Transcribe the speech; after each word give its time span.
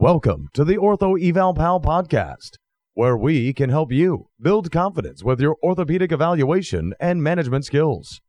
Welcome 0.00 0.48
to 0.54 0.62
the 0.62 0.76
Ortho 0.76 1.20
Eval 1.20 1.54
Pal 1.54 1.80
podcast, 1.80 2.58
where 2.94 3.16
we 3.16 3.52
can 3.52 3.68
help 3.68 3.90
you 3.90 4.28
build 4.40 4.70
confidence 4.70 5.24
with 5.24 5.40
your 5.40 5.56
orthopedic 5.60 6.12
evaluation 6.12 6.94
and 7.00 7.20
management 7.20 7.64
skills. 7.64 8.20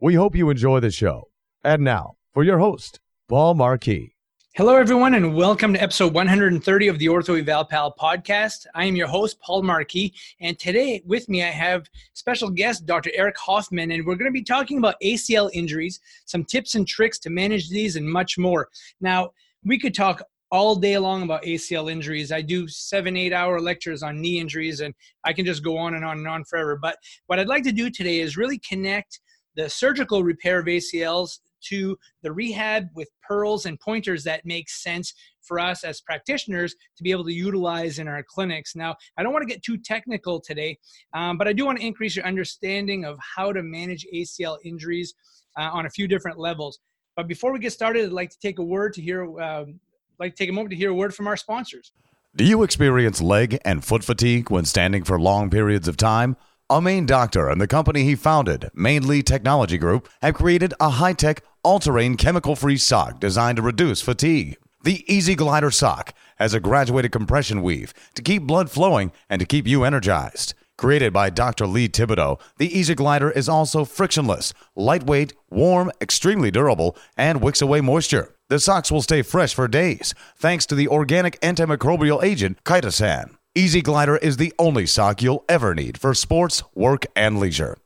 We 0.00 0.14
hope 0.14 0.36
you 0.36 0.50
enjoy 0.50 0.78
the 0.78 0.92
show. 0.92 1.24
And 1.64 1.82
now, 1.82 2.12
for 2.32 2.44
your 2.44 2.60
host, 2.60 3.00
Paul 3.28 3.54
Marquis. 3.54 4.14
Hello, 4.54 4.76
everyone, 4.76 5.14
and 5.14 5.34
welcome 5.34 5.74
to 5.74 5.82
episode 5.82 6.14
130 6.14 6.86
of 6.86 7.00
the 7.00 7.06
Ortho 7.06 7.40
Eval 7.40 7.64
Pal 7.64 7.92
podcast. 7.98 8.66
I 8.76 8.84
am 8.84 8.94
your 8.94 9.08
host, 9.08 9.40
Paul 9.40 9.64
Marquis, 9.64 10.14
and 10.40 10.56
today 10.60 11.02
with 11.04 11.28
me 11.28 11.42
I 11.42 11.48
have 11.48 11.90
special 12.12 12.50
guest, 12.50 12.86
Dr. 12.86 13.10
Eric 13.14 13.36
Hoffman, 13.36 13.90
and 13.90 14.06
we're 14.06 14.14
going 14.14 14.30
to 14.30 14.32
be 14.32 14.44
talking 14.44 14.78
about 14.78 14.94
ACL 15.02 15.50
injuries, 15.52 15.98
some 16.26 16.44
tips 16.44 16.76
and 16.76 16.86
tricks 16.86 17.18
to 17.18 17.30
manage 17.30 17.68
these, 17.68 17.96
and 17.96 18.08
much 18.08 18.38
more. 18.38 18.68
Now, 19.00 19.32
we 19.64 19.76
could 19.76 19.92
talk 19.92 20.22
all 20.50 20.74
day 20.74 20.98
long 20.98 21.22
about 21.22 21.42
ACL 21.44 21.90
injuries. 21.90 22.32
I 22.32 22.42
do 22.42 22.66
seven, 22.66 23.16
eight 23.16 23.32
hour 23.32 23.60
lectures 23.60 24.02
on 24.02 24.20
knee 24.20 24.40
injuries, 24.40 24.80
and 24.80 24.94
I 25.24 25.32
can 25.32 25.44
just 25.44 25.62
go 25.62 25.76
on 25.76 25.94
and 25.94 26.04
on 26.04 26.18
and 26.18 26.28
on 26.28 26.44
forever. 26.44 26.76
But 26.80 26.96
what 27.26 27.38
I'd 27.38 27.48
like 27.48 27.64
to 27.64 27.72
do 27.72 27.90
today 27.90 28.20
is 28.20 28.36
really 28.36 28.58
connect 28.58 29.20
the 29.56 29.68
surgical 29.68 30.22
repair 30.22 30.60
of 30.60 30.66
ACLs 30.66 31.38
to 31.62 31.98
the 32.22 32.32
rehab 32.32 32.88
with 32.94 33.08
pearls 33.22 33.66
and 33.66 33.78
pointers 33.80 34.24
that 34.24 34.46
make 34.46 34.68
sense 34.68 35.12
for 35.42 35.58
us 35.58 35.84
as 35.84 36.00
practitioners 36.00 36.74
to 36.96 37.02
be 37.02 37.10
able 37.10 37.24
to 37.24 37.32
utilize 37.32 37.98
in 37.98 38.08
our 38.08 38.22
clinics. 38.22 38.74
Now, 38.74 38.96
I 39.16 39.22
don't 39.22 39.32
want 39.32 39.46
to 39.46 39.52
get 39.52 39.62
too 39.62 39.76
technical 39.78 40.40
today, 40.40 40.78
um, 41.12 41.36
but 41.36 41.46
I 41.46 41.52
do 41.52 41.66
want 41.66 41.78
to 41.78 41.86
increase 41.86 42.16
your 42.16 42.24
understanding 42.24 43.04
of 43.04 43.18
how 43.18 43.52
to 43.52 43.62
manage 43.62 44.06
ACL 44.14 44.58
injuries 44.64 45.14
uh, 45.58 45.70
on 45.72 45.86
a 45.86 45.90
few 45.90 46.08
different 46.08 46.38
levels. 46.38 46.78
But 47.16 47.28
before 47.28 47.52
we 47.52 47.58
get 47.58 47.72
started, 47.72 48.06
I'd 48.06 48.12
like 48.12 48.30
to 48.30 48.38
take 48.40 48.58
a 48.58 48.64
word 48.64 48.94
to 48.94 49.02
hear 49.02 49.40
um, 49.40 49.80
like 50.20 50.36
to 50.36 50.42
take 50.44 50.50
a 50.50 50.52
moment 50.52 50.70
to 50.70 50.76
hear 50.76 50.90
a 50.90 50.94
word 50.94 51.14
from 51.14 51.26
our 51.26 51.36
sponsors. 51.36 51.92
Do 52.36 52.44
you 52.44 52.62
experience 52.62 53.20
leg 53.20 53.58
and 53.64 53.84
foot 53.84 54.04
fatigue 54.04 54.50
when 54.50 54.66
standing 54.66 55.02
for 55.02 55.18
long 55.18 55.50
periods 55.50 55.88
of 55.88 55.96
time? 55.96 56.36
A 56.68 56.80
Maine 56.80 57.06
doctor 57.06 57.48
and 57.48 57.60
the 57.60 57.66
company 57.66 58.04
he 58.04 58.14
founded, 58.14 58.70
Mainly 58.74 59.22
Technology 59.22 59.78
Group, 59.78 60.08
have 60.22 60.34
created 60.34 60.72
a 60.78 60.90
high 60.90 61.14
tech, 61.14 61.42
all 61.64 61.80
terrain, 61.80 62.16
chemical 62.16 62.54
free 62.54 62.76
sock 62.76 63.18
designed 63.18 63.56
to 63.56 63.62
reduce 63.62 64.02
fatigue. 64.02 64.56
The 64.84 65.04
Easy 65.12 65.34
Glider 65.34 65.70
sock 65.70 66.14
has 66.36 66.54
a 66.54 66.60
graduated 66.60 67.10
compression 67.10 67.62
weave 67.62 67.92
to 68.14 68.22
keep 68.22 68.44
blood 68.44 68.70
flowing 68.70 69.10
and 69.28 69.40
to 69.40 69.46
keep 69.46 69.66
you 69.66 69.82
energized. 69.84 70.54
Created 70.78 71.12
by 71.12 71.28
Dr. 71.28 71.66
Lee 71.66 71.88
Thibodeau, 71.88 72.40
the 72.58 72.78
Easy 72.78 72.94
Glider 72.94 73.30
is 73.30 73.48
also 73.48 73.84
frictionless, 73.84 74.54
lightweight, 74.76 75.32
warm, 75.50 75.90
extremely 76.00 76.50
durable, 76.50 76.96
and 77.16 77.42
wicks 77.42 77.60
away 77.60 77.80
moisture. 77.80 78.34
The 78.50 78.58
socks 78.58 78.90
will 78.90 79.00
stay 79.00 79.22
fresh 79.22 79.54
for 79.54 79.68
days 79.68 80.12
thanks 80.36 80.66
to 80.66 80.74
the 80.74 80.88
organic 80.88 81.40
antimicrobial 81.40 82.24
agent 82.24 82.58
chitosan. 82.64 83.36
Easy 83.54 83.80
Glider 83.80 84.16
is 84.16 84.38
the 84.38 84.52
only 84.58 84.86
sock 84.86 85.22
you'll 85.22 85.44
ever 85.48 85.72
need 85.72 85.98
for 85.98 86.14
sports, 86.14 86.64
work, 86.74 87.06
and 87.14 87.38
leisure. 87.38 87.78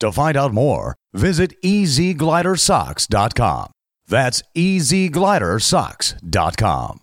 To 0.00 0.12
find 0.12 0.36
out 0.36 0.52
more, 0.52 0.94
visit 1.14 1.54
easyglidersocks.com. 1.62 3.72
That's 4.08 4.42
easyglidersocks.com. 4.54 7.00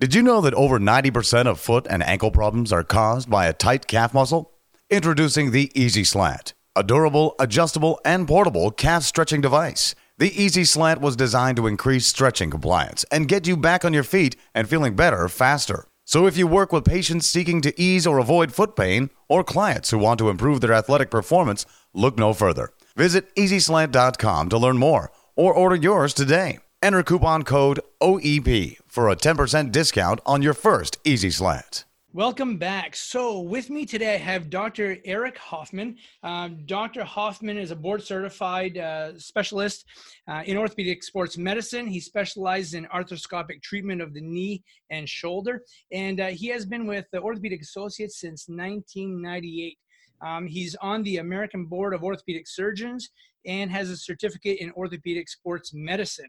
Did 0.00 0.14
you 0.14 0.22
know 0.22 0.40
that 0.40 0.54
over 0.54 0.80
90% 0.80 1.46
of 1.46 1.60
foot 1.60 1.86
and 1.88 2.02
ankle 2.02 2.32
problems 2.32 2.72
are 2.72 2.82
caused 2.82 3.30
by 3.30 3.46
a 3.46 3.52
tight 3.52 3.86
calf 3.86 4.12
muscle? 4.12 4.50
Introducing 4.90 5.52
the 5.52 5.70
Easy 5.80 6.02
Slant, 6.02 6.54
a 6.74 6.82
durable, 6.82 7.36
adjustable, 7.38 8.00
and 8.04 8.26
portable 8.26 8.72
calf 8.72 9.04
stretching 9.04 9.40
device. 9.40 9.94
The 10.20 10.38
Easy 10.38 10.66
Slant 10.66 11.00
was 11.00 11.16
designed 11.16 11.56
to 11.56 11.66
increase 11.66 12.06
stretching 12.06 12.50
compliance 12.50 13.06
and 13.10 13.26
get 13.26 13.46
you 13.46 13.56
back 13.56 13.86
on 13.86 13.94
your 13.94 14.02
feet 14.02 14.36
and 14.54 14.68
feeling 14.68 14.94
better 14.94 15.30
faster. 15.30 15.86
So 16.04 16.26
if 16.26 16.36
you 16.36 16.46
work 16.46 16.74
with 16.74 16.84
patients 16.84 17.26
seeking 17.26 17.62
to 17.62 17.80
ease 17.80 18.06
or 18.06 18.18
avoid 18.18 18.52
foot 18.52 18.76
pain 18.76 19.08
or 19.30 19.42
clients 19.42 19.88
who 19.88 19.98
want 19.98 20.18
to 20.18 20.28
improve 20.28 20.60
their 20.60 20.74
athletic 20.74 21.10
performance, 21.10 21.64
look 21.94 22.18
no 22.18 22.34
further. 22.34 22.70
Visit 22.96 23.34
easyslant.com 23.34 24.50
to 24.50 24.58
learn 24.58 24.76
more 24.76 25.10
or 25.36 25.54
order 25.54 25.76
yours 25.76 26.12
today. 26.12 26.58
Enter 26.82 27.02
coupon 27.02 27.44
code 27.44 27.80
OEP 28.02 28.76
for 28.86 29.08
a 29.08 29.16
10% 29.16 29.72
discount 29.72 30.20
on 30.26 30.42
your 30.42 30.52
first 30.54 30.98
Easy 31.02 31.30
Slant. 31.30 31.86
Welcome 32.12 32.56
back. 32.56 32.96
So, 32.96 33.38
with 33.38 33.70
me 33.70 33.86
today, 33.86 34.14
I 34.14 34.18
have 34.18 34.50
Dr. 34.50 34.96
Eric 35.04 35.38
Hoffman. 35.38 35.96
Um, 36.24 36.66
Dr. 36.66 37.04
Hoffman 37.04 37.56
is 37.56 37.70
a 37.70 37.76
board 37.76 38.02
certified 38.02 38.78
uh, 38.78 39.16
specialist 39.16 39.84
uh, 40.26 40.42
in 40.44 40.56
orthopedic 40.56 41.04
sports 41.04 41.38
medicine. 41.38 41.86
He 41.86 42.00
specializes 42.00 42.74
in 42.74 42.86
arthroscopic 42.86 43.62
treatment 43.62 44.02
of 44.02 44.12
the 44.12 44.20
knee 44.20 44.64
and 44.90 45.08
shoulder, 45.08 45.62
and 45.92 46.20
uh, 46.20 46.26
he 46.30 46.48
has 46.48 46.66
been 46.66 46.84
with 46.84 47.06
the 47.12 47.20
Orthopedic 47.20 47.62
Associates 47.62 48.18
since 48.18 48.48
1998. 48.48 49.78
Um, 50.20 50.48
he's 50.48 50.74
on 50.82 51.04
the 51.04 51.18
American 51.18 51.66
Board 51.66 51.94
of 51.94 52.02
Orthopedic 52.02 52.48
Surgeons 52.48 53.08
and 53.46 53.70
has 53.70 53.90
a 53.90 53.96
certificate 53.96 54.58
in 54.58 54.70
orthopedic 54.72 55.28
sports 55.28 55.72
medicine. 55.74 56.28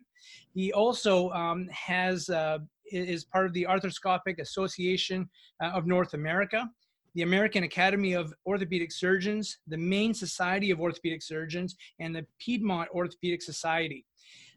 He 0.54 0.72
also 0.74 1.30
um, 1.32 1.68
has 1.70 2.30
uh, 2.30 2.60
is 2.92 3.26
part 3.26 3.46
of 3.46 3.54
the 3.54 3.66
Arthroscopic 3.70 4.40
Association 4.40 5.30
uh, 5.64 5.68
of 5.68 5.88
North 5.88 6.14
America, 6.14 6.70
the 7.16 7.22
American 7.24 7.64
Academy 7.64 8.14
of 8.14 8.34
Orthopedic 8.46 8.92
Surgeons, 8.92 9.60
the 9.68 9.78
Maine 9.78 10.14
Society 10.14 10.72
of 10.72 10.80
Orthopedic 10.80 11.22
Surgeons, 11.22 11.76
and 12.00 12.16
the 12.16 12.26
Piedmont 12.40 12.90
Orthopedic 12.94 13.42
Society. 13.42 14.06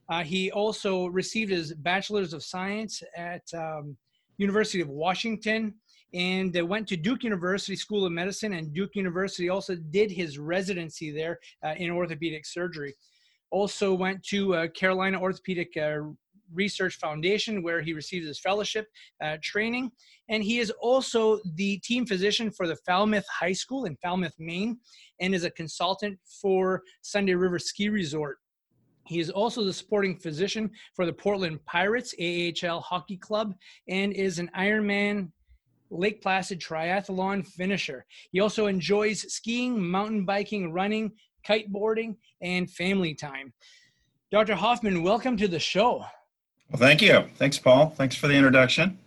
Uh, 0.09 0.22
he 0.22 0.50
also 0.50 1.06
received 1.06 1.50
his 1.50 1.72
Bachelor's 1.75 2.34
of 2.34 2.44
Science 2.44 3.03
at 3.16 3.43
um, 3.54 3.97
University 4.37 4.81
of 4.81 4.88
Washington 4.88 5.75
and 6.14 6.56
went 6.69 6.86
to 6.88 6.97
Duke 6.97 7.25
University 7.25 7.75
School 7.75 8.06
of 8.06 8.12
Medicine, 8.12 8.54
and 8.54 8.72
Duke 8.72 8.94
University 8.94 9.48
also 9.48 9.75
did 9.75 10.10
his 10.10 10.38
residency 10.38 11.10
there 11.10 11.41
uh, 11.64 11.75
in 11.76 11.91
orthopedic 11.91 12.47
surgery. 12.47 12.94
Also 13.50 13.92
went 13.92 14.22
to 14.25 14.54
uh, 14.54 14.69
Carolina 14.69 15.20
Orthopedic 15.20 15.76
uh, 15.76 15.98
Research 16.52 16.97
Foundation, 16.98 17.62
where 17.62 17.80
he 17.80 17.92
received 17.92 18.26
his 18.26 18.38
fellowship 18.38 18.86
uh, 19.22 19.38
training. 19.42 19.91
And 20.28 20.42
he 20.42 20.60
is 20.60 20.70
also 20.80 21.41
the 21.56 21.78
team 21.78 22.06
physician 22.06 22.50
for 22.50 22.69
the 22.69 22.76
Falmouth 22.76 23.26
High 23.28 23.52
School 23.52 23.84
in 23.84 23.96
Falmouth, 23.96 24.34
Maine, 24.38 24.78
and 25.20 25.34
is 25.34 25.44
a 25.44 25.50
consultant 25.50 26.19
for 26.41 26.82
Sunday 27.02 27.34
River 27.34 27.58
Ski 27.58 27.88
Resort. 27.88 28.38
He 29.06 29.20
is 29.20 29.31
also 29.31 29.64
the 29.64 29.72
supporting 29.72 30.16
physician 30.16 30.70
for 30.94 31.04
the 31.04 31.12
Portland 31.12 31.64
Pirates 31.66 32.14
AHL 32.19 32.81
Hockey 32.81 33.19
Club 33.19 33.54
and 33.88 34.12
is 34.14 34.38
an 34.38 34.50
Ironman 34.56 35.31
Lake 35.94 36.21
Placid 36.21 36.60
triathlon 36.60 37.47
finisher. 37.47 38.05
He 38.32 38.41
also 38.41 38.66
enjoys 38.66 39.32
skiing, 39.32 39.81
mountain 39.81 40.25
biking, 40.25 40.72
running, 40.72 41.12
kiteboarding, 41.49 42.16
and 42.43 42.71
family 42.71 43.15
time. 43.15 43.53
Dr. 44.31 44.55
Hoffman, 44.55 45.03
welcome 45.03 45.37
to 45.37 45.47
the 45.47 45.60
show. 45.60 46.05
Well, 46.71 46.78
thank 46.81 47.00
you. 47.00 47.25
Thanks, 47.37 47.59
Paul. 47.59 47.91
Thanks 47.91 48.16
for 48.16 48.27
the 48.27 48.34
introduction. 48.34 48.99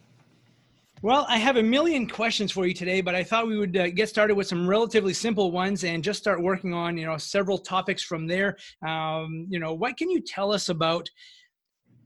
Well, 1.04 1.28
I 1.30 1.38
have 1.38 1.58
a 1.58 1.64
million 1.64 2.08
questions 2.08 2.52
for 2.52 2.66
you 2.66 2.74
today, 2.74 3.02
but 3.02 3.14
I 3.14 3.24
thought 3.24 3.46
we 3.46 3.58
would 3.60 3.78
uh, 3.78 3.90
get 3.90 4.10
started 4.10 4.36
with 4.36 4.48
some 4.48 4.68
relatively 4.68 5.14
simple 5.14 5.52
ones 5.52 5.84
and 5.84 6.04
just 6.04 6.20
start 6.20 6.42
working 6.42 6.74
on, 6.74 6.98
you 6.98 7.06
know, 7.06 7.18
several 7.18 7.60
topics 7.60 8.02
from 8.02 8.26
there. 8.26 8.58
Um, 8.88 9.46
you 9.48 9.60
know, 9.60 9.74
what 9.74 9.96
can 9.96 10.10
you 10.10 10.22
tell 10.22 10.52
us 10.52 10.70
about, 10.70 11.08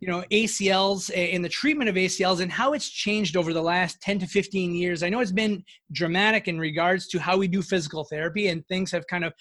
you 0.01 0.07
know, 0.07 0.23
ACLs 0.31 1.11
and 1.15 1.45
the 1.45 1.49
treatment 1.49 1.87
of 1.87 1.95
ACLs 1.95 2.41
and 2.41 2.51
how 2.51 2.73
it's 2.73 2.89
changed 2.89 3.37
over 3.37 3.53
the 3.53 3.61
last 3.61 4.01
10 4.01 4.19
to 4.19 4.27
15 4.27 4.73
years? 4.73 5.03
I 5.03 5.09
know 5.09 5.19
it's 5.19 5.31
been 5.31 5.63
dramatic 5.91 6.47
in 6.47 6.59
regards 6.59 7.07
to 7.09 7.19
how 7.19 7.37
we 7.37 7.47
do 7.47 7.61
physical 7.61 8.03
therapy 8.03 8.47
and 8.47 8.67
things 8.67 8.91
have 8.91 9.05
kind 9.05 9.23
of 9.23 9.31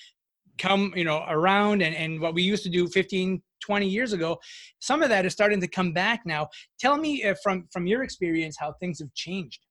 come 0.59 0.93
you 0.94 1.04
know 1.04 1.25
around 1.28 1.82
and, 1.82 1.97
and 1.97 2.21
what 2.21 2.34
we 2.34 2.43
used 2.43 2.62
to 2.62 2.69
do 2.69 2.87
15 2.87 3.43
20 3.62 3.87
years 3.88 4.12
ago. 4.12 4.38
Some 4.81 5.03
of 5.03 5.09
that 5.09 5.26
is 5.26 5.32
starting 5.32 5.60
to 5.60 5.69
come 5.69 5.93
back 5.93 6.21
now. 6.25 6.48
Tell 6.78 6.97
me 6.97 7.25
uh, 7.25 7.34
from 7.42 7.66
from 7.72 7.87
your 7.87 8.03
experience 8.03 8.56
how 8.59 8.74
things 8.74 9.01
have 9.01 9.12
changed. 9.15 9.65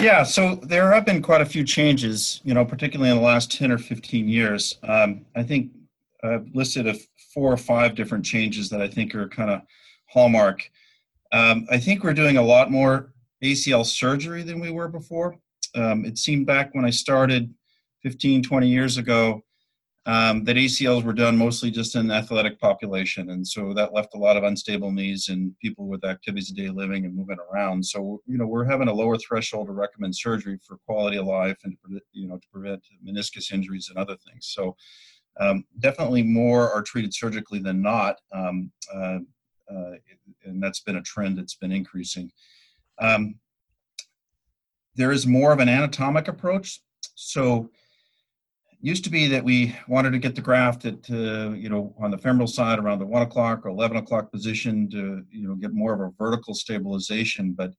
Yeah 0.00 0.24
so 0.24 0.56
there 0.56 0.92
have 0.92 1.06
been 1.06 1.22
quite 1.22 1.40
a 1.40 1.46
few 1.46 1.62
changes 1.64 2.40
you 2.44 2.54
know 2.54 2.64
particularly 2.64 3.10
in 3.10 3.16
the 3.16 3.22
last 3.22 3.52
10 3.52 3.70
or 3.70 3.78
15 3.78 4.28
years. 4.28 4.78
Um, 4.82 5.24
i 5.36 5.42
think 5.42 5.70
i've 6.24 6.48
listed 6.54 6.86
a 6.86 6.94
four 7.32 7.52
or 7.52 7.56
five 7.56 7.94
different 7.94 8.24
changes 8.24 8.68
that 8.68 8.80
i 8.80 8.88
think 8.88 9.14
are 9.14 9.28
kind 9.28 9.50
of 9.50 9.60
hallmark 10.06 10.70
um, 11.32 11.66
i 11.70 11.78
think 11.78 12.02
we're 12.02 12.14
doing 12.14 12.36
a 12.36 12.42
lot 12.42 12.70
more 12.70 13.12
acl 13.42 13.84
surgery 13.84 14.42
than 14.42 14.60
we 14.60 14.70
were 14.70 14.88
before 14.88 15.36
um, 15.74 16.04
it 16.04 16.18
seemed 16.18 16.46
back 16.46 16.74
when 16.74 16.84
i 16.84 16.90
started 16.90 17.52
15 18.02 18.42
20 18.42 18.68
years 18.68 18.96
ago 18.96 19.42
um, 20.04 20.42
that 20.44 20.56
ACLs 20.56 21.04
were 21.04 21.12
done 21.12 21.36
mostly 21.36 21.70
just 21.70 21.94
in 21.94 22.08
the 22.08 22.14
athletic 22.14 22.58
population, 22.58 23.30
and 23.30 23.46
so 23.46 23.72
that 23.74 23.94
left 23.94 24.14
a 24.14 24.18
lot 24.18 24.36
of 24.36 24.42
unstable 24.42 24.90
knees 24.90 25.28
and 25.28 25.56
people 25.60 25.86
with 25.86 26.04
activities 26.04 26.50
of 26.50 26.56
daily 26.56 26.70
living 26.70 27.04
and 27.04 27.14
moving 27.14 27.36
around. 27.52 27.84
So 27.86 28.20
you 28.26 28.36
know 28.36 28.46
we're 28.46 28.64
having 28.64 28.88
a 28.88 28.92
lower 28.92 29.16
threshold 29.16 29.68
to 29.68 29.72
recommend 29.72 30.16
surgery 30.16 30.58
for 30.66 30.78
quality 30.86 31.18
of 31.18 31.26
life 31.26 31.58
and 31.62 31.76
you 32.12 32.26
know 32.26 32.36
to 32.36 32.48
prevent 32.52 32.82
meniscus 33.06 33.52
injuries 33.52 33.90
and 33.90 33.98
other 33.98 34.16
things. 34.16 34.48
So 34.48 34.76
um, 35.40 35.64
definitely 35.78 36.22
more 36.22 36.70
are 36.72 36.82
treated 36.82 37.14
surgically 37.14 37.58
than 37.58 37.82
not. 37.82 38.20
Um, 38.32 38.70
uh, 38.94 39.18
uh, 39.70 39.92
and 40.44 40.62
that's 40.62 40.80
been 40.80 40.96
a 40.96 41.02
trend 41.02 41.38
that's 41.38 41.54
been 41.54 41.72
increasing. 41.72 42.30
Um, 42.98 43.36
there 44.94 45.12
is 45.12 45.26
more 45.26 45.52
of 45.52 45.60
an 45.60 45.68
anatomic 45.68 46.28
approach. 46.28 46.80
So 47.14 47.70
used 48.82 49.04
to 49.04 49.10
be 49.10 49.28
that 49.28 49.44
we 49.44 49.74
wanted 49.86 50.10
to 50.10 50.18
get 50.18 50.34
the 50.34 50.40
graft 50.40 50.84
at 50.84 51.08
uh, 51.10 51.50
you 51.50 51.68
know 51.68 51.94
on 52.00 52.10
the 52.10 52.18
femoral 52.18 52.48
side 52.48 52.78
around 52.78 52.98
the 52.98 53.06
one 53.06 53.22
o'clock 53.22 53.64
or 53.64 53.68
11 53.68 53.96
o'clock 53.96 54.30
position 54.30 54.90
to 54.90 55.24
you 55.30 55.48
know 55.48 55.54
get 55.54 55.72
more 55.72 55.94
of 55.94 56.00
a 56.00 56.12
vertical 56.18 56.52
stabilization 56.52 57.52
but 57.52 57.72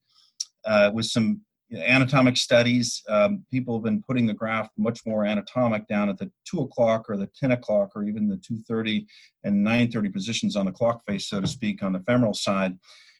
uh, 0.65 0.89
with 0.94 1.06
some 1.06 1.41
anatomic 1.73 2.37
studies 2.37 3.01
um, 3.09 3.43
people 3.49 3.75
have 3.75 3.83
been 3.83 4.03
putting 4.03 4.25
the 4.25 4.33
graft 4.33 4.71
much 4.77 5.05
more 5.05 5.25
anatomic 5.25 5.87
down 5.87 6.09
at 6.09 6.17
the 6.17 6.29
2 6.45 6.61
o'clock 6.61 7.05
or 7.09 7.17
the 7.17 7.29
10 7.39 7.51
o'clock 7.51 7.91
or 7.95 8.03
even 8.03 8.27
the 8.27 8.37
2.30 8.37 9.05
and 9.43 9.65
9.30 9.65 10.13
positions 10.13 10.55
on 10.55 10.65
the 10.65 10.71
clock 10.71 11.01
face 11.05 11.27
so 11.27 11.41
to 11.41 11.47
speak 11.47 11.81
on 11.81 11.93
the 11.93 11.99
femoral 12.01 12.33
side 12.33 12.77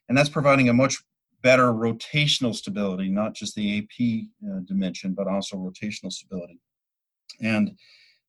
and 0.10 0.18
that's 0.18 0.30
providing 0.30 0.70
a 0.70 0.74
much 0.74 0.98
better 1.42 1.74
rotational 1.74 2.56
stability 2.56 3.10
not 3.10 3.34
just 3.34 3.56
the 3.56 3.80
ap 3.80 4.50
uh, 4.50 4.60
dimension 4.66 5.14
but 5.14 5.28
also 5.28 5.58
rotational 5.58 6.12
stability 6.12 6.60
and 7.42 7.72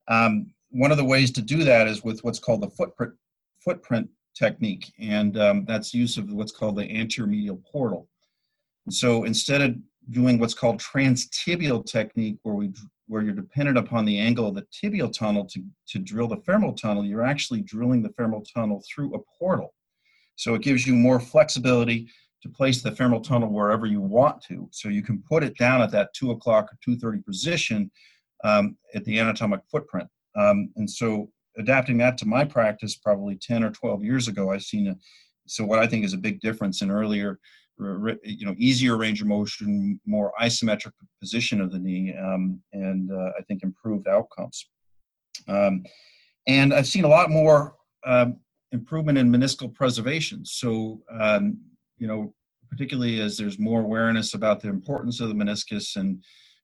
um, 0.08 0.46
one 0.70 0.90
of 0.90 0.96
the 0.96 1.04
ways 1.04 1.30
to 1.32 1.42
do 1.42 1.64
that 1.64 1.86
is 1.86 2.02
with 2.02 2.22
what's 2.24 2.38
called 2.38 2.62
the 2.62 2.70
footprint 2.70 3.12
footprint 3.64 4.08
technique, 4.34 4.92
and 4.98 5.38
um, 5.38 5.64
that's 5.64 5.94
use 5.94 6.18
of 6.18 6.30
what's 6.32 6.52
called 6.52 6.76
the 6.76 6.90
anterior 6.90 7.30
medial 7.30 7.60
portal. 7.70 8.08
And 8.86 8.94
so 8.94 9.24
instead 9.24 9.62
of 9.62 9.76
doing 10.10 10.38
what's 10.38 10.54
called 10.54 10.80
transtibial 10.80 11.84
technique, 11.84 12.38
where 12.42 12.54
we 12.54 12.72
where 13.06 13.22
you're 13.22 13.34
dependent 13.34 13.76
upon 13.76 14.04
the 14.04 14.18
angle 14.18 14.46
of 14.46 14.54
the 14.54 14.66
tibial 14.72 15.12
tunnel 15.12 15.44
to, 15.44 15.62
to 15.86 15.98
drill 15.98 16.26
the 16.26 16.38
femoral 16.38 16.72
tunnel, 16.72 17.04
you're 17.04 17.24
actually 17.24 17.60
drilling 17.60 18.02
the 18.02 18.08
femoral 18.16 18.42
tunnel 18.42 18.82
through 18.88 19.14
a 19.14 19.18
portal. 19.38 19.74
So 20.36 20.54
it 20.54 20.62
gives 20.62 20.86
you 20.86 20.94
more 20.94 21.20
flexibility 21.20 22.08
to 22.42 22.48
place 22.48 22.80
the 22.80 22.92
femoral 22.92 23.20
tunnel 23.20 23.50
wherever 23.50 23.84
you 23.84 24.00
want 24.00 24.42
to. 24.44 24.68
So 24.72 24.88
you 24.88 25.02
can 25.02 25.22
put 25.28 25.44
it 25.44 25.56
down 25.58 25.82
at 25.82 25.90
that 25.90 26.14
two 26.14 26.30
o'clock 26.30 26.72
or 26.72 26.78
two 26.82 26.96
thirty 26.96 27.20
position 27.22 27.90
um, 28.42 28.76
at 28.94 29.04
the 29.04 29.18
anatomic 29.18 29.60
footprint. 29.70 30.08
Um, 30.36 30.70
and 30.76 30.90
so 30.90 31.30
adapting 31.56 31.98
that 31.98 32.18
to 32.18 32.26
my 32.26 32.44
practice 32.44 32.96
probably 32.96 33.36
10 33.36 33.64
or 33.64 33.70
12 33.70 34.04
years 34.04 34.28
ago, 34.28 34.52
I've 34.52 34.62
seen 34.62 34.88
a, 34.88 34.96
so 35.46 35.64
what 35.64 35.78
I 35.78 35.86
think 35.86 36.04
is 36.04 36.12
a 36.12 36.18
big 36.18 36.40
difference 36.40 36.82
in 36.82 36.90
earlier, 36.90 37.38
you 37.78 38.46
know, 38.46 38.54
easier 38.56 38.96
range 38.96 39.20
of 39.20 39.26
motion, 39.26 40.00
more 40.06 40.32
isometric 40.40 40.92
position 41.20 41.60
of 41.60 41.72
the 41.72 41.78
knee, 41.78 42.14
um, 42.14 42.60
and 42.72 43.10
uh, 43.10 43.32
I 43.38 43.42
think 43.48 43.62
improved 43.62 44.06
outcomes. 44.06 44.68
Um, 45.48 45.84
and 46.46 46.72
I've 46.72 46.86
seen 46.86 47.04
a 47.04 47.08
lot 47.08 47.30
more 47.30 47.74
um, 48.04 48.36
improvement 48.72 49.18
in 49.18 49.30
meniscal 49.30 49.72
preservation. 49.72 50.44
So, 50.44 51.02
um, 51.18 51.58
you 51.98 52.06
know, 52.06 52.34
particularly 52.70 53.20
as 53.20 53.36
there's 53.36 53.58
more 53.58 53.80
awareness 53.80 54.34
about 54.34 54.60
the 54.60 54.68
importance 54.68 55.20
of 55.20 55.28
the 55.28 55.34
meniscus 55.34 55.96
and 55.96 56.22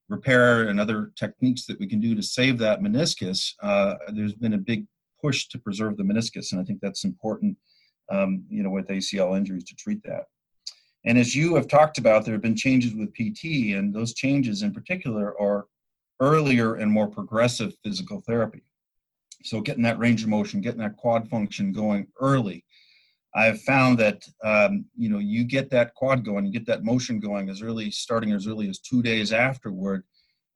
repair 0.08 0.68
and 0.68 0.80
other 0.80 1.12
techniques 1.16 1.66
that 1.66 1.78
we 1.78 1.86
can 1.86 2.00
do 2.00 2.14
to 2.14 2.22
save 2.22 2.58
that 2.58 2.80
meniscus, 2.80 3.52
uh, 3.62 3.94
there's 4.12 4.34
been 4.34 4.54
a 4.54 4.58
big 4.58 4.86
push 5.20 5.46
to 5.48 5.58
preserve 5.58 5.96
the 5.96 6.02
meniscus, 6.02 6.52
and 6.52 6.60
I 6.60 6.64
think 6.64 6.80
that's 6.80 7.04
important. 7.04 7.56
Um, 8.10 8.42
you 8.48 8.64
know, 8.64 8.70
with 8.70 8.88
ACL 8.88 9.36
injuries 9.36 9.62
to 9.64 9.76
treat 9.76 10.02
that. 10.02 10.24
And 11.04 11.16
as 11.16 11.34
you 11.34 11.54
have 11.54 11.66
talked 11.66 11.98
about, 11.98 12.24
there 12.24 12.34
have 12.34 12.42
been 12.42 12.56
changes 12.56 12.94
with 12.94 13.14
PT, 13.14 13.74
and 13.74 13.94
those 13.94 14.14
changes 14.14 14.62
in 14.62 14.72
particular 14.72 15.40
are 15.40 15.66
earlier 16.20 16.74
and 16.74 16.92
more 16.92 17.08
progressive 17.08 17.72
physical 17.82 18.20
therapy. 18.20 18.62
So, 19.42 19.62
getting 19.62 19.82
that 19.84 19.98
range 19.98 20.22
of 20.22 20.28
motion, 20.28 20.60
getting 20.60 20.80
that 20.80 20.98
quad 20.98 21.28
function 21.28 21.72
going 21.72 22.08
early, 22.20 22.64
I 23.34 23.44
have 23.46 23.62
found 23.62 23.98
that 23.98 24.22
um, 24.44 24.84
you 24.96 25.08
know 25.08 25.18
you 25.18 25.44
get 25.44 25.70
that 25.70 25.94
quad 25.94 26.24
going, 26.24 26.44
you 26.44 26.52
get 26.52 26.66
that 26.66 26.84
motion 26.84 27.20
going 27.20 27.48
as 27.48 27.62
early, 27.62 27.90
starting 27.90 28.32
as 28.32 28.46
early 28.46 28.68
as 28.68 28.78
two 28.80 29.02
days 29.02 29.32
afterward. 29.32 30.04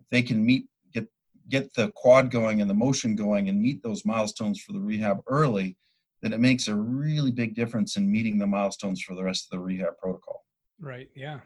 If 0.00 0.06
they 0.10 0.22
can 0.22 0.44
meet 0.44 0.66
get 0.92 1.08
get 1.48 1.72
the 1.72 1.90
quad 1.94 2.30
going 2.30 2.60
and 2.60 2.68
the 2.68 2.74
motion 2.74 3.16
going 3.16 3.48
and 3.48 3.62
meet 3.62 3.82
those 3.82 4.04
milestones 4.04 4.60
for 4.60 4.72
the 4.72 4.80
rehab 4.80 5.22
early, 5.26 5.78
then 6.24 6.32
it 6.32 6.40
makes 6.40 6.68
a 6.68 6.74
really 6.74 7.30
big 7.30 7.54
difference 7.54 7.96
in 7.96 8.10
meeting 8.10 8.38
the 8.38 8.46
milestones 8.46 9.02
for 9.02 9.14
the 9.14 9.22
rest 9.22 9.46
of 9.46 9.58
the 9.58 9.62
rehab 9.62 9.98
protocol. 9.98 10.44
Right. 10.80 11.08
Yeah. 11.14 11.40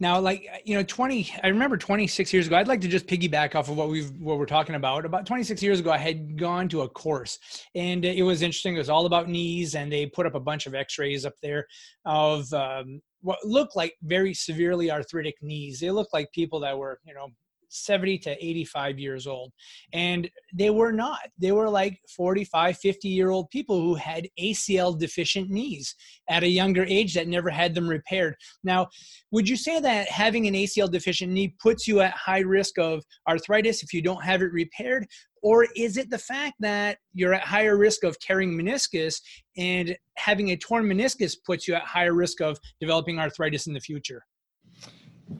Now, 0.00 0.20
like 0.20 0.46
uh, 0.52 0.58
you 0.64 0.76
know, 0.76 0.82
twenty. 0.82 1.32
I 1.42 1.48
remember 1.48 1.76
twenty 1.78 2.06
six 2.06 2.32
years 2.32 2.46
ago. 2.46 2.56
I'd 2.56 2.68
like 2.68 2.80
to 2.82 2.88
just 2.88 3.06
piggyback 3.06 3.54
off 3.54 3.70
of 3.70 3.76
what 3.76 3.88
we've 3.88 4.10
what 4.20 4.38
we're 4.38 4.44
talking 4.44 4.74
about. 4.74 5.06
About 5.06 5.24
twenty 5.24 5.44
six 5.44 5.62
years 5.62 5.80
ago, 5.80 5.90
I 5.92 5.98
had 5.98 6.36
gone 6.36 6.68
to 6.70 6.82
a 6.82 6.88
course, 6.88 7.38
and 7.74 8.04
it 8.04 8.22
was 8.22 8.42
interesting. 8.42 8.74
It 8.74 8.78
was 8.78 8.90
all 8.90 9.06
about 9.06 9.28
knees, 9.28 9.76
and 9.76 9.90
they 9.90 10.04
put 10.04 10.26
up 10.26 10.34
a 10.34 10.40
bunch 10.40 10.66
of 10.66 10.74
X 10.74 10.98
rays 10.98 11.24
up 11.24 11.34
there 11.42 11.64
of 12.04 12.52
um, 12.52 13.00
what 13.22 13.38
looked 13.44 13.76
like 13.76 13.94
very 14.02 14.34
severely 14.34 14.90
arthritic 14.90 15.36
knees. 15.40 15.80
They 15.80 15.90
looked 15.90 16.12
like 16.12 16.30
people 16.32 16.60
that 16.60 16.76
were, 16.76 16.98
you 17.06 17.14
know, 17.14 17.28
70 17.74 18.18
to 18.18 18.44
85 18.44 18.98
years 18.98 19.26
old. 19.26 19.52
And 19.92 20.30
they 20.54 20.70
were 20.70 20.92
not. 20.92 21.20
They 21.38 21.52
were 21.52 21.68
like 21.68 21.98
45, 22.16 22.78
50 22.78 23.08
year 23.08 23.30
old 23.30 23.50
people 23.50 23.80
who 23.80 23.94
had 23.94 24.28
ACL 24.40 24.98
deficient 24.98 25.50
knees 25.50 25.94
at 26.28 26.42
a 26.42 26.48
younger 26.48 26.84
age 26.84 27.14
that 27.14 27.28
never 27.28 27.50
had 27.50 27.74
them 27.74 27.88
repaired. 27.88 28.36
Now, 28.62 28.88
would 29.30 29.48
you 29.48 29.56
say 29.56 29.80
that 29.80 30.08
having 30.08 30.46
an 30.46 30.54
ACL 30.54 30.90
deficient 30.90 31.32
knee 31.32 31.54
puts 31.60 31.86
you 31.88 32.00
at 32.00 32.12
high 32.12 32.40
risk 32.40 32.78
of 32.78 33.02
arthritis 33.28 33.82
if 33.82 33.92
you 33.92 34.02
don't 34.02 34.24
have 34.24 34.42
it 34.42 34.52
repaired? 34.52 35.06
Or 35.42 35.66
is 35.76 35.98
it 35.98 36.08
the 36.08 36.18
fact 36.18 36.54
that 36.60 36.96
you're 37.12 37.34
at 37.34 37.42
higher 37.42 37.76
risk 37.76 38.02
of 38.02 38.18
tearing 38.18 38.56
meniscus 38.56 39.20
and 39.58 39.94
having 40.16 40.50
a 40.50 40.56
torn 40.56 40.86
meniscus 40.86 41.36
puts 41.44 41.68
you 41.68 41.74
at 41.74 41.82
higher 41.82 42.14
risk 42.14 42.40
of 42.40 42.58
developing 42.80 43.18
arthritis 43.18 43.66
in 43.66 43.74
the 43.74 43.80
future? 43.80 44.24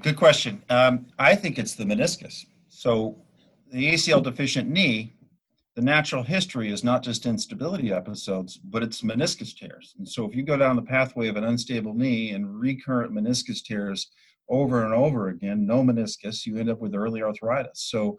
Good 0.00 0.16
question. 0.16 0.62
Um, 0.70 1.06
I 1.18 1.34
think 1.34 1.58
it's 1.58 1.74
the 1.74 1.84
meniscus. 1.84 2.46
So, 2.68 3.16
the 3.70 3.92
ACL 3.92 4.22
deficient 4.22 4.68
knee, 4.70 5.14
the 5.74 5.82
natural 5.82 6.22
history 6.22 6.72
is 6.72 6.84
not 6.84 7.02
just 7.02 7.26
instability 7.26 7.92
episodes, 7.92 8.56
but 8.56 8.82
it's 8.82 9.02
meniscus 9.02 9.54
tears. 9.54 9.94
And 9.98 10.08
so, 10.08 10.24
if 10.24 10.34
you 10.34 10.42
go 10.42 10.56
down 10.56 10.76
the 10.76 10.82
pathway 10.82 11.28
of 11.28 11.36
an 11.36 11.44
unstable 11.44 11.94
knee 11.94 12.30
and 12.30 12.58
recurrent 12.58 13.12
meniscus 13.12 13.62
tears 13.62 14.10
over 14.48 14.84
and 14.84 14.94
over 14.94 15.28
again, 15.28 15.66
no 15.66 15.82
meniscus, 15.82 16.46
you 16.46 16.56
end 16.56 16.70
up 16.70 16.80
with 16.80 16.94
early 16.94 17.22
arthritis. 17.22 17.82
So, 17.90 18.18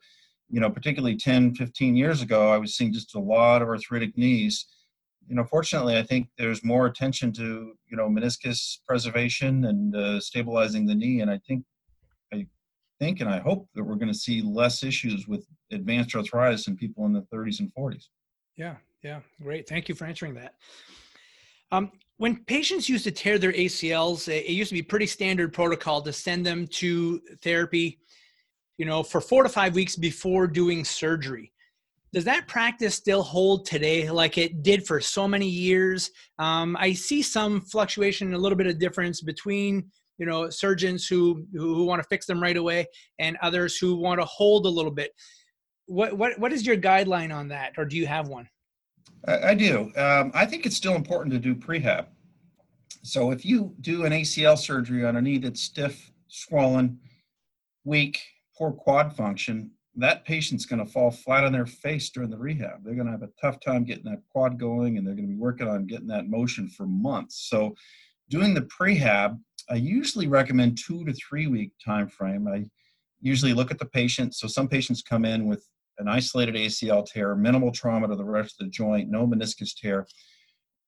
you 0.49 0.59
know, 0.59 0.69
particularly 0.69 1.17
10, 1.17 1.55
15 1.55 1.95
years 1.95 2.21
ago, 2.21 2.51
I 2.51 2.57
was 2.57 2.75
seeing 2.75 2.93
just 2.93 3.15
a 3.15 3.19
lot 3.19 3.61
of 3.61 3.67
arthritic 3.67 4.17
knees 4.17 4.65
you 5.27 5.35
know, 5.35 5.43
fortunately, 5.43 5.97
I 5.97 6.03
think 6.03 6.27
there's 6.37 6.63
more 6.63 6.85
attention 6.85 7.31
to 7.33 7.73
you 7.89 7.97
know 7.97 8.07
meniscus 8.07 8.79
preservation 8.87 9.65
and 9.65 9.95
uh, 9.95 10.19
stabilizing 10.19 10.85
the 10.85 10.95
knee, 10.95 11.21
and 11.21 11.31
I 11.31 11.39
think, 11.47 11.63
I 12.33 12.45
think, 12.99 13.21
and 13.21 13.29
I 13.29 13.39
hope 13.39 13.67
that 13.75 13.83
we're 13.83 13.95
going 13.95 14.11
to 14.11 14.17
see 14.17 14.41
less 14.41 14.83
issues 14.83 15.27
with 15.27 15.45
advanced 15.71 16.15
arthritis 16.15 16.67
in 16.67 16.75
people 16.75 17.05
in 17.05 17.13
the 17.13 17.25
30s 17.33 17.59
and 17.59 17.71
40s. 17.77 18.05
Yeah, 18.55 18.75
yeah, 19.03 19.21
great. 19.41 19.67
Thank 19.67 19.89
you 19.89 19.95
for 19.95 20.05
answering 20.05 20.35
that. 20.35 20.55
Um, 21.71 21.91
when 22.17 22.43
patients 22.45 22.87
used 22.87 23.03
to 23.05 23.11
tear 23.11 23.37
their 23.37 23.51
ACLs, 23.51 24.29
it 24.29 24.49
used 24.49 24.69
to 24.69 24.75
be 24.75 24.81
pretty 24.81 25.07
standard 25.07 25.51
protocol 25.51 26.01
to 26.03 26.13
send 26.13 26.45
them 26.45 26.67
to 26.67 27.19
therapy, 27.41 27.99
you 28.77 28.85
know, 28.85 29.03
for 29.03 29.19
four 29.19 29.43
to 29.43 29.49
five 29.49 29.75
weeks 29.75 29.95
before 29.95 30.47
doing 30.47 30.85
surgery 30.85 31.51
does 32.15 32.23
that 32.23 32.47
practice 32.47 32.95
still 32.95 33.21
hold 33.21 33.65
today 33.65 34.09
like 34.09 34.37
it 34.37 34.63
did 34.63 34.87
for 34.87 35.01
so 35.01 35.27
many 35.27 35.49
years? 35.49 36.11
Um, 36.39 36.77
i 36.79 36.93
see 36.93 37.21
some 37.21 37.59
fluctuation 37.59 38.33
a 38.33 38.37
little 38.37 38.57
bit 38.57 38.67
of 38.67 38.79
difference 38.79 39.19
between 39.19 39.83
you 40.17 40.25
know 40.25 40.49
surgeons 40.49 41.07
who 41.07 41.45
who 41.53 41.83
want 41.83 42.01
to 42.01 42.07
fix 42.07 42.25
them 42.25 42.41
right 42.41 42.55
away 42.55 42.87
and 43.19 43.35
others 43.41 43.77
who 43.77 43.97
want 43.97 44.21
to 44.21 44.25
hold 44.25 44.65
a 44.65 44.69
little 44.69 44.91
bit. 44.91 45.11
What 45.87 46.17
what 46.17 46.39
what 46.39 46.53
is 46.53 46.65
your 46.65 46.77
guideline 46.77 47.35
on 47.35 47.49
that 47.49 47.73
or 47.77 47.83
do 47.83 47.97
you 47.97 48.07
have 48.07 48.29
one? 48.29 48.47
I, 49.27 49.49
I 49.49 49.53
do. 49.53 49.91
Um, 49.97 50.31
i 50.33 50.45
think 50.45 50.65
it's 50.65 50.77
still 50.77 50.95
important 50.95 51.33
to 51.33 51.39
do 51.39 51.53
prehab. 51.53 52.05
So 53.03 53.31
if 53.31 53.43
you 53.45 53.75
do 53.81 54.05
an 54.05 54.13
acl 54.13 54.57
surgery 54.57 55.05
on 55.05 55.17
a 55.17 55.21
knee 55.21 55.37
that's 55.37 55.61
stiff 55.61 56.13
swollen 56.29 56.97
weak 57.83 58.21
poor 58.57 58.71
quad 58.71 59.13
function 59.13 59.71
that 59.97 60.25
patient's 60.25 60.65
going 60.65 60.83
to 60.83 60.91
fall 60.91 61.09
flat 61.09 61.43
on 61.43 61.53
their 61.53 61.65
face 61.65 62.09
during 62.09 62.29
the 62.29 62.37
rehab. 62.37 62.83
They're 62.83 62.95
going 62.95 63.05
to 63.05 63.11
have 63.11 63.23
a 63.23 63.29
tough 63.41 63.59
time 63.59 63.85
getting 63.85 64.05
that 64.05 64.23
quad 64.29 64.59
going, 64.59 64.97
and 64.97 65.07
they're 65.07 65.15
going 65.15 65.27
to 65.27 65.33
be 65.33 65.39
working 65.39 65.67
on 65.67 65.85
getting 65.85 66.07
that 66.07 66.29
motion 66.29 66.67
for 66.67 66.85
months. 66.85 67.47
So, 67.49 67.75
doing 68.29 68.53
the 68.53 68.61
prehab, 68.61 69.39
I 69.69 69.75
usually 69.75 70.27
recommend 70.27 70.77
two 70.77 71.05
to 71.05 71.13
three 71.13 71.47
week 71.47 71.71
time 71.83 72.09
frame. 72.09 72.47
I 72.47 72.65
usually 73.21 73.53
look 73.53 73.71
at 73.71 73.79
the 73.79 73.85
patient. 73.85 74.35
So, 74.35 74.47
some 74.47 74.67
patients 74.67 75.01
come 75.01 75.23
in 75.23 75.45
with 75.45 75.65
an 75.97 76.09
isolated 76.09 76.55
ACL 76.55 77.05
tear, 77.05 77.35
minimal 77.35 77.71
trauma 77.71 78.07
to 78.07 78.15
the 78.15 78.25
rest 78.25 78.59
of 78.59 78.65
the 78.65 78.71
joint, 78.71 79.09
no 79.09 79.25
meniscus 79.25 79.73
tear. 79.73 80.05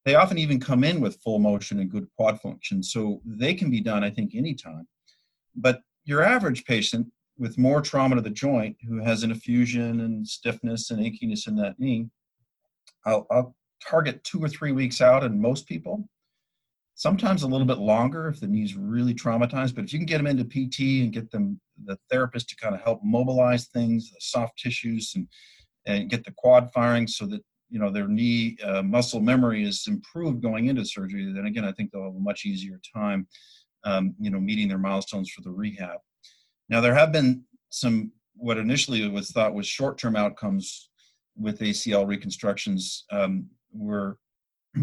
They 0.04 0.16
often 0.16 0.38
even 0.38 0.60
come 0.60 0.84
in 0.84 1.00
with 1.00 1.20
full 1.22 1.38
motion 1.38 1.80
and 1.80 1.90
good 1.90 2.06
quad 2.16 2.40
function. 2.40 2.82
So, 2.82 3.22
they 3.24 3.54
can 3.54 3.70
be 3.70 3.80
done, 3.80 4.04
I 4.04 4.10
think, 4.10 4.34
anytime. 4.34 4.86
But 5.56 5.80
your 6.04 6.22
average 6.22 6.64
patient 6.66 7.06
with 7.38 7.58
more 7.58 7.80
trauma 7.80 8.16
to 8.16 8.20
the 8.20 8.30
joint 8.30 8.76
who 8.86 8.98
has 8.98 9.22
an 9.22 9.30
effusion 9.30 10.00
and 10.00 10.26
stiffness 10.26 10.90
and 10.90 11.00
achiness 11.00 11.46
in 11.46 11.56
that 11.56 11.78
knee, 11.78 12.08
I'll, 13.06 13.26
I'll 13.30 13.56
target 13.86 14.24
two 14.24 14.42
or 14.42 14.48
three 14.48 14.72
weeks 14.72 15.00
out 15.00 15.24
in 15.24 15.40
most 15.40 15.66
people. 15.66 16.08
Sometimes 16.94 17.44
a 17.44 17.46
little 17.46 17.66
bit 17.66 17.78
longer 17.78 18.26
if 18.26 18.40
the 18.40 18.48
knee's 18.48 18.76
really 18.76 19.14
traumatized, 19.14 19.76
but 19.76 19.84
if 19.84 19.92
you 19.92 20.00
can 20.00 20.06
get 20.06 20.18
them 20.18 20.26
into 20.26 20.44
PT 20.44 21.02
and 21.04 21.12
get 21.12 21.30
them 21.30 21.60
the 21.84 21.96
therapist 22.10 22.48
to 22.48 22.56
kind 22.56 22.74
of 22.74 22.80
help 22.80 23.00
mobilize 23.04 23.68
things, 23.68 24.10
the 24.10 24.16
soft 24.18 24.58
tissues, 24.58 25.12
and 25.14 25.28
and 25.86 26.10
get 26.10 26.24
the 26.24 26.34
quad 26.36 26.70
firing 26.72 27.06
so 27.06 27.24
that 27.26 27.40
you 27.70 27.78
know 27.78 27.90
their 27.90 28.08
knee 28.08 28.56
uh, 28.64 28.82
muscle 28.82 29.20
memory 29.20 29.62
is 29.62 29.86
improved 29.86 30.42
going 30.42 30.66
into 30.66 30.84
surgery, 30.84 31.32
then 31.32 31.46
again 31.46 31.64
I 31.64 31.70
think 31.70 31.92
they'll 31.92 32.02
have 32.02 32.16
a 32.16 32.20
much 32.20 32.44
easier 32.44 32.80
time, 32.92 33.28
um, 33.84 34.16
you 34.18 34.30
know, 34.30 34.40
meeting 34.40 34.66
their 34.66 34.78
milestones 34.78 35.30
for 35.30 35.42
the 35.42 35.50
rehab. 35.50 36.00
Now 36.68 36.80
there 36.80 36.94
have 36.94 37.12
been 37.12 37.44
some 37.70 38.12
what 38.34 38.58
initially 38.58 39.06
was 39.08 39.30
thought 39.30 39.54
was 39.54 39.66
short-term 39.66 40.16
outcomes 40.16 40.90
with 41.36 41.60
ACL 41.60 42.06
reconstructions 42.06 43.04
um, 43.10 43.46
were 43.72 44.18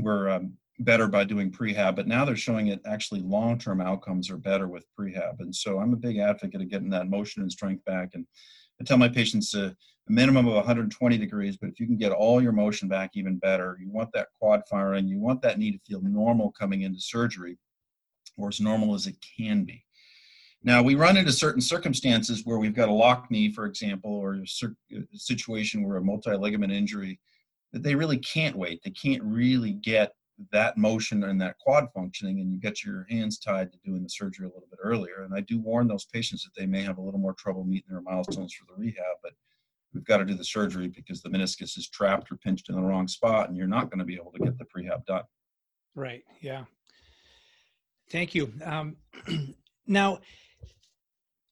were 0.01 0.29
um, 0.29 0.53
better 0.79 1.07
by 1.07 1.23
doing 1.23 1.51
prehab, 1.51 1.95
but 1.95 2.07
now 2.07 2.25
they're 2.25 2.35
showing 2.35 2.67
it 2.67 2.81
actually 2.85 3.21
long-term 3.21 3.79
outcomes 3.79 4.29
are 4.29 4.37
better 4.37 4.67
with 4.67 4.85
prehab. 4.99 5.39
And 5.39 5.55
so 5.55 5.79
I'm 5.79 5.93
a 5.93 5.97
big 5.97 6.17
advocate 6.17 6.61
of 6.61 6.69
getting 6.69 6.89
that 6.89 7.09
motion 7.09 7.41
and 7.41 7.51
strength 7.51 7.85
back. 7.85 8.09
And 8.13 8.25
I 8.81 8.83
tell 8.83 8.97
my 8.97 9.07
patients 9.07 9.53
a, 9.55 9.67
a 9.67 9.75
minimum 10.11 10.47
of 10.47 10.55
120 10.55 11.17
degrees, 11.17 11.57
but 11.57 11.69
if 11.69 11.79
you 11.79 11.85
can 11.85 11.97
get 11.97 12.11
all 12.11 12.41
your 12.41 12.51
motion 12.51 12.89
back, 12.89 13.11
even 13.13 13.37
better. 13.37 13.77
You 13.79 13.89
want 13.89 14.09
that 14.13 14.27
quad 14.37 14.63
firing. 14.69 15.07
You 15.07 15.19
want 15.19 15.41
that 15.43 15.57
knee 15.57 15.71
to 15.71 15.79
feel 15.87 16.01
normal 16.01 16.51
coming 16.51 16.81
into 16.81 16.99
surgery, 16.99 17.57
or 18.37 18.49
as 18.49 18.59
normal 18.59 18.95
as 18.95 19.07
it 19.07 19.15
can 19.37 19.63
be. 19.63 19.83
Now, 20.65 20.81
we 20.81 20.95
run 20.95 21.15
into 21.15 21.31
certain 21.31 21.61
circumstances 21.61 22.41
where 22.43 22.57
we've 22.57 22.73
got 22.73 22.89
a 22.89 22.93
lock 22.93 23.29
knee, 23.29 23.51
for 23.51 23.67
example, 23.67 24.11
or 24.11 24.33
a, 24.33 24.47
situation 25.13 25.87
where 25.87 25.97
a 25.97 26.03
multi 26.03 26.35
ligament 26.35 26.73
injury 26.73 27.19
that 27.71 27.83
they 27.83 27.93
really 27.93 28.17
can't 28.17 28.55
wait. 28.55 28.81
They 28.83 28.89
can't 28.89 29.21
really 29.23 29.73
get 29.73 30.13
that 30.51 30.75
motion 30.75 31.23
and 31.23 31.39
that 31.39 31.59
quad 31.59 31.87
functioning, 31.93 32.39
and 32.39 32.51
you 32.51 32.59
get 32.59 32.83
your 32.83 33.05
hands 33.11 33.37
tied 33.37 33.71
to 33.71 33.77
doing 33.85 34.01
the 34.01 34.09
surgery 34.09 34.47
a 34.47 34.49
little 34.49 34.67
bit 34.71 34.79
earlier. 34.81 35.21
And 35.21 35.35
I 35.35 35.41
do 35.41 35.59
warn 35.59 35.87
those 35.87 36.05
patients 36.05 36.43
that 36.43 36.59
they 36.59 36.65
may 36.65 36.81
have 36.81 36.97
a 36.97 37.01
little 37.01 37.19
more 37.19 37.33
trouble 37.33 37.63
meeting 37.63 37.91
their 37.91 38.01
milestones 38.01 38.53
for 38.53 38.65
the 38.65 38.81
rehab, 38.81 39.17
but 39.21 39.33
we've 39.93 40.03
got 40.03 40.17
to 40.17 40.25
do 40.25 40.33
the 40.33 40.43
surgery 40.43 40.87
because 40.87 41.21
the 41.21 41.29
meniscus 41.29 41.77
is 41.77 41.87
trapped 41.87 42.31
or 42.31 42.37
pinched 42.37 42.69
in 42.69 42.75
the 42.75 42.81
wrong 42.81 43.07
spot, 43.07 43.49
and 43.49 43.57
you're 43.57 43.67
not 43.67 43.91
going 43.91 43.99
to 43.99 44.05
be 44.05 44.15
able 44.15 44.31
to 44.31 44.39
get 44.39 44.57
the 44.57 44.65
prehab 44.65 45.05
done. 45.05 45.23
Right. 45.93 46.23
Yeah. 46.41 46.63
Thank 48.09 48.33
you. 48.33 48.51
Um, 48.63 48.97
now, 49.87 50.19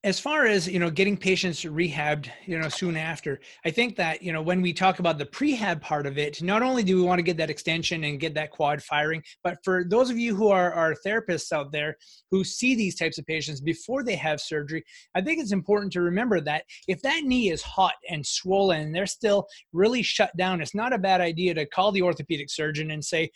as 0.06 0.20
far 0.20 0.46
as 0.46 0.68
you 0.68 0.80
know 0.80 0.90
getting 0.90 1.16
patients 1.16 1.64
rehabbed 1.64 2.30
you 2.46 2.60
know 2.60 2.68
soon 2.68 2.98
after 2.98 3.40
i 3.66 3.72
think 3.72 3.96
that 3.96 4.22
you 4.22 4.34
know 4.34 4.42
when 4.42 4.62
we 4.62 4.74
talk 4.74 5.00
about 5.00 5.18
the 5.18 5.26
prehab 5.26 5.80
part 5.80 6.06
of 6.06 6.18
it 6.18 6.42
not 6.42 6.62
only 6.62 6.84
do 6.84 6.98
we 6.98 7.02
want 7.02 7.18
to 7.18 7.24
get 7.24 7.38
that 7.38 7.50
extension 7.50 8.04
and 8.04 8.20
get 8.20 8.34
that 8.34 8.52
quad 8.52 8.84
firing 8.84 9.24
but 9.44 9.58
for 9.64 9.86
those 9.86 10.10
of 10.10 10.18
you 10.18 10.36
who 10.36 10.50
are, 10.50 10.94
therapists 11.06 11.52
out 11.52 11.72
there 11.72 11.96
who 12.30 12.44
see 12.44 12.76
these 12.76 12.96
types 12.96 13.18
of 13.18 13.26
patients 13.26 13.62
before 13.62 14.04
they 14.04 14.16
have 14.16 14.42
surgery 14.42 14.84
i 15.16 15.22
think 15.22 15.40
it's 15.40 15.52
important 15.52 15.92
to 15.92 16.02
remember 16.02 16.42
that 16.42 16.64
if 16.88 17.02
that 17.02 17.24
knee 17.24 17.50
is 17.50 17.62
hot 17.62 17.94
and 18.10 18.26
swollen 18.26 18.82
and 18.82 18.96
they're 18.96 19.06
still 19.06 19.48
really 19.72 20.04
shut 20.04 20.36
down 20.38 20.62
it's 20.62 20.76
not 20.76 20.94
a 20.94 20.98
bad 20.98 21.22
idea 21.22 21.54
to 21.54 21.66
call 21.66 21.92
the 21.92 22.02
orthopedic 22.02 22.50
surgeon 22.50 22.92
and 22.92 23.04
say 23.04 23.30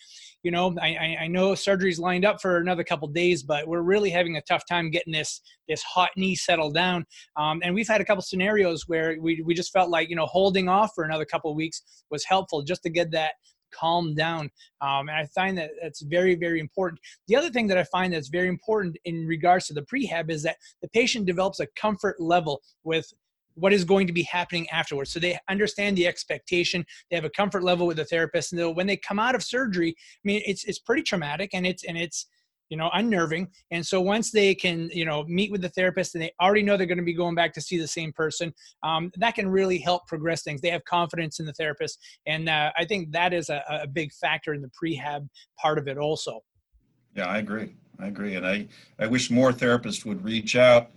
you 0.44 0.52
know 0.52 0.76
i, 0.82 1.18
I 1.22 1.28
know 1.28 1.56
surgery's 1.56 2.00
lined 2.00 2.26
up 2.26 2.42
for 2.42 2.58
another 2.58 2.84
couple 2.84 3.08
days 3.08 3.42
but 3.44 3.68
we're 3.68 3.82
really 3.82 4.10
having 4.10 4.36
a 4.36 4.42
tough 4.42 4.66
time 4.68 4.92
getting 4.92 5.14
this 5.14 5.42
this 5.68 5.84
hot 5.84 6.10
knee 6.16 6.36
settle 6.36 6.72
down. 6.72 7.06
Um, 7.36 7.62
and 7.64 7.74
we've 7.74 7.88
had 7.88 8.02
a 8.02 8.06
couple 8.06 8.22
scenarios 8.22 8.88
where 8.88 9.18
we, 9.20 9.42
we 9.46 9.54
just 9.54 9.72
felt 9.72 9.90
like, 9.90 10.10
you 10.10 10.16
know, 10.16 10.26
holding 10.26 10.70
off 10.70 10.92
for 10.96 11.04
another 11.04 11.26
couple 11.26 11.52
of 11.52 11.58
weeks 11.58 11.82
was 12.10 12.24
helpful 12.24 12.62
just 12.62 12.84
to 12.84 12.90
get 12.90 13.12
that 13.12 13.34
calm 13.74 14.16
down. 14.16 14.50
Um, 14.82 15.10
and 15.10 15.12
I 15.12 15.26
find 15.36 15.58
that 15.58 15.72
that's 15.82 16.02
very, 16.02 16.36
very 16.36 16.60
important. 16.60 17.02
The 17.28 17.36
other 17.36 17.50
thing 17.50 17.68
that 17.68 17.78
I 17.78 17.84
find 17.84 18.14
that's 18.14 18.30
very 18.30 18.48
important 18.48 18.98
in 19.06 19.26
regards 19.26 19.68
to 19.68 19.74
the 19.74 19.84
prehab 19.84 20.30
is 20.30 20.44
that 20.44 20.58
the 20.82 20.88
patient 20.90 21.26
develops 21.26 21.60
a 21.60 21.68
comfort 21.76 22.20
level 22.20 22.62
with 22.84 23.12
what 23.56 23.74
is 23.74 23.84
going 23.84 24.06
to 24.06 24.14
be 24.14 24.24
happening 24.24 24.70
afterwards. 24.70 25.12
So 25.12 25.20
they 25.20 25.38
understand 25.50 25.98
the 25.98 26.08
expectation. 26.08 26.86
They 27.10 27.16
have 27.16 27.26
a 27.26 27.30
comfort 27.30 27.64
level 27.64 27.88
with 27.88 27.98
the 27.98 28.06
therapist, 28.06 28.54
and 28.54 28.76
when 28.76 28.88
they 28.88 28.98
come 28.98 29.20
out 29.20 29.36
of 29.36 29.44
surgery, 29.44 29.96
I 29.98 30.24
mean, 30.24 30.42
it's 30.46 30.64
it's 30.66 30.80
pretty 30.80 31.02
traumatic, 31.02 31.52
and 31.54 31.66
it's 31.66 31.84
and 31.84 31.98
it's 31.98 32.28
you 32.70 32.78
know 32.78 32.90
unnerving. 32.94 33.48
And 33.72 33.86
so 33.86 34.02
once 34.02 34.32
they 34.32 34.56
can 34.56 34.90
you 34.94 35.06
know 35.06 35.24
meet 35.26 35.52
with 35.52 35.62
the 35.62 35.70
therapist 35.70 36.16
and 36.16 36.24
they 36.24 36.32
already 36.42 36.64
know 36.64 36.78
they're 36.78 36.86
going 36.86 36.98
to 36.98 37.04
be 37.04 37.14
going 37.14 37.36
back 37.36 37.54
to 37.54 37.62
see 37.62 37.78
the 37.78 37.88
same 37.88 38.14
person 38.14 38.54
um, 38.84 39.12
that 39.18 39.36
can 39.36 39.48
really 39.50 39.78
help 39.78 40.08
progress 40.08 40.44
things. 40.44 40.62
They 40.62 40.70
have 40.70 40.84
confidence 40.86 41.40
in 41.40 41.46
the 41.46 41.54
therapist 41.54 42.00
and 42.26 42.50
uh, 42.50 42.72
i 42.78 42.86
think 42.86 43.12
that 43.12 43.34
is 43.34 43.50
a, 43.50 43.64
a 43.70 43.88
big 43.88 44.12
factor 44.14 44.54
in 44.54 44.62
the 44.62 44.70
prehab 44.70 45.28
part 45.60 45.78
of 45.78 45.88
it 45.88 45.98
also. 45.98 46.42
Yeah 47.16 47.28
i 47.28 47.40
agree. 47.40 47.76
I 48.00 48.08
agree 48.08 48.36
and 48.36 48.46
i 48.46 48.68
i 49.00 49.08
wish 49.08 49.32
more 49.32 49.52
therapists 49.52 50.06
would 50.06 50.24
reach 50.24 50.56
out 50.56 50.92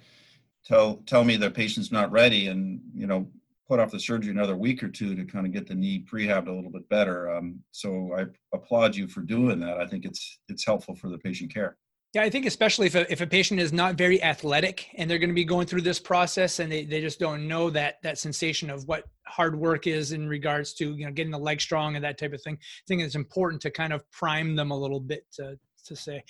tell 0.64 0.96
tell 1.06 1.24
me 1.24 1.36
their 1.36 1.50
patient's 1.50 1.90
not 1.90 2.10
ready 2.12 2.48
and 2.48 2.80
you 2.94 3.06
know 3.06 3.26
put 3.70 3.78
off 3.78 3.92
the 3.92 4.00
surgery 4.00 4.32
another 4.32 4.56
week 4.56 4.82
or 4.82 4.88
two 4.88 5.14
to 5.14 5.24
kind 5.24 5.46
of 5.46 5.52
get 5.52 5.68
the 5.68 5.74
knee 5.74 6.04
prehabbed 6.12 6.48
a 6.48 6.52
little 6.52 6.72
bit 6.72 6.88
better. 6.88 7.30
Um, 7.30 7.60
so 7.70 8.10
I 8.18 8.24
applaud 8.52 8.96
you 8.96 9.06
for 9.06 9.20
doing 9.20 9.60
that. 9.60 9.78
I 9.78 9.86
think 9.86 10.04
it's 10.04 10.40
it's 10.48 10.66
helpful 10.66 10.96
for 10.96 11.08
the 11.08 11.18
patient 11.18 11.54
care. 11.54 11.78
Yeah, 12.12 12.22
I 12.22 12.30
think 12.30 12.46
especially 12.46 12.88
if 12.88 12.96
a, 12.96 13.10
if 13.12 13.20
a 13.20 13.26
patient 13.28 13.60
is 13.60 13.72
not 13.72 13.94
very 13.94 14.20
athletic 14.20 14.88
and 14.96 15.08
they're 15.08 15.20
going 15.20 15.30
to 15.30 15.34
be 15.34 15.44
going 15.44 15.68
through 15.68 15.82
this 15.82 16.00
process 16.00 16.58
and 16.58 16.72
they, 16.72 16.84
they 16.84 17.00
just 17.00 17.20
don't 17.20 17.46
know 17.46 17.70
that 17.70 17.98
that 18.02 18.18
sensation 18.18 18.68
of 18.68 18.82
what 18.88 19.04
hard 19.28 19.56
work 19.56 19.86
is 19.86 20.10
in 20.10 20.28
regards 20.28 20.74
to 20.74 20.96
you 20.96 21.06
know 21.06 21.12
getting 21.12 21.30
the 21.30 21.38
leg 21.38 21.60
strong 21.60 21.94
and 21.94 22.04
that 22.04 22.18
type 22.18 22.32
of 22.32 22.42
thing. 22.42 22.54
I 22.60 22.84
think 22.88 23.02
it's 23.02 23.14
important 23.14 23.62
to 23.62 23.70
kind 23.70 23.92
of 23.92 24.02
prime 24.10 24.56
them 24.56 24.72
a 24.72 24.76
little 24.76 24.98
bit 24.98 25.22
to 25.34 25.56
to 25.82 25.96
say. 25.96 26.22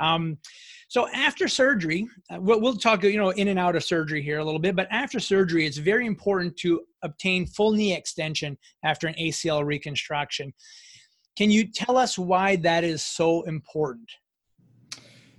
Um, 0.00 0.38
so 0.88 1.08
after 1.10 1.48
surgery, 1.48 2.06
uh, 2.30 2.38
we'll, 2.40 2.60
we'll 2.60 2.76
talk, 2.76 3.02
you 3.02 3.18
know, 3.18 3.30
in 3.30 3.48
and 3.48 3.58
out 3.58 3.76
of 3.76 3.84
surgery 3.84 4.22
here 4.22 4.38
a 4.38 4.44
little 4.44 4.60
bit, 4.60 4.76
but 4.76 4.88
after 4.90 5.20
surgery, 5.20 5.66
it's 5.66 5.78
very 5.78 6.06
important 6.06 6.56
to 6.58 6.82
obtain 7.02 7.46
full 7.46 7.72
knee 7.72 7.94
extension 7.94 8.56
after 8.84 9.06
an 9.06 9.14
ACL 9.14 9.64
reconstruction. 9.64 10.52
Can 11.36 11.50
you 11.50 11.66
tell 11.66 11.96
us 11.96 12.18
why 12.18 12.56
that 12.56 12.84
is 12.84 13.02
so 13.02 13.42
important? 13.42 14.10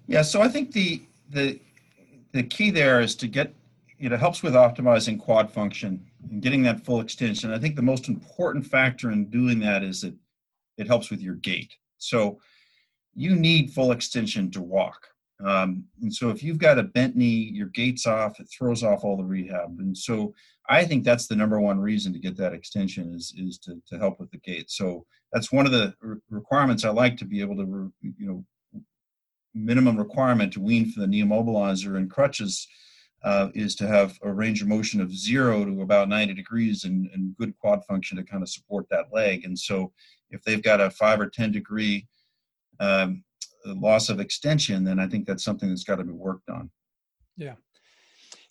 Yeah, 0.07 0.21
so 0.21 0.41
I 0.41 0.49
think 0.49 0.71
the 0.71 1.01
the 1.29 1.59
the 2.31 2.43
key 2.43 2.69
there 2.69 3.01
is 3.01 3.15
to 3.15 3.27
get 3.27 3.53
know 4.09 4.17
helps 4.17 4.43
with 4.43 4.53
optimizing 4.53 5.19
quad 5.19 5.51
function 5.51 6.05
and 6.29 6.41
getting 6.41 6.63
that 6.63 6.83
full 6.85 6.99
extension. 6.99 7.51
I 7.51 7.59
think 7.59 7.75
the 7.75 7.81
most 7.81 8.07
important 8.07 8.65
factor 8.65 9.11
in 9.11 9.29
doing 9.29 9.59
that 9.59 9.83
is 9.83 10.01
that 10.01 10.13
it 10.77 10.87
helps 10.87 11.09
with 11.09 11.21
your 11.21 11.35
gait. 11.35 11.75
So 11.97 12.39
you 13.15 13.35
need 13.35 13.71
full 13.71 13.91
extension 13.91 14.51
to 14.51 14.61
walk. 14.61 15.07
Um, 15.43 15.85
and 16.01 16.13
so 16.13 16.29
if 16.29 16.43
you've 16.43 16.57
got 16.57 16.79
a 16.79 16.83
bent 16.83 17.15
knee, 17.15 17.51
your 17.53 17.67
gait's 17.67 18.05
off, 18.05 18.39
it 18.39 18.47
throws 18.47 18.83
off 18.83 19.03
all 19.03 19.17
the 19.17 19.23
rehab. 19.23 19.79
And 19.79 19.97
so 19.97 20.33
I 20.69 20.85
think 20.85 21.03
that's 21.03 21.27
the 21.27 21.35
number 21.35 21.59
one 21.59 21.79
reason 21.79 22.13
to 22.13 22.19
get 22.19 22.37
that 22.37 22.53
extension 22.53 23.13
is, 23.13 23.33
is 23.37 23.57
to, 23.59 23.81
to 23.87 23.97
help 23.97 24.19
with 24.19 24.31
the 24.31 24.37
gait. 24.37 24.71
So 24.71 25.05
that's 25.33 25.51
one 25.51 25.65
of 25.65 25.71
the 25.71 25.93
re- 26.01 26.17
requirements 26.29 26.85
I 26.85 26.89
like 26.89 27.17
to 27.17 27.25
be 27.25 27.41
able 27.41 27.57
to, 27.57 27.65
re- 27.65 28.13
you 28.17 28.27
know, 28.27 28.45
minimum 29.53 29.97
requirement 29.97 30.53
to 30.53 30.61
wean 30.61 30.91
for 30.91 31.01
the 31.01 31.07
knee 31.07 31.23
immobilizer 31.23 31.97
and 31.97 32.09
crutches 32.09 32.67
uh, 33.23 33.49
is 33.55 33.75
to 33.75 33.87
have 33.87 34.17
a 34.23 34.31
range 34.31 34.61
of 34.61 34.67
motion 34.67 35.01
of 35.01 35.13
zero 35.13 35.65
to 35.65 35.81
about 35.81 36.09
90 36.09 36.33
degrees 36.33 36.83
and, 36.83 37.09
and 37.13 37.35
good 37.37 37.57
quad 37.57 37.83
function 37.85 38.17
to 38.17 38.23
kind 38.23 38.43
of 38.43 38.49
support 38.49 38.85
that 38.89 39.05
leg. 39.11 39.45
And 39.45 39.57
so 39.57 39.91
if 40.29 40.43
they've 40.43 40.61
got 40.61 40.81
a 40.81 40.89
five 40.89 41.19
or 41.19 41.29
10 41.29 41.51
degree 41.51 42.07
um, 42.79 43.23
loss 43.65 44.09
of 44.09 44.19
extension, 44.19 44.83
then 44.83 44.99
I 44.99 45.07
think 45.07 45.25
that's 45.25 45.43
something 45.43 45.69
that's 45.69 45.83
got 45.83 45.95
to 45.95 46.03
be 46.03 46.11
worked 46.11 46.49
on. 46.49 46.69
Yeah. 47.37 47.55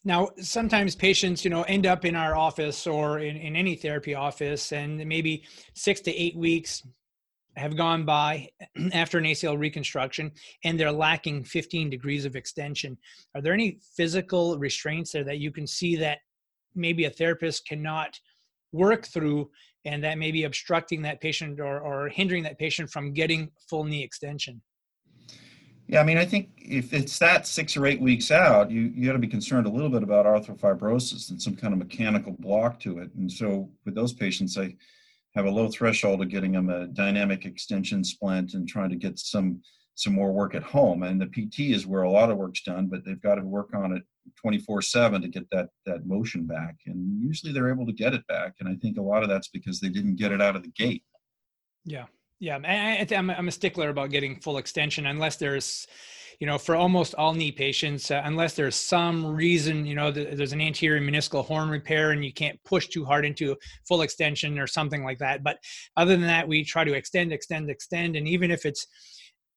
Now, 0.05 0.29
sometimes 0.39 0.95
patients, 0.95 1.45
you 1.45 1.51
know, 1.51 1.63
end 1.63 1.87
up 1.87 2.05
in 2.05 2.15
our 2.15 2.37
office 2.37 2.87
or 2.87 3.21
in, 3.21 3.37
in 3.37 3.57
any 3.57 3.75
therapy 3.75 4.15
office, 4.15 4.73
and 4.73 4.99
maybe 5.07 5.45
six 5.75 6.01
to 6.03 6.15
eight 6.15 6.37
weeks 6.37 6.83
have 7.57 7.77
gone 7.77 8.05
by 8.05 8.49
after 8.93 9.19
an 9.19 9.25
ACL 9.25 9.59
reconstruction, 9.59 10.31
and 10.65 10.79
they're 10.79 10.93
lacking 10.93 11.45
15 11.45 11.89
degrees 11.89 12.27
of 12.27 12.37
extension. 12.37 12.99
Are 13.35 13.41
there 13.41 13.55
any 13.55 13.79
physical 13.97 14.59
restraints 14.59 15.13
there 15.13 15.25
that 15.25 15.39
you 15.39 15.51
can 15.51 15.67
see 15.67 15.97
that 15.97 16.19
maybe 16.75 17.05
a 17.05 17.11
therapist 17.11 17.67
cannot 17.67 18.19
work 18.75 19.07
through 19.07 19.51
and 19.87 20.03
that 20.05 20.19
may 20.19 20.31
be 20.31 20.45
obstructing 20.45 21.03
that 21.03 21.21
patient 21.21 21.61
or, 21.61 21.81
or 21.81 22.09
hindering 22.09 22.43
that 22.43 22.59
patient 22.59 22.91
from 22.91 23.13
getting 23.13 23.51
full 23.69 23.85
knee 23.85 24.03
extension? 24.03 24.61
Yeah, 25.87 26.01
I 26.01 26.05
mean, 26.05 26.17
I 26.17 26.25
think 26.25 26.49
if 26.57 26.95
it's 26.95 27.19
that 27.19 27.47
six 27.47 27.77
or 27.77 27.85
eight 27.85 28.01
weeks 28.01 28.31
out, 28.31 28.71
you, 28.71 28.91
you 28.95 29.07
got 29.07 29.13
to 29.13 29.19
be 29.19 29.27
concerned 29.27 29.67
a 29.67 29.71
little 29.71 29.91
bit 29.91 30.03
about 30.03 30.25
arthrofibrosis 30.25 31.31
and 31.31 31.41
some 31.41 31.55
kind 31.55 31.75
of 31.75 31.79
mechanical 31.79 32.35
block 32.39 32.81
to 32.81 32.99
it. 32.99 33.11
And 33.15 33.31
so 33.31 33.71
with 33.85 33.95
those 33.95 34.15
patients, 34.15 34.57
I 34.57 34.75
have 35.35 35.45
a 35.45 35.51
low 35.51 35.69
threshold 35.69 36.23
of 36.23 36.31
getting 36.31 36.53
them 36.53 36.71
a 36.71 36.87
dynamic 36.87 37.45
extension 37.45 38.03
splint 38.03 38.55
and 38.55 38.67
trying 38.67 38.91
to 38.91 38.97
get 38.97 39.19
some 39.19 39.61
some 39.95 40.13
more 40.13 40.33
work 40.33 40.55
at 40.55 40.63
home. 40.63 41.03
And 41.03 41.21
the 41.21 41.27
PT 41.27 41.73
is 41.75 41.87
where 41.87 42.03
a 42.03 42.11
lot 42.11 42.31
of 42.31 42.37
work's 42.37 42.63
done, 42.63 42.87
but 42.87 43.05
they've 43.05 43.21
got 43.21 43.37
to 43.37 43.43
work 43.43 43.71
on 43.75 43.93
it 43.93 44.03
24 44.41 44.81
7 44.81 45.21
to 45.21 45.29
get 45.29 45.49
that 45.51 45.69
that 45.85 46.07
motion 46.07 46.47
back 46.47 46.77
and 46.87 47.23
usually 47.23 47.53
they're 47.53 47.71
able 47.71 47.85
to 47.85 47.93
get 47.93 48.15
it 48.15 48.27
back 48.27 48.55
and 48.59 48.67
i 48.67 48.75
think 48.77 48.97
a 48.97 49.03
lot 49.03 49.23
of 49.23 49.29
that's 49.29 49.49
because 49.49 49.81
they 49.81 49.91
didn't 49.91 50.17
get 50.17 50.33
it 50.33 50.41
out 50.41 50.57
of 50.57 50.63
the 50.63 50.71
gate 50.71 51.03
yeah 51.85 52.07
Yeah, 52.41 52.59
I, 52.65 53.07
am 53.13 53.31
I'm 53.31 53.49
a 53.49 53.53
stickler 53.53 53.89
about 53.89 54.11
getting 54.11 54.41
full 54.41 54.59
extension 54.59 55.07
unless 55.07 55.37
there's, 55.37 55.87
you 56.41 56.47
know, 56.47 56.59
for 56.59 56.75
almost 56.75 57.15
all 57.15 57.33
knee 57.33 57.53
patients, 57.53 58.11
uh, 58.11 58.21
unless 58.25 58.55
there's 58.55 58.75
some 58.75 59.25
reason, 59.25 59.87
you 59.87 59.95
know, 59.95 60.13
th- 60.13 60.37
there's 60.37 60.53
an 60.53 60.61
anterior 60.61 61.01
meniscal 61.01 61.45
horn 61.45 61.69
repair 61.69 62.11
and 62.11 62.25
you 62.25 62.33
can't 62.33 62.63
push 62.65 62.89
too 62.89 63.05
hard 63.05 63.25
into 63.25 63.57
full 63.87 64.03
extension 64.03 64.59
or 64.59 64.67
something 64.67 65.05
like 65.05 65.19
that. 65.21 65.45
But 65.45 65.59
other 65.97 66.13
than 66.13 66.27
that, 66.27 66.47
we 66.47 66.65
try 66.65 66.85
to 66.85 66.93
extend, 66.95 67.33
extend, 67.33 67.71
extend, 67.71 68.17
and 68.17 68.27
even 68.27 68.51
if 68.51 68.67
it's 68.67 68.87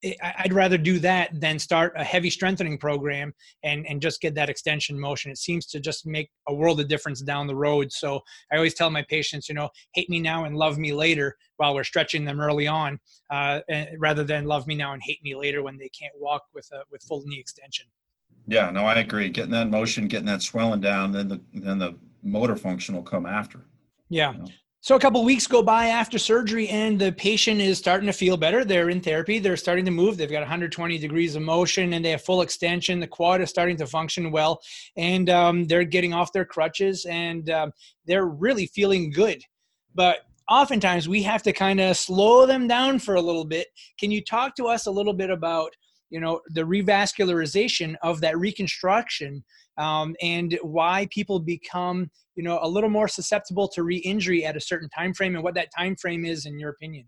I'd 0.04 0.54
rather 0.54 0.78
do 0.78 1.00
that 1.00 1.40
than 1.40 1.58
start 1.58 1.94
a 1.96 2.04
heavy 2.04 2.30
strengthening 2.30 2.78
program 2.78 3.34
and, 3.64 3.86
and 3.88 4.02
just 4.02 4.22
get 4.22 4.36
that 4.36 4.50
extension 4.50 5.00
motion. 5.00 5.32
It 5.32 5.40
seems 5.40 5.66
to 5.68 5.80
just 5.80 6.06
make 6.06 6.30
a 6.48 6.54
world 6.54 6.80
of 6.80 6.88
difference 6.88 7.22
down 7.22 7.48
the 7.48 7.56
road. 7.56 7.92
So 7.92 8.22
I 8.52 8.58
always 8.58 8.76
tell 8.76 8.92
my 8.92 9.04
patients, 9.10 9.50
you 9.50 9.56
know, 9.56 9.70
hate 9.94 10.10
me 10.10 10.20
now 10.20 10.46
and 10.46 10.56
love 10.56 10.78
me 10.78 10.94
later 10.94 11.36
while 11.58 11.74
we're 11.74 11.84
stretching 11.84 12.26
them 12.26 12.40
early 12.40 12.68
on, 12.68 13.00
uh, 13.32 13.62
rather 13.98 14.24
than 14.24 14.46
love 14.46 14.68
me 14.68 14.76
now 14.76 14.94
and 14.94 15.02
hate 15.04 15.24
me 15.24 15.36
later 15.36 15.64
when 15.64 15.78
they 15.78 15.90
can't 15.90 16.14
walk 16.20 16.44
with 16.54 16.70
a, 16.74 16.82
with 16.92 17.02
full 17.04 17.24
knee 17.26 17.40
extension. 17.40 17.88
Yeah, 18.48 18.70
no, 18.70 18.86
I 18.86 18.96
agree. 18.96 19.30
Getting 19.30 19.52
that 19.52 19.70
motion, 19.70 20.08
getting 20.08 20.28
that 20.28 20.42
swelling 20.42 20.80
down, 20.80 21.12
then 21.12 21.28
the 21.28 21.42
then 21.54 21.80
the 21.80 21.96
motor 22.24 22.56
function 22.56 22.96
will 22.96 23.04
come 23.04 23.26
after. 23.26 23.66
Yeah. 24.10 24.34
You 24.34 24.38
know? 24.38 24.48
So 24.88 24.96
a 24.96 25.00
couple 25.02 25.22
weeks 25.26 25.48
go 25.48 25.62
by 25.62 25.88
after 25.88 26.18
surgery, 26.18 26.70
and 26.70 26.98
the 26.98 27.12
patient 27.12 27.60
is 27.60 27.78
starting 27.78 28.08
to 28.08 28.14
feel 28.14 28.38
better. 28.38 28.64
They're 28.64 28.90
in 28.90 29.02
therapy. 29.02 29.38
They're 29.38 29.58
starting 29.58 29.84
to 29.84 29.92
move. 29.92 30.16
They've 30.16 30.32
got 30.32 30.40
120 30.40 30.98
degrees 30.98 31.36
of 31.36 31.42
motion, 31.42 31.92
and 31.92 32.06
they 32.06 32.12
have 32.12 32.22
full 32.22 32.42
extension. 32.42 33.02
The 33.02 33.08
quad 33.08 33.42
is 33.42 33.50
starting 33.50 33.76
to 33.80 33.86
function 33.86 34.32
well, 34.32 34.62
and 34.96 35.30
um, 35.30 35.66
they're 35.66 35.84
getting 35.84 36.14
off 36.14 36.32
their 36.32 36.46
crutches, 36.46 37.04
and 37.04 37.50
um, 37.50 37.74
they're 38.06 38.28
really 38.28 38.68
feeling 38.68 39.12
good. 39.12 39.42
But 39.94 40.20
oftentimes, 40.50 41.10
we 41.10 41.22
have 41.24 41.44
to 41.44 41.52
kind 41.52 41.82
of 41.82 41.98
slow 41.98 42.46
them 42.46 42.66
down 42.66 43.00
for 43.00 43.16
a 43.16 43.22
little 43.22 43.44
bit. 43.44 43.68
Can 44.00 44.10
you 44.10 44.24
talk 44.24 44.56
to 44.56 44.68
us 44.68 44.86
a 44.86 44.92
little 44.92 45.12
bit 45.12 45.30
about, 45.30 45.72
you 46.10 46.22
know, 46.22 46.40
the 46.52 46.62
revascularization 46.62 47.96
of 48.04 48.22
that 48.22 48.38
reconstruction 48.38 49.44
um, 49.78 50.16
and 50.22 50.58
why 50.62 51.10
people 51.12 51.42
become 51.42 52.10
you 52.38 52.44
know 52.44 52.60
a 52.62 52.68
little 52.68 52.90
more 52.90 53.08
susceptible 53.08 53.68
to 53.68 53.84
re-injury 53.84 54.46
at 54.46 54.56
a 54.56 54.62
certain 54.62 54.88
time 54.90 55.14
frame 55.14 55.36
and 55.36 55.44
what 55.44 55.56
that 55.56 55.70
time 55.78 55.96
frame 55.96 56.24
is 56.24 56.46
in 56.46 56.58
your 56.58 56.70
opinion 56.70 57.06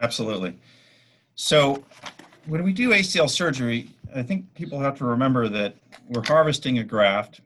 absolutely 0.00 0.58
so 1.34 1.84
when 2.46 2.64
we 2.64 2.72
do 2.72 2.90
acl 2.90 3.30
surgery 3.30 3.90
i 4.16 4.22
think 4.22 4.52
people 4.54 4.80
have 4.80 4.96
to 4.96 5.04
remember 5.04 5.48
that 5.48 5.76
we're 6.08 6.24
harvesting 6.24 6.78
a 6.78 6.84
graft 6.84 7.42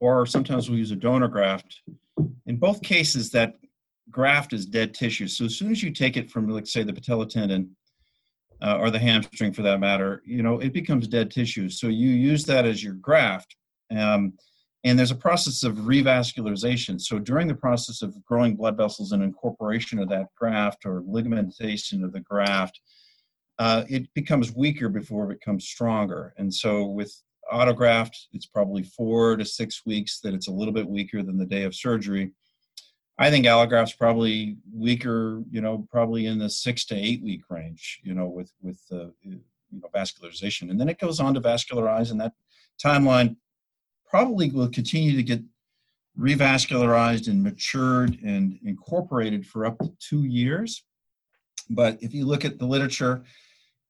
or 0.00 0.26
sometimes 0.26 0.68
we 0.68 0.78
use 0.78 0.90
a 0.90 0.96
donor 0.96 1.28
graft 1.28 1.82
in 2.46 2.56
both 2.56 2.82
cases 2.82 3.30
that 3.30 3.54
graft 4.10 4.52
is 4.52 4.66
dead 4.66 4.94
tissue 4.94 5.28
so 5.28 5.44
as 5.44 5.56
soon 5.56 5.70
as 5.70 5.82
you 5.82 5.90
take 5.90 6.16
it 6.16 6.30
from 6.30 6.48
let's 6.48 6.72
say 6.72 6.82
the 6.82 6.92
patella 6.92 7.28
tendon 7.28 7.76
uh, 8.62 8.78
or 8.78 8.90
the 8.90 8.98
hamstring 8.98 9.52
for 9.52 9.62
that 9.62 9.78
matter, 9.78 10.22
you 10.24 10.42
know, 10.42 10.58
it 10.58 10.72
becomes 10.72 11.06
dead 11.06 11.30
tissue. 11.30 11.68
So 11.68 11.88
you 11.88 12.08
use 12.08 12.44
that 12.44 12.64
as 12.64 12.82
your 12.82 12.94
graft. 12.94 13.56
Um, 13.94 14.32
and 14.84 14.98
there's 14.98 15.10
a 15.10 15.16
process 15.16 15.62
of 15.62 15.76
revascularization. 15.76 17.00
So 17.00 17.18
during 17.18 17.48
the 17.48 17.54
process 17.54 18.02
of 18.02 18.22
growing 18.24 18.54
blood 18.54 18.76
vessels 18.76 19.12
and 19.12 19.22
incorporation 19.22 19.98
of 19.98 20.10
that 20.10 20.26
graft 20.36 20.84
or 20.84 21.02
ligamentation 21.06 22.04
of 22.04 22.12
the 22.12 22.20
graft, 22.20 22.80
uh, 23.58 23.84
it 23.88 24.12
becomes 24.14 24.54
weaker 24.54 24.90
before 24.90 25.24
it 25.24 25.40
becomes 25.40 25.66
stronger. 25.66 26.34
And 26.36 26.52
so 26.52 26.84
with 26.84 27.14
autograft, 27.50 28.26
it's 28.32 28.46
probably 28.46 28.82
four 28.82 29.36
to 29.36 29.44
six 29.44 29.82
weeks 29.86 30.20
that 30.20 30.34
it's 30.34 30.48
a 30.48 30.52
little 30.52 30.74
bit 30.74 30.88
weaker 30.88 31.22
than 31.22 31.38
the 31.38 31.46
day 31.46 31.62
of 31.62 31.74
surgery. 31.74 32.32
I 33.16 33.30
think 33.30 33.46
allograft's 33.46 33.94
probably 33.94 34.56
weaker, 34.72 35.42
you 35.50 35.60
know, 35.60 35.86
probably 35.90 36.26
in 36.26 36.38
the 36.38 36.50
six 36.50 36.84
to 36.86 36.96
eight 36.96 37.22
week 37.22 37.42
range, 37.48 38.00
you 38.02 38.12
know, 38.12 38.26
with 38.26 38.50
with 38.60 38.80
the 38.88 39.14
you 39.22 39.40
know 39.70 39.88
vascularization, 39.94 40.68
and 40.70 40.80
then 40.80 40.88
it 40.88 40.98
goes 40.98 41.20
on 41.20 41.32
to 41.34 41.40
vascularize, 41.40 42.10
and 42.10 42.20
that 42.20 42.32
timeline 42.84 43.36
probably 44.14 44.48
will 44.48 44.68
continue 44.68 45.16
to 45.16 45.24
get 45.24 45.42
revascularized 46.16 47.26
and 47.26 47.42
matured 47.42 48.16
and 48.22 48.56
incorporated 48.64 49.44
for 49.44 49.66
up 49.66 49.76
to 49.80 49.90
two 49.98 50.22
years. 50.22 50.84
But 51.68 51.98
if 52.00 52.14
you 52.14 52.24
look 52.24 52.44
at 52.44 52.60
the 52.60 52.64
literature, 52.64 53.24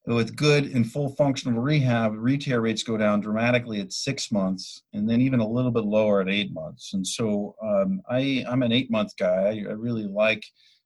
with 0.06 0.34
good 0.34 0.64
and 0.64 0.90
full 0.90 1.10
functional 1.10 1.60
rehab, 1.60 2.14
re-tear 2.16 2.62
rates 2.62 2.82
go 2.82 2.96
down 2.96 3.20
dramatically 3.20 3.80
at 3.80 3.92
six 3.92 4.32
months, 4.32 4.84
and 4.94 5.06
then 5.06 5.20
even 5.20 5.40
a 5.40 5.46
little 5.46 5.70
bit 5.70 5.84
lower 5.84 6.22
at 6.22 6.30
eight 6.30 6.54
months. 6.54 6.94
And 6.94 7.06
so 7.06 7.54
um, 7.62 8.00
I, 8.10 8.46
I'm 8.48 8.62
an 8.62 8.72
eight-month 8.72 9.18
guy. 9.18 9.62
I, 9.66 9.68
I, 9.68 9.72
really 9.72 10.04
like 10.04 10.42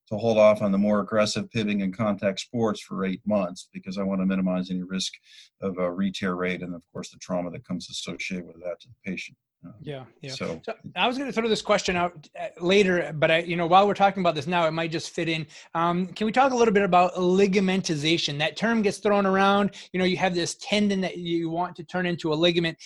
to 0.09 0.17
hold 0.17 0.39
off 0.39 0.63
on 0.63 0.73
the 0.73 0.79
more 0.79 1.01
aggressive 1.01 1.51
pivoting 1.51 1.83
and 1.83 1.97
contact 1.97 2.41
sports 2.41 2.81
for 2.81 3.05
eight 3.05 3.21
months 3.27 3.69
because 3.73 3.99
I 3.99 4.03
want 4.03 4.21
to 4.21 4.27
minimize 4.27 4.71
any 4.71 4.83
risk 4.83 5.13
of 5.61 5.77
a 5.79 5.91
re-tear 5.91 6.35
rate 6.35 6.63
and, 6.63 6.75
of 6.75 6.83
course, 6.93 7.11
the 7.11 7.19
trauma 7.19 7.51
that 7.51 7.67
comes 7.67 7.89
associated 7.91 8.47
with 8.47 8.57
that 8.63 8.81
to 8.81 8.89
the 8.89 9.11
patient. 9.11 9.37
Um, 9.65 9.75
yeah, 9.81 10.05
yeah. 10.23 10.31
So, 10.31 10.61
so 10.65 10.73
I 10.95 11.09
was 11.09 11.19
going 11.19 11.29
to 11.29 11.33
throw 11.33 11.49
this 11.49 11.63
question 11.63 11.97
out 11.97 12.29
uh, 12.41 12.47
later, 12.61 13.13
but 13.13 13.31
I, 13.31 13.39
you 13.41 13.57
know, 13.57 13.67
while 13.67 13.89
we're 13.89 13.95
talking 13.95 14.23
about 14.23 14.37
this 14.37 14.47
now, 14.47 14.67
it 14.67 14.71
might 14.71 14.93
just 14.93 15.11
fit 15.11 15.29
in. 15.29 15.47
Um, 15.75 16.07
can 16.07 16.27
we 16.27 16.33
talk 16.33 16.53
a 16.53 16.57
little 16.57 16.73
bit 16.73 16.85
about 16.85 17.15
ligamentization? 17.15 18.39
That 18.39 18.57
term 18.57 18.83
gets 18.83 18.99
thrown 18.99 19.27
around. 19.27 19.75
You 19.93 19.99
know, 19.99 20.05
you 20.05 20.17
have 20.17 20.35
this 20.35 20.55
tendon 20.61 21.01
that 21.01 21.19
you 21.19 21.51
want 21.51 21.75
to 21.77 21.85
turn 21.85 22.07
into 22.07 22.33
a 22.33 22.37
ligament. 22.37 22.79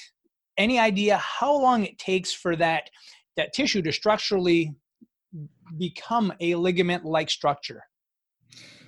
Any 0.56 0.78
idea 0.78 1.18
how 1.18 1.54
long 1.54 1.84
it 1.84 1.98
takes 1.98 2.32
for 2.32 2.56
that 2.56 2.88
that 3.36 3.52
tissue 3.52 3.80
to 3.82 3.92
structurally 3.92 4.74
become 5.76 6.32
a 6.40 6.54
ligament-like 6.54 7.30
structure? 7.30 7.84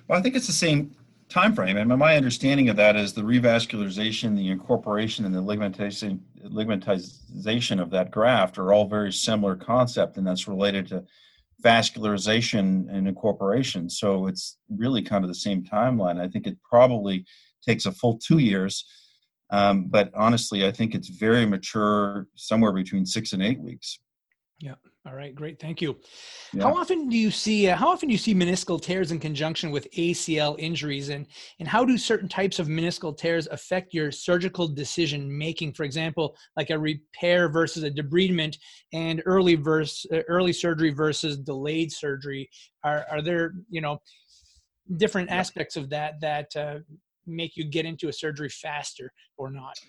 Well, 0.07 0.19
I 0.19 0.21
think 0.21 0.35
it's 0.35 0.47
the 0.47 0.53
same 0.53 0.95
time 1.29 1.55
frame. 1.55 1.77
And 1.77 1.89
my 1.97 2.15
understanding 2.15 2.69
of 2.69 2.75
that 2.75 2.95
is 2.95 3.13
the 3.13 3.21
revascularization, 3.21 4.35
the 4.35 4.49
incorporation, 4.49 5.25
and 5.25 5.33
the 5.33 5.41
ligamentization, 5.41 6.19
ligamentization 6.45 7.81
of 7.81 7.89
that 7.91 8.11
graft 8.11 8.57
are 8.57 8.71
all 8.71 8.87
very 8.87 9.11
similar 9.11 9.55
concept, 9.55 10.17
and 10.17 10.27
that's 10.27 10.47
related 10.47 10.87
to 10.87 11.03
vascularization 11.63 12.87
and 12.93 13.07
incorporation. 13.07 13.89
So 13.89 14.27
it's 14.27 14.57
really 14.69 15.01
kind 15.01 15.23
of 15.23 15.29
the 15.29 15.35
same 15.35 15.63
timeline. 15.63 16.19
I 16.19 16.27
think 16.27 16.45
it 16.45 16.57
probably 16.61 17.25
takes 17.65 17.87
a 17.87 17.91
full 17.91 18.19
two 18.19 18.37
years. 18.37 18.85
Um, 19.49 19.85
but 19.85 20.11
honestly, 20.15 20.65
I 20.67 20.71
think 20.71 20.93
it's 20.93 21.07
very 21.07 21.45
mature, 21.45 22.27
somewhere 22.35 22.71
between 22.71 23.05
six 23.05 23.33
and 23.33 23.41
eight 23.41 23.59
weeks. 23.59 23.99
Yeah. 24.59 24.75
All 25.07 25.13
right, 25.13 25.35
great. 25.35 25.59
Thank 25.59 25.83
you. 25.83 25.97
Yeah. 26.51 26.63
How 26.63 26.77
often 26.77 27.09
do 27.09 27.15
you 27.15 27.29
see 27.29 27.69
uh, 27.69 27.75
how 27.75 27.89
often 27.89 28.09
do 28.09 28.13
you 28.13 28.17
see 28.17 28.33
meniscal 28.33 28.81
tears 28.81 29.11
in 29.11 29.19
conjunction 29.19 29.69
with 29.69 29.87
ACL 29.91 30.55
injuries 30.57 31.09
and 31.09 31.27
and 31.59 31.67
how 31.67 31.85
do 31.85 31.95
certain 31.95 32.27
types 32.27 32.57
of 32.57 32.67
meniscal 32.67 33.15
tears 33.15 33.47
affect 33.51 33.93
your 33.93 34.11
surgical 34.11 34.67
decision 34.67 35.37
making? 35.37 35.73
For 35.73 35.83
example, 35.83 36.35
like 36.57 36.71
a 36.71 36.79
repair 36.79 37.49
versus 37.49 37.83
a 37.83 37.91
debridement 37.91 38.57
and 38.93 39.21
early 39.27 39.53
versus 39.53 40.07
uh, 40.11 40.21
early 40.27 40.53
surgery 40.53 40.89
versus 40.89 41.37
delayed 41.37 41.91
surgery. 41.91 42.49
Are 42.83 43.05
are 43.11 43.21
there, 43.21 43.53
you 43.69 43.81
know, 43.81 44.01
different 44.97 45.29
aspects 45.29 45.75
of 45.75 45.87
that 45.91 46.19
that 46.21 46.55
uh, 46.55 46.79
make 47.27 47.55
you 47.55 47.65
get 47.69 47.85
into 47.85 48.07
a 48.07 48.13
surgery 48.13 48.49
faster 48.49 49.13
or 49.37 49.51
not? 49.51 49.79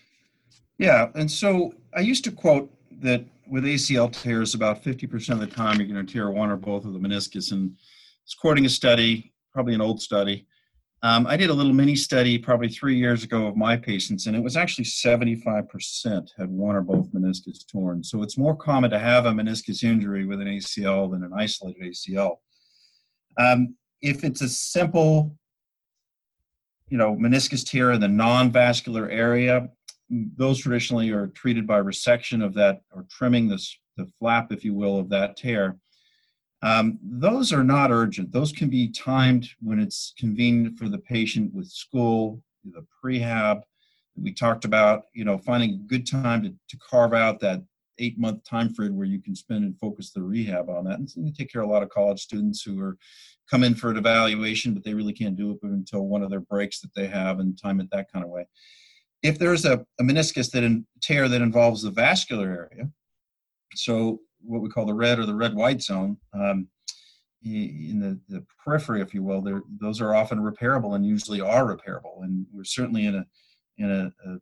Yeah, 0.77 1.09
and 1.15 1.31
so 1.31 1.73
I 1.95 2.01
used 2.01 2.25
to 2.25 2.31
quote 2.31 2.71
that 3.01 3.25
with 3.49 3.65
ACL 3.65 4.11
tears, 4.11 4.55
about 4.55 4.83
50% 4.83 5.31
of 5.31 5.41
the 5.41 5.47
time 5.47 5.79
you're 5.79 5.89
going 5.89 6.05
to 6.05 6.13
tear 6.13 6.31
one 6.31 6.51
or 6.51 6.57
both 6.57 6.85
of 6.85 6.93
the 6.93 6.99
meniscus. 6.99 7.53
And 7.53 7.77
it's 8.25 8.35
quoting 8.35 8.67
a 8.67 8.69
study, 8.69 9.33
probably 9.53 9.75
an 9.75 9.81
old 9.81 10.01
study. 10.01 10.47
Um, 11.03 11.27
I 11.27 11.37
did 11.37 11.51
a 11.51 11.55
little 11.55 11.75
mini 11.75 11.95
study 11.95 12.39
probably 12.39 12.69
three 12.69 12.97
years 12.97 13.23
ago 13.23 13.47
of 13.47 13.57
my 13.57 13.77
patients, 13.77 14.27
and 14.27 14.35
it 14.35 14.43
was 14.43 14.57
actually 14.57 14.87
75% 14.87 16.29
had 16.37 16.49
one 16.49 16.75
or 16.75 16.81
both 16.81 17.13
meniscus 17.13 17.67
torn. 17.71 18.03
So 18.03 18.23
it's 18.23 18.39
more 18.39 18.57
common 18.57 18.91
to 18.91 18.99
have 18.99 19.27
a 19.27 19.31
meniscus 19.31 19.85
injury 19.85 20.25
with 20.25 20.41
an 20.41 20.49
ACL 20.49 21.11
than 21.11 21.23
an 21.23 21.33
isolated 21.37 21.83
ACL. 21.83 22.39
Um, 23.39 23.77
if 24.01 24.25
it's 24.25 24.41
a 24.41 24.49
simple, 24.49 25.37
you 26.89 26.97
know, 26.97 27.15
meniscus 27.15 27.65
tear 27.65 27.93
in 27.93 28.01
the 28.01 28.09
non-vascular 28.09 29.09
area, 29.11 29.69
those 30.09 30.59
traditionally 30.59 31.11
are 31.11 31.29
treated 31.29 31.67
by 31.67 31.81
resection 31.81 32.45
of 32.45 32.55
that 32.55 32.83
or 32.93 33.07
trimming 33.11 33.49
this, 33.49 33.77
the 33.97 34.07
flap, 34.19 34.53
if 34.53 34.65
you 34.65 34.75
will, 34.75 34.99
of 34.99 35.09
that 35.11 35.37
tear. 35.37 35.77
Um, 36.63 36.99
those 37.03 37.53
are 37.53 37.65
not 37.65 37.91
urgent. 37.91 38.33
Those 38.33 38.53
can 38.53 38.71
be 38.71 38.89
timed 38.89 39.49
when 39.61 39.79
it's 39.79 40.15
convenient 40.19 40.79
for 40.79 40.89
the 40.89 40.99
patient 40.99 41.53
with 41.53 41.69
school, 41.69 42.43
the 42.65 42.85
prehab. 43.03 43.63
We 44.17 44.33
talked 44.33 44.65
about, 44.65 45.05
you 45.13 45.25
know, 45.25 45.39
finding 45.39 45.75
a 45.75 45.89
good 45.89 46.07
time 46.07 46.43
to, 46.45 46.51
to 46.51 46.77
carve 46.79 47.13
out 47.13 47.41
that 47.41 47.63
eight 47.99 48.19
month 48.19 48.45
time 48.45 48.73
frame 48.73 48.97
where 48.97 49.07
you 49.07 49.21
can 49.21 49.35
spend 49.35 49.65
and 49.65 49.79
focus 49.79 50.13
the 50.13 50.23
rehab 50.23 50.71
on 50.71 50.85
that. 50.85 50.99
And 50.99 51.09
so 51.09 51.21
you 51.21 51.33
take 51.33 51.53
care 51.53 51.63
of 51.63 51.69
a 51.69 51.73
lot 51.73 51.83
of 51.83 51.91
college 51.91 52.21
students 52.21 52.63
who 52.63 52.81
are 52.81 52.97
come 53.51 53.63
in 53.63 53.75
for 53.75 53.91
an 53.91 53.97
evaluation, 53.97 54.75
but 54.75 54.83
they 54.83 54.95
really 54.95 55.13
can't 55.13 55.37
do 55.37 55.53
it 55.53 55.59
until 55.63 56.07
one 56.07 56.23
of 56.23 56.31
their 56.31 56.41
breaks 56.41 56.81
that 56.81 56.95
they 56.95 57.07
have 57.07 57.39
and 57.39 57.61
time 57.61 57.81
it 57.81 57.89
that 57.91 58.11
kind 58.13 58.25
of 58.25 58.31
way 58.31 58.47
if 59.27 59.39
there's 59.39 59.65
a, 59.65 59.85
a 60.01 60.03
meniscus 60.03 60.51
that 60.53 60.63
in, 60.63 60.87
tear 61.03 61.29
that 61.29 61.43
involves 61.43 61.83
the 61.83 61.91
vascular 61.91 62.71
area, 62.73 62.89
so 63.75 64.21
what 64.41 64.63
we 64.63 64.69
call 64.69 64.87
the 64.87 64.95
red 64.95 65.19
or 65.19 65.27
the 65.27 65.35
red 65.35 65.55
white 65.55 65.83
zone, 65.83 66.17
um, 66.33 66.69
in 67.43 68.01
the, 68.01 68.19
the 68.29 68.45
periphery, 68.65 69.01
if 69.01 69.15
you 69.15 69.23
will, 69.23 69.45
those 69.81 70.01
are 70.01 70.15
often 70.15 70.39
repairable 70.39 70.97
and 70.97 71.07
usually 71.07 71.41
are 71.41 71.77
repairable. 71.77 72.23
And 72.23 72.47
we're 72.53 72.65
certainly 72.65 73.07
in 73.07 73.17
a 73.17 73.27
in 73.79 73.91
a, 73.91 74.13
a, 74.29 74.39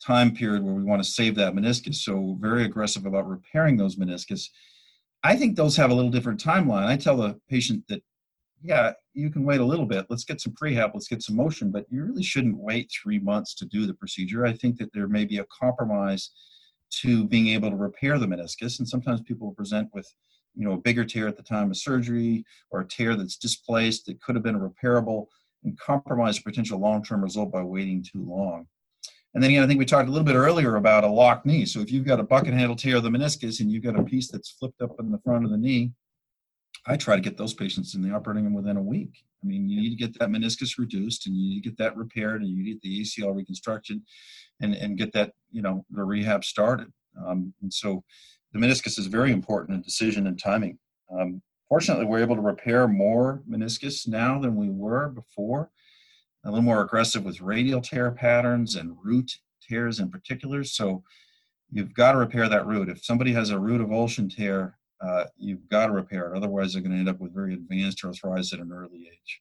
time 0.00 0.32
period 0.32 0.62
where 0.62 0.74
we 0.74 0.84
want 0.84 1.02
to 1.02 1.10
save 1.10 1.34
that 1.34 1.54
meniscus. 1.54 1.96
So 1.96 2.36
very 2.40 2.64
aggressive 2.64 3.04
about 3.04 3.28
repairing 3.28 3.76
those 3.76 3.96
meniscus. 3.96 4.48
I 5.24 5.34
think 5.34 5.56
those 5.56 5.76
have 5.76 5.90
a 5.90 5.94
little 5.94 6.10
different 6.10 6.40
timeline. 6.40 6.86
I 6.86 6.96
tell 6.96 7.16
the 7.16 7.36
patient 7.50 7.82
that, 7.88 8.00
yeah, 8.62 8.92
you 9.14 9.30
can 9.30 9.44
wait 9.44 9.60
a 9.60 9.64
little 9.64 9.86
bit. 9.86 10.06
Let's 10.08 10.24
get 10.24 10.40
some 10.40 10.54
prehab. 10.54 10.90
Let's 10.94 11.08
get 11.08 11.22
some 11.22 11.36
motion, 11.36 11.70
but 11.70 11.86
you 11.90 12.04
really 12.04 12.22
shouldn't 12.22 12.58
wait 12.58 12.90
three 12.90 13.18
months 13.18 13.54
to 13.56 13.66
do 13.66 13.86
the 13.86 13.94
procedure. 13.94 14.46
I 14.46 14.52
think 14.52 14.78
that 14.78 14.92
there 14.92 15.08
may 15.08 15.24
be 15.24 15.38
a 15.38 15.46
compromise 15.46 16.30
to 17.02 17.24
being 17.26 17.48
able 17.48 17.70
to 17.70 17.76
repair 17.76 18.18
the 18.18 18.26
meniscus, 18.26 18.78
and 18.78 18.88
sometimes 18.88 19.20
people 19.20 19.52
present 19.52 19.88
with 19.92 20.12
you 20.54 20.66
know 20.66 20.72
a 20.72 20.78
bigger 20.78 21.04
tear 21.04 21.28
at 21.28 21.36
the 21.36 21.42
time 21.42 21.70
of 21.70 21.76
surgery 21.76 22.44
or 22.70 22.80
a 22.80 22.88
tear 22.88 23.14
that's 23.14 23.36
displaced 23.36 24.06
that 24.06 24.20
could 24.20 24.34
have 24.34 24.44
been 24.44 24.58
repairable 24.58 25.26
and 25.64 25.78
compromise 25.78 26.38
a 26.38 26.42
potential 26.42 26.78
long-term 26.78 27.22
result 27.22 27.52
by 27.52 27.62
waiting 27.62 28.02
too 28.02 28.24
long. 28.24 28.66
And 29.34 29.42
then 29.42 29.50
again, 29.50 29.62
I 29.62 29.66
think 29.66 29.78
we 29.78 29.84
talked 29.84 30.08
a 30.08 30.12
little 30.12 30.26
bit 30.26 30.36
earlier 30.36 30.76
about 30.76 31.04
a 31.04 31.08
locked 31.08 31.44
knee. 31.44 31.66
So 31.66 31.80
if 31.80 31.92
you've 31.92 32.06
got 32.06 32.20
a 32.20 32.24
bucket 32.24 32.54
handle 32.54 32.76
tear 32.76 32.96
of 32.96 33.02
the 33.02 33.10
meniscus 33.10 33.60
and 33.60 33.70
you've 33.70 33.84
got 33.84 33.98
a 33.98 34.02
piece 34.02 34.30
that's 34.30 34.50
flipped 34.50 34.80
up 34.80 34.98
in 34.98 35.10
the 35.10 35.18
front 35.18 35.44
of 35.44 35.50
the 35.50 35.58
knee, 35.58 35.92
I 36.86 36.96
try 36.96 37.16
to 37.16 37.22
get 37.22 37.36
those 37.36 37.54
patients 37.54 37.94
in 37.94 38.02
the 38.02 38.14
operating 38.14 38.44
room 38.44 38.54
within 38.54 38.76
a 38.76 38.82
week. 38.82 39.24
I 39.42 39.46
mean, 39.46 39.68
you 39.68 39.80
need 39.80 39.90
to 39.90 39.96
get 39.96 40.18
that 40.18 40.30
meniscus 40.30 40.78
reduced 40.78 41.26
and 41.26 41.36
you 41.36 41.48
need 41.48 41.62
to 41.62 41.68
get 41.68 41.78
that 41.78 41.96
repaired 41.96 42.42
and 42.42 42.50
you 42.50 42.62
need 42.62 42.80
the 42.82 43.02
ACL 43.02 43.34
reconstruction 43.34 44.02
and, 44.60 44.74
and 44.74 44.98
get 44.98 45.12
that, 45.12 45.32
you 45.50 45.62
know, 45.62 45.84
the 45.90 46.02
rehab 46.02 46.44
started. 46.44 46.92
Um, 47.24 47.52
and 47.62 47.72
so 47.72 48.02
the 48.52 48.58
meniscus 48.58 48.98
is 48.98 49.06
very 49.06 49.32
important 49.32 49.76
in 49.76 49.82
decision 49.82 50.26
and 50.26 50.38
timing. 50.38 50.78
Um, 51.12 51.42
fortunately, 51.68 52.06
we're 52.06 52.22
able 52.22 52.36
to 52.36 52.42
repair 52.42 52.88
more 52.88 53.42
meniscus 53.48 54.08
now 54.08 54.38
than 54.38 54.56
we 54.56 54.70
were 54.70 55.08
before. 55.08 55.70
A 56.44 56.50
little 56.50 56.62
more 56.62 56.82
aggressive 56.82 57.24
with 57.24 57.40
radial 57.40 57.80
tear 57.80 58.10
patterns 58.10 58.76
and 58.76 58.96
root 59.02 59.38
tears 59.68 60.00
in 60.00 60.10
particular. 60.10 60.64
So 60.64 61.02
you've 61.70 61.94
got 61.94 62.12
to 62.12 62.18
repair 62.18 62.48
that 62.48 62.66
root. 62.66 62.88
If 62.88 63.04
somebody 63.04 63.32
has 63.32 63.50
a 63.50 63.58
root 63.58 63.80
avulsion 63.80 64.34
tear, 64.34 64.77
uh, 65.00 65.24
you've 65.36 65.68
got 65.68 65.86
to 65.86 65.92
repair 65.92 66.32
it. 66.32 66.36
Otherwise, 66.36 66.72
they're 66.72 66.82
going 66.82 66.92
to 66.92 66.98
end 66.98 67.08
up 67.08 67.20
with 67.20 67.34
very 67.34 67.54
advanced 67.54 68.04
arthritis 68.04 68.52
at 68.52 68.60
an 68.60 68.72
early 68.72 69.08
age. 69.12 69.40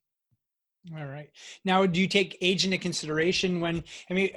All 0.96 1.06
right. 1.06 1.30
Now, 1.65 1.86
do 1.86 2.00
you 2.00 2.08
take 2.08 2.38
age 2.41 2.63
into 2.63 2.78
consideration 2.78 3.60
when? 3.60 3.84
I 4.10 4.13
mean, 4.13 4.30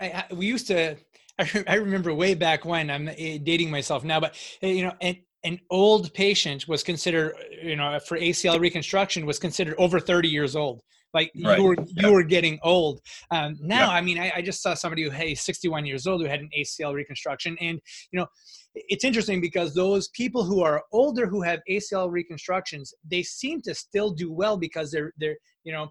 uh, 0.00 0.22
we 0.32 0.46
used 0.46 0.66
to 0.68 0.96
I, 1.66 1.74
remember 1.74 2.12
way 2.14 2.34
back 2.34 2.64
when 2.64 2.90
I'm 2.90 3.08
eh, 3.08 3.38
dating 3.42 3.70
myself 3.70 4.04
now, 4.04 4.20
but 4.20 4.34
eh, 4.62 4.68
you 4.68 4.84
know, 4.84 4.94
an, 5.00 5.16
an 5.44 5.60
old 5.70 6.12
patient 6.14 6.68
was 6.68 6.82
considered, 6.82 7.34
you 7.62 7.76
know, 7.76 7.98
for 8.00 8.18
ACL 8.18 8.60
reconstruction 8.60 9.26
was 9.26 9.38
considered 9.38 9.74
over 9.78 10.00
30 10.00 10.28
years 10.28 10.54
old. 10.54 10.82
Like 11.12 11.32
right. 11.42 11.58
you 11.58 11.64
were, 11.64 11.76
you 11.86 12.12
were 12.12 12.22
getting 12.22 12.58
old. 12.62 13.00
Um, 13.30 13.56
now, 13.60 13.90
I 13.90 14.00
mean, 14.00 14.18
I, 14.18 14.32
I, 14.36 14.42
just 14.42 14.62
saw 14.62 14.74
somebody 14.74 15.02
who, 15.02 15.10
hey, 15.10 15.34
61 15.34 15.84
years 15.86 16.06
old 16.06 16.20
who 16.20 16.28
had 16.28 16.40
an 16.40 16.50
ACL 16.56 16.94
reconstruction, 16.94 17.56
and 17.60 17.80
you 18.12 18.20
know, 18.20 18.26
it's 18.74 19.04
interesting 19.04 19.40
because 19.40 19.74
those 19.74 20.08
people 20.08 20.44
who 20.44 20.62
are 20.62 20.84
older 20.92 21.26
who 21.26 21.42
have 21.42 21.60
ACL 21.68 22.10
reconstructions, 22.10 22.94
they 23.08 23.22
seem 23.22 23.60
to 23.62 23.74
still 23.74 24.10
do 24.10 24.32
well 24.32 24.56
because 24.56 24.90
they're 24.90 25.12
they're 25.18 25.36
you 25.64 25.72
know 25.72 25.88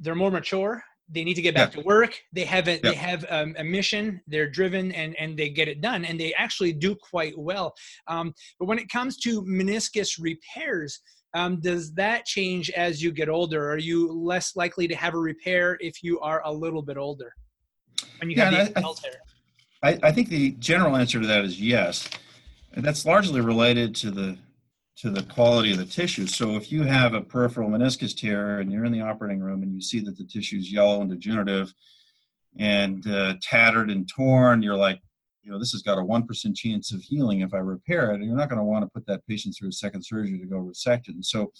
they're 0.00 0.14
more 0.14 0.30
mature 0.30 0.82
they 1.08 1.22
need 1.22 1.34
to 1.34 1.42
get 1.42 1.54
back 1.54 1.74
yeah. 1.74 1.80
to 1.80 1.86
work 1.86 2.18
they 2.32 2.44
have 2.44 2.68
a 2.68 2.72
yeah. 2.72 2.78
they 2.82 2.94
have 2.94 3.24
um, 3.30 3.54
a 3.58 3.64
mission 3.64 4.20
they're 4.26 4.48
driven 4.48 4.92
and 4.92 5.14
and 5.18 5.36
they 5.36 5.48
get 5.48 5.68
it 5.68 5.80
done 5.80 6.04
and 6.04 6.18
they 6.18 6.34
actually 6.34 6.72
do 6.72 6.94
quite 6.94 7.36
well 7.38 7.74
um, 8.08 8.34
but 8.58 8.66
when 8.66 8.78
it 8.78 8.88
comes 8.88 9.16
to 9.16 9.42
meniscus 9.42 10.20
repairs 10.20 11.00
um, 11.36 11.60
does 11.60 11.92
that 11.92 12.24
change 12.24 12.70
as 12.70 13.02
you 13.02 13.12
get 13.12 13.28
older? 13.28 13.70
Are 13.70 13.76
you 13.78 14.10
less 14.10 14.56
likely 14.56 14.88
to 14.88 14.96
have 14.96 15.12
a 15.12 15.18
repair 15.18 15.76
if 15.80 16.02
you 16.02 16.18
are 16.20 16.40
a 16.46 16.52
little 16.52 16.80
bit 16.80 16.96
older? 16.96 17.34
When 18.20 18.30
you 18.30 18.36
yeah, 18.36 18.50
have 18.50 18.74
the 18.74 19.18
I, 19.82 19.90
I, 19.90 19.98
I 20.04 20.12
think 20.12 20.30
the 20.30 20.52
general 20.52 20.96
answer 20.96 21.20
to 21.20 21.26
that 21.26 21.44
is 21.44 21.60
yes. 21.60 22.08
And 22.72 22.82
that's 22.82 23.04
largely 23.04 23.42
related 23.42 23.94
to 23.96 24.10
the 24.10 24.38
to 24.96 25.10
the 25.10 25.24
quality 25.24 25.72
of 25.72 25.78
the 25.78 25.84
tissue. 25.84 26.26
So 26.26 26.56
if 26.56 26.72
you 26.72 26.84
have 26.84 27.12
a 27.12 27.20
peripheral 27.20 27.68
meniscus 27.68 28.16
tear 28.16 28.60
and 28.60 28.72
you're 28.72 28.86
in 28.86 28.92
the 28.92 29.02
operating 29.02 29.40
room 29.40 29.62
and 29.62 29.74
you 29.74 29.82
see 29.82 30.00
that 30.00 30.16
the 30.16 30.24
tissue 30.24 30.56
is 30.56 30.72
yellow 30.72 31.02
and 31.02 31.10
degenerative 31.10 31.70
and 32.58 33.06
uh, 33.06 33.34
tattered 33.42 33.90
and 33.90 34.08
torn, 34.08 34.62
you're 34.62 34.74
like, 34.74 35.02
you 35.46 35.52
know, 35.52 35.60
this 35.60 35.70
has 35.70 35.82
got 35.82 35.96
a 35.96 36.02
1% 36.02 36.56
chance 36.56 36.92
of 36.92 37.00
healing 37.00 37.40
if 37.40 37.54
I 37.54 37.58
repair 37.58 38.10
it. 38.10 38.16
And 38.16 38.24
you're 38.24 38.36
not 38.36 38.48
going 38.48 38.58
to 38.58 38.64
want 38.64 38.84
to 38.84 38.90
put 38.90 39.06
that 39.06 39.24
patient 39.28 39.54
through 39.56 39.68
a 39.68 39.72
second 39.72 40.02
surgery 40.02 40.38
to 40.40 40.44
go 40.44 40.58
resect 40.58 41.08
it. 41.08 41.14
And 41.14 41.24
so 41.24 41.52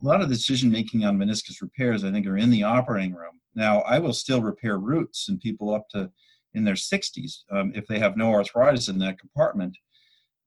a 0.00 0.06
lot 0.06 0.22
of 0.22 0.28
decision 0.28 0.70
making 0.70 1.04
on 1.04 1.18
meniscus 1.18 1.60
repairs, 1.60 2.04
I 2.04 2.12
think, 2.12 2.24
are 2.26 2.36
in 2.36 2.50
the 2.50 2.62
operating 2.62 3.14
room. 3.14 3.40
Now, 3.56 3.80
I 3.80 3.98
will 3.98 4.12
still 4.12 4.40
repair 4.40 4.78
roots 4.78 5.28
in 5.28 5.40
people 5.40 5.74
up 5.74 5.88
to 5.90 6.08
in 6.54 6.62
their 6.62 6.74
60s 6.74 7.38
um, 7.50 7.72
if 7.74 7.86
they 7.88 7.98
have 7.98 8.16
no 8.16 8.30
arthritis 8.30 8.88
in 8.88 8.98
that 9.00 9.18
compartment. 9.18 9.76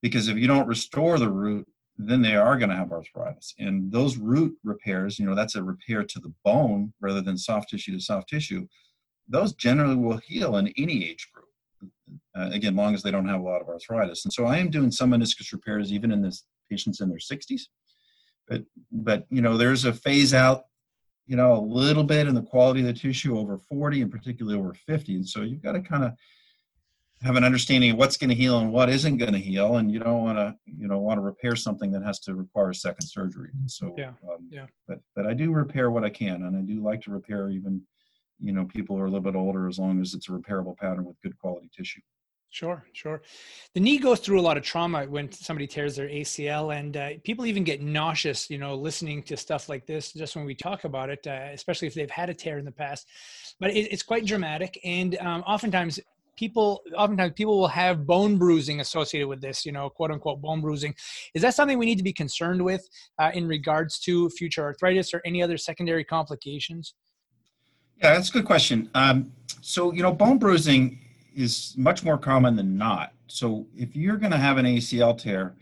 Because 0.02 0.30
if 0.30 0.38
you 0.38 0.48
don't 0.48 0.68
restore 0.68 1.20
the 1.20 1.30
root, 1.30 1.68
then 1.98 2.22
they 2.22 2.36
are 2.36 2.58
going 2.58 2.70
to 2.70 2.76
have 2.76 2.94
arthritis. 2.94 3.56
And 3.60 3.92
those 3.92 4.18
root 4.18 4.56
repairs, 4.64 5.20
you 5.20 5.26
know, 5.26 5.36
that's 5.36 5.56
a 5.56 5.64
repair 5.64 6.04
to 6.04 6.20
the 6.20 6.34
bone 6.46 6.94
rather 7.02 7.22
than 7.22 7.38
soft 7.38 7.72
tissue 7.72 7.92
to 7.92 8.00
soft 8.00 8.30
tissue. 8.30 8.68
Those 9.28 9.54
generally 9.54 9.96
will 9.96 10.18
heal 10.18 10.58
in 10.58 10.68
any 10.78 11.10
age. 11.10 11.28
Uh, 12.38 12.50
again, 12.52 12.76
long 12.76 12.94
as 12.94 13.02
they 13.02 13.12
don't 13.12 13.28
have 13.28 13.40
a 13.40 13.44
lot 13.44 13.62
of 13.62 13.70
arthritis. 13.70 14.26
And 14.26 14.34
so 14.34 14.46
I 14.46 14.58
am 14.58 14.70
doing 14.70 14.92
some 14.92 15.12
meniscus 15.12 15.54
repairs 15.54 15.94
even 15.94 16.12
in 16.12 16.22
this 16.22 16.44
patients 16.70 17.00
in 17.00 17.10
their 17.10 17.18
60s. 17.18 17.62
But 18.48 18.64
but 18.92 19.26
you 19.30 19.42
know, 19.42 19.58
there's 19.58 19.86
a 19.86 19.94
phase 19.94 20.34
out, 20.34 20.64
you 21.28 21.36
know, 21.36 21.54
a 21.54 21.62
little 21.62 22.04
bit 22.04 22.28
in 22.28 22.36
the 22.36 22.42
quality 22.42 22.82
of 22.82 22.88
the 22.88 22.94
tissue 22.94 23.38
over 23.38 23.58
40 23.58 24.02
and 24.02 24.12
particularly 24.12 24.58
over 24.58 24.74
50. 24.74 25.16
And 25.16 25.28
so 25.28 25.42
you've 25.42 25.64
got 25.64 25.74
to 25.74 25.82
kind 25.82 26.04
of 26.04 26.12
have 27.22 27.36
an 27.36 27.44
understanding 27.44 27.92
of 27.92 27.98
what's 27.98 28.18
going 28.18 28.30
to 28.30 28.36
heal 28.36 28.60
and 28.60 28.72
what 28.72 28.90
isn't 28.90 29.18
going 29.18 29.34
to 29.34 29.40
heal, 29.40 29.78
and 29.78 29.92
you 29.92 30.00
don't 30.00 30.22
want 30.22 30.38
to 30.38 30.56
you 30.66 30.88
know 30.88 31.00
want 31.00 31.18
to 31.18 31.22
repair 31.22 31.56
something 31.56 31.92
that 31.92 32.04
has 32.04 32.20
to 32.20 32.36
require 32.36 32.72
a 32.72 32.76
second 32.76 33.08
surgery. 33.08 33.50
So 33.68 33.96
yeah, 33.98 34.12
um, 34.30 34.48
yeah. 34.50 34.66
But 34.88 35.00
but 35.16 35.26
I 35.26 35.34
do 35.34 35.52
repair 35.52 35.92
what 35.92 36.04
I 36.04 36.10
can, 36.10 36.44
and 36.44 36.58
I 36.58 36.62
do 36.62 36.84
like 36.84 37.02
to 37.04 37.12
repair 37.12 37.50
even 37.50 37.82
you 38.40 38.52
know 38.52 38.66
people 38.66 38.96
who 38.96 39.02
are 39.02 39.06
a 39.06 39.10
little 39.10 39.24
bit 39.24 39.36
older 39.36 39.68
as 39.68 39.80
long 39.80 40.02
as 40.02 40.14
it's 40.14 40.30
a 40.30 40.34
repairable 40.34 40.78
pattern 40.78 41.06
with 41.06 41.22
good 41.22 41.38
quality 41.40 41.70
tissue. 41.76 42.02
Sure, 42.56 42.86
sure. 42.94 43.22
The 43.74 43.82
knee 43.82 43.98
goes 43.98 44.22
through 44.22 44.40
a 44.40 44.42
lot 44.42 44.56
of 44.56 44.64
trauma 44.64 45.04
when 45.04 45.30
somebody 45.30 45.68
tears 45.68 45.98
their 45.98 46.08
ACL, 46.08 46.74
and 46.74 46.96
uh, 46.96 47.10
people 47.26 47.46
even 47.46 47.66
get 47.66 47.82
nauseous, 47.82 48.50
you 48.50 48.58
know, 48.58 48.76
listening 48.76 49.24
to 49.24 49.36
stuff 49.36 49.68
like 49.68 49.86
this 49.86 50.14
just 50.14 50.38
when 50.38 50.46
we 50.46 50.56
talk 50.56 50.86
about 50.86 51.10
it, 51.10 51.28
uh, 51.28 51.50
especially 51.52 51.90
if 51.90 51.94
they've 51.94 52.10
had 52.10 52.30
a 52.30 52.34
tear 52.34 52.58
in 52.58 52.64
the 52.64 52.72
past. 52.72 53.10
But 53.60 53.72
it, 53.72 53.92
it's 53.92 54.04
quite 54.04 54.26
dramatic, 54.26 54.80
and 54.86 55.18
um, 55.18 55.42
oftentimes 55.42 56.00
people 56.38 56.82
oftentimes 56.96 57.34
people 57.34 57.60
will 57.60 57.68
have 57.68 58.06
bone 58.08 58.38
bruising 58.38 58.80
associated 58.80 59.28
with 59.28 59.42
this 59.42 59.66
you 59.66 59.74
know 59.74 59.90
quote 59.90 60.12
unquote 60.12 60.42
bone 60.42 60.62
bruising 60.62 60.94
is 61.34 61.42
that 61.42 61.56
something 61.56 61.78
we 61.78 61.86
need 61.86 61.98
to 61.98 62.04
be 62.04 62.12
concerned 62.12 62.62
with 62.62 62.86
uh, 63.20 63.32
in 63.34 63.48
regards 63.48 64.00
to 64.00 64.30
future 64.32 64.64
arthritis 64.64 65.14
or 65.14 65.22
any 65.26 65.42
other 65.42 65.58
secondary 65.58 66.04
complications 66.04 66.94
yeah 68.02 68.14
that's 68.14 68.28
a 68.28 68.34
good 68.34 68.44
question 68.44 68.90
um, 68.96 69.32
so 69.62 69.94
you 69.94 70.02
know 70.02 70.12
bone 70.12 70.38
bruising 70.38 71.00
is 71.36 71.74
much 71.78 72.04
more 72.04 72.18
common 72.18 72.56
than 72.56 72.78
not 72.78 73.12
so 73.28 73.68
if 73.76 73.96
you're 73.96 74.18
going 74.18 74.32
to 74.32 74.38
have 74.38 74.58
an 74.58 74.66
acl 74.66 75.18
tear 75.18 75.56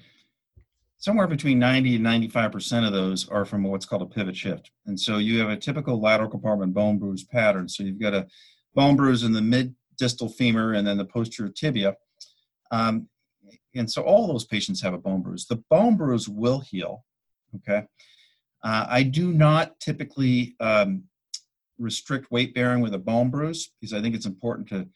somewhere 0.97 1.27
between 1.27 1.59
90 1.59 1.97
and 1.97 2.05
95% 2.05 2.87
of 2.87 2.93
those 2.93 3.27
are 3.27 3.43
from 3.43 3.63
what's 3.63 3.85
called 3.85 4.01
a 4.01 4.05
pivot 4.05 4.35
shift 4.35 4.71
and 4.85 4.99
so 4.99 5.17
you 5.17 5.39
have 5.39 5.49
a 5.49 5.57
typical 5.57 5.99
lateral 5.99 6.29
compartment 6.29 6.73
bone 6.73 6.97
bruise 6.97 7.23
pattern 7.23 7.67
so 7.67 7.83
you've 7.83 7.99
got 7.99 8.13
a 8.13 8.27
bone 8.75 8.95
bruise 8.95 9.23
in 9.23 9.33
the 9.33 9.41
mid 9.41 9.75
distal 9.97 10.29
femur 10.29 10.73
and 10.73 10.85
then 10.85 10.97
the 10.97 11.05
posterior 11.05 11.51
tibia. 11.51 11.95
Um, 12.71 13.07
and 13.75 13.89
so 13.89 14.03
all 14.03 14.27
those 14.27 14.45
patients 14.45 14.81
have 14.81 14.93
a 14.93 14.97
bone 14.97 15.21
bruise. 15.21 15.45
The 15.45 15.63
bone 15.69 15.97
bruise 15.97 16.29
will 16.29 16.59
heal. 16.59 17.05
Okay. 17.55 17.85
Uh, 18.63 18.85
I 18.87 19.03
do 19.03 19.33
not 19.33 19.79
typically 19.79 20.55
um, 20.59 21.03
restrict 21.77 22.31
weight 22.31 22.53
bearing 22.53 22.81
with 22.81 22.93
a 22.93 22.99
bone 22.99 23.29
bruise 23.29 23.71
because 23.79 23.93
I 23.93 24.01
think 24.01 24.15
it's 24.15 24.25
important 24.25 24.67
to 24.69 24.87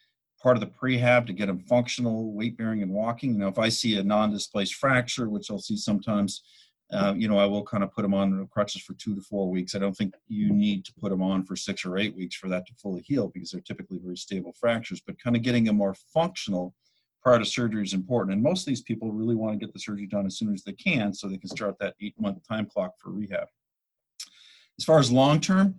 part 0.41 0.58
of 0.58 0.62
the 0.62 0.67
prehab 0.67 1.26
to 1.28 1.34
get 1.34 1.47
them 1.47 1.60
functional 1.60 2.34
weight 2.34 2.58
bearing 2.58 2.82
and 2.82 2.91
walking. 2.91 3.34
You 3.34 3.39
know, 3.39 3.47
if 3.47 3.60
I 3.60 3.69
see 3.69 3.97
a 3.97 4.04
non 4.04 4.32
displaced 4.32 4.76
fracture, 4.76 5.30
which 5.30 5.50
I'll 5.50 5.60
see 5.60 5.78
sometimes, 5.78 6.43
uh, 6.91 7.13
you 7.17 7.28
know, 7.28 7.38
I 7.38 7.45
will 7.45 7.63
kind 7.63 7.84
of 7.84 7.91
put 7.91 8.04
them 8.04 8.13
on 8.13 8.47
crutches 8.52 8.82
for 8.82 8.93
two 8.93 9.15
to 9.15 9.21
four 9.21 9.50
weeks. 9.50 9.76
I 9.76 9.80
don't 9.80 9.95
think 9.95 10.13
you 10.28 10.52
need 10.52 10.86
to 10.86 10.93
put 11.00 11.10
them 11.10 11.21
on 11.21 11.43
for 11.43 11.56
six 11.56 11.86
or 11.86 11.97
eight 11.97 12.15
weeks 12.15 12.36
for 12.36 12.50
that 12.50 12.65
to 12.67 12.73
fully 12.76 13.02
heal 13.02 13.30
because 13.34 13.52
they're 13.52 13.62
typically 13.62 14.00
very 14.02 14.17
stable 14.17 14.54
fractures. 14.54 15.02
But 15.06 15.21
kind 15.21 15.36
of 15.36 15.41
getting 15.41 15.65
them 15.65 15.78
more 15.78 15.95
functional 16.13 16.76
prior 17.21 17.39
to 17.39 17.45
surgery 17.45 17.84
is 17.84 17.93
important. 17.93 18.34
And 18.34 18.43
most 18.43 18.62
of 18.62 18.67
these 18.67 18.82
people 18.82 19.12
really 19.12 19.36
want 19.36 19.60
to 19.60 19.65
get 19.65 19.73
the 19.73 19.80
surgery 19.80 20.06
done 20.06 20.26
as 20.26 20.38
soon 20.38 20.54
as 20.54 20.63
they 20.63 20.73
can 20.73 21.13
so 21.13 21.28
they 21.28 21.38
can 21.38 21.50
start 21.50 21.78
that 21.80 21.95
eight 22.00 22.13
month 22.19 22.38
time 22.47 22.65
clock 22.65 22.93
for 23.00 23.12
rehab. 23.12 23.47
As 24.80 24.86
far 24.86 25.00
as 25.00 25.12
long 25.12 25.41
term, 25.41 25.76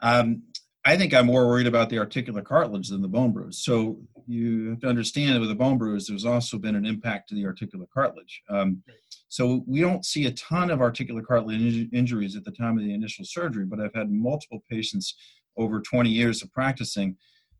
um, 0.00 0.44
I 0.84 0.96
think 0.96 1.12
I'm 1.12 1.26
more 1.26 1.46
worried 1.46 1.66
about 1.66 1.90
the 1.90 1.98
articular 1.98 2.40
cartilage 2.40 2.88
than 2.88 3.02
the 3.02 3.08
bone 3.08 3.32
bruise. 3.32 3.58
So 3.58 3.98
you 4.26 4.70
have 4.70 4.80
to 4.80 4.88
understand 4.88 5.34
that 5.34 5.40
with 5.40 5.48
the 5.48 5.54
bone 5.54 5.76
bruise, 5.76 6.06
there's 6.06 6.24
also 6.24 6.58
been 6.58 6.76
an 6.76 6.86
impact 6.86 7.28
to 7.28 7.34
the 7.34 7.44
articular 7.46 7.86
cartilage. 7.92 8.42
Um, 8.48 8.82
So 9.28 9.62
we 9.66 9.80
don't 9.80 10.06
see 10.06 10.26
a 10.26 10.32
ton 10.32 10.70
of 10.70 10.80
articular 10.80 11.20
cartilage 11.22 11.88
injuries 11.92 12.36
at 12.36 12.44
the 12.44 12.52
time 12.52 12.78
of 12.78 12.84
the 12.84 12.94
initial 12.94 13.24
surgery, 13.26 13.66
but 13.66 13.80
I've 13.80 13.94
had 13.94 14.10
multiple 14.10 14.64
patients 14.70 15.14
over 15.58 15.80
20 15.80 16.08
years 16.08 16.42
of 16.42 16.52
practicing 16.52 17.16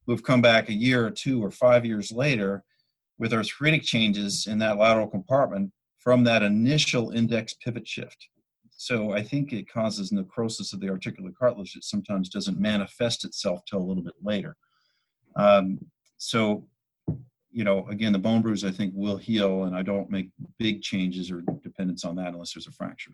who 0.07 0.13
have 0.13 0.23
come 0.23 0.41
back 0.41 0.69
a 0.69 0.73
year 0.73 1.07
or 1.07 1.11
two 1.11 1.45
or 1.45 1.51
five 1.51 1.85
years 1.85 2.11
later 2.11 2.65
with 3.19 3.35
arthritic 3.35 3.83
changes 3.83 4.47
in 4.47 4.59
that 4.61 4.79
lateral 4.79 5.09
compartment 5.09 5.73
from 5.99 6.25
that 6.25 6.43
initial 6.43 7.11
index 7.11 7.53
pivot 7.53 7.87
shift. 7.87 8.29
So 8.81 9.13
I 9.13 9.23
think 9.25 9.53
it 9.53 9.71
causes 9.71 10.13
necrosis 10.13 10.73
of 10.73 10.79
the 10.79 10.89
articular 10.89 11.33
cartilage 11.37 11.75
that 11.75 11.83
sometimes 11.83 12.29
doesn't 12.29 12.61
manifest 12.61 13.25
itself 13.25 13.61
till 13.69 13.81
a 13.81 13.85
little 13.85 14.05
bit 14.05 14.15
later. 14.23 14.57
Um, 15.35 15.81
so, 16.17 16.65
you 17.51 17.65
know, 17.65 17.89
again, 17.89 18.13
the 18.13 18.21
bone 18.21 18.41
bruise 18.41 18.65
I 18.65 18.71
think 18.71 18.93
will 18.95 19.17
heal, 19.17 19.65
and 19.65 19.75
I 19.75 19.83
don't 19.83 20.11
make 20.11 20.31
big 20.61 20.81
changes 20.81 21.29
or 21.29 21.43
dependence 21.65 22.05
on 22.05 22.15
that 22.17 22.29
unless 22.29 22.55
there's 22.55 22.69
a 22.69 22.73
fracture. 22.73 23.11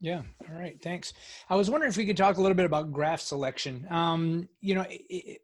Yeah. 0.00 0.22
All 0.48 0.58
right. 0.58 0.80
Thanks. 0.82 1.12
I 1.50 1.54
was 1.54 1.70
wondering 1.70 1.90
if 1.90 1.98
we 1.98 2.06
could 2.06 2.16
talk 2.16 2.38
a 2.38 2.40
little 2.40 2.56
bit 2.56 2.66
about 2.66 2.90
graft 2.90 3.24
selection. 3.24 3.86
Um, 3.90 4.48
you 4.62 4.74
know, 4.74 4.86
it, 4.88 5.42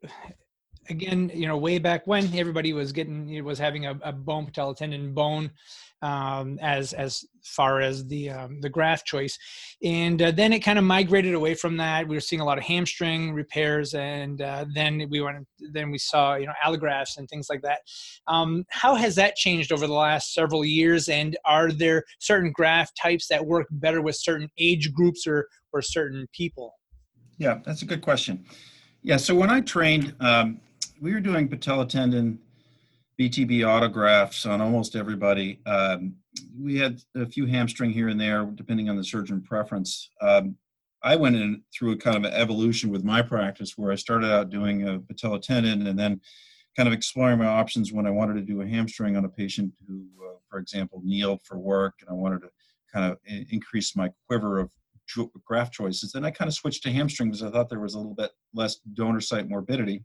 again, 0.90 1.31
you 1.33 1.46
know, 1.46 1.57
way 1.57 1.79
back 1.79 2.07
when 2.07 2.24
everybody 2.37 2.72
was 2.72 2.92
getting 2.92 3.42
was 3.44 3.59
having 3.59 3.87
a, 3.87 3.98
a 4.03 4.12
bone 4.12 4.46
patella 4.46 4.74
tendon 4.74 5.14
bone 5.14 5.50
um, 6.03 6.59
as 6.61 6.92
as 6.92 7.24
far 7.42 7.81
as 7.81 8.07
the 8.07 8.31
um, 8.31 8.61
the 8.61 8.68
graft 8.68 9.07
choice, 9.07 9.38
and 9.83 10.20
uh, 10.20 10.31
then 10.31 10.53
it 10.53 10.61
kind 10.61 10.79
of 10.79 10.85
migrated 10.85 11.35
away 11.35 11.55
from 11.55 11.76
that. 11.76 12.09
We 12.09 12.16
were 12.16 12.20
seeing 12.20 12.40
a 12.40 12.44
lot 12.44 12.59
of 12.59 12.64
hamstring 12.64 13.33
repairs, 13.33 13.94
and 13.94 14.40
uh, 14.40 14.64
then 14.74 15.07
we 15.11 15.20
went 15.20 15.46
then 15.72 15.90
we 15.90 15.98
saw 15.98 16.37
you 16.37 16.46
know 16.46 16.55
allografts 16.64 17.18
and 17.18 17.29
things 17.29 17.48
like 17.50 17.62
that. 17.62 17.81
Um, 18.26 18.64
how 18.70 18.94
has 18.94 19.14
that 19.16 19.37
changed 19.37 19.72
over 19.72 19.87
the 19.87 19.92
last 19.92 20.35
several 20.35 20.64
years? 20.64 21.09
And 21.09 21.37
are 21.44 21.70
there 21.70 22.05
certain 22.18 22.53
graft 22.53 22.98
types 23.00 23.29
that 23.29 23.44
work 23.44 23.66
better 23.70 24.00
with 24.00 24.16
certain 24.16 24.48
age 24.59 24.92
groups 24.92 25.26
or 25.26 25.48
or 25.72 25.83
certain 25.83 26.26
people? 26.33 26.74
Yeah, 27.38 27.61
that's 27.64 27.83
a 27.83 27.87
good 27.87 28.03
question. 28.03 28.44
Yeah, 29.03 29.16
so 29.16 29.35
when 29.35 29.48
I 29.48 29.62
trained, 29.62 30.14
um, 30.20 30.61
we 31.01 31.15
were 31.15 31.21
doing 31.21 31.49
patella 31.49 31.87
tendon 31.87 32.39
BTB 33.19 33.61
autografts 33.61 34.49
on 34.49 34.61
almost 34.61 34.95
everybody. 34.95 35.61
Um, 35.67 36.15
we 36.59 36.77
had 36.77 37.01
a 37.17 37.27
few 37.27 37.47
hamstring 37.47 37.91
here 37.91 38.09
and 38.09 38.21
there, 38.21 38.45
depending 38.45 38.89
on 38.89 38.97
the 38.97 39.05
surgeon 39.05 39.43
preference. 39.43 40.11
Um, 40.21 40.57
I 41.03 41.17
went 41.17 41.37
in 41.37 41.63
through 41.75 41.93
a 41.93 41.97
kind 41.97 42.17
of 42.17 42.25
an 42.25 42.33
evolution 42.33 42.91
with 42.91 43.03
my 43.03 43.23
practice 43.23 43.77
where 43.77 43.91
I 43.91 43.97
started 43.97 44.31
out 44.31 44.51
doing 44.51 44.87
a 44.87 45.01
patella 45.01 45.41
tendon 45.41 45.87
and 45.87 45.99
then 45.99 46.21
kind 46.77 46.87
of 46.87 46.93
exploring 46.93 47.39
my 47.39 47.47
options 47.47 47.93
when 47.93 48.07
I 48.07 48.11
wanted 48.11 48.35
to 48.35 48.43
do 48.43 48.61
a 48.61 48.67
hamstring 48.67 49.17
on 49.17 49.25
a 49.25 49.29
patient 49.29 49.73
who, 49.89 50.05
uh, 50.23 50.35
for 50.49 50.59
example, 50.59 51.01
kneeled 51.03 51.41
for 51.43 51.59
work 51.59 51.95
and 52.01 52.11
I 52.11 52.13
wanted 52.13 52.43
to 52.43 52.51
kind 52.93 53.11
of 53.11 53.19
increase 53.51 53.97
my 53.97 54.11
quiver 54.29 54.61
of 54.61 54.71
graft 55.45 55.73
choices. 55.73 56.13
Then 56.13 56.25
I 56.25 56.31
kind 56.31 56.49
of 56.49 56.55
switched 56.55 56.83
to 56.85 56.93
hamstring 56.93 57.31
because 57.31 57.43
I 57.43 57.51
thought 57.51 57.69
there 57.71 57.81
was 57.81 57.95
a 57.95 57.99
little 57.99 58.15
bit 58.15 58.31
less 58.55 58.77
donor 58.95 59.21
site 59.21 59.49
morbidity 59.49 60.05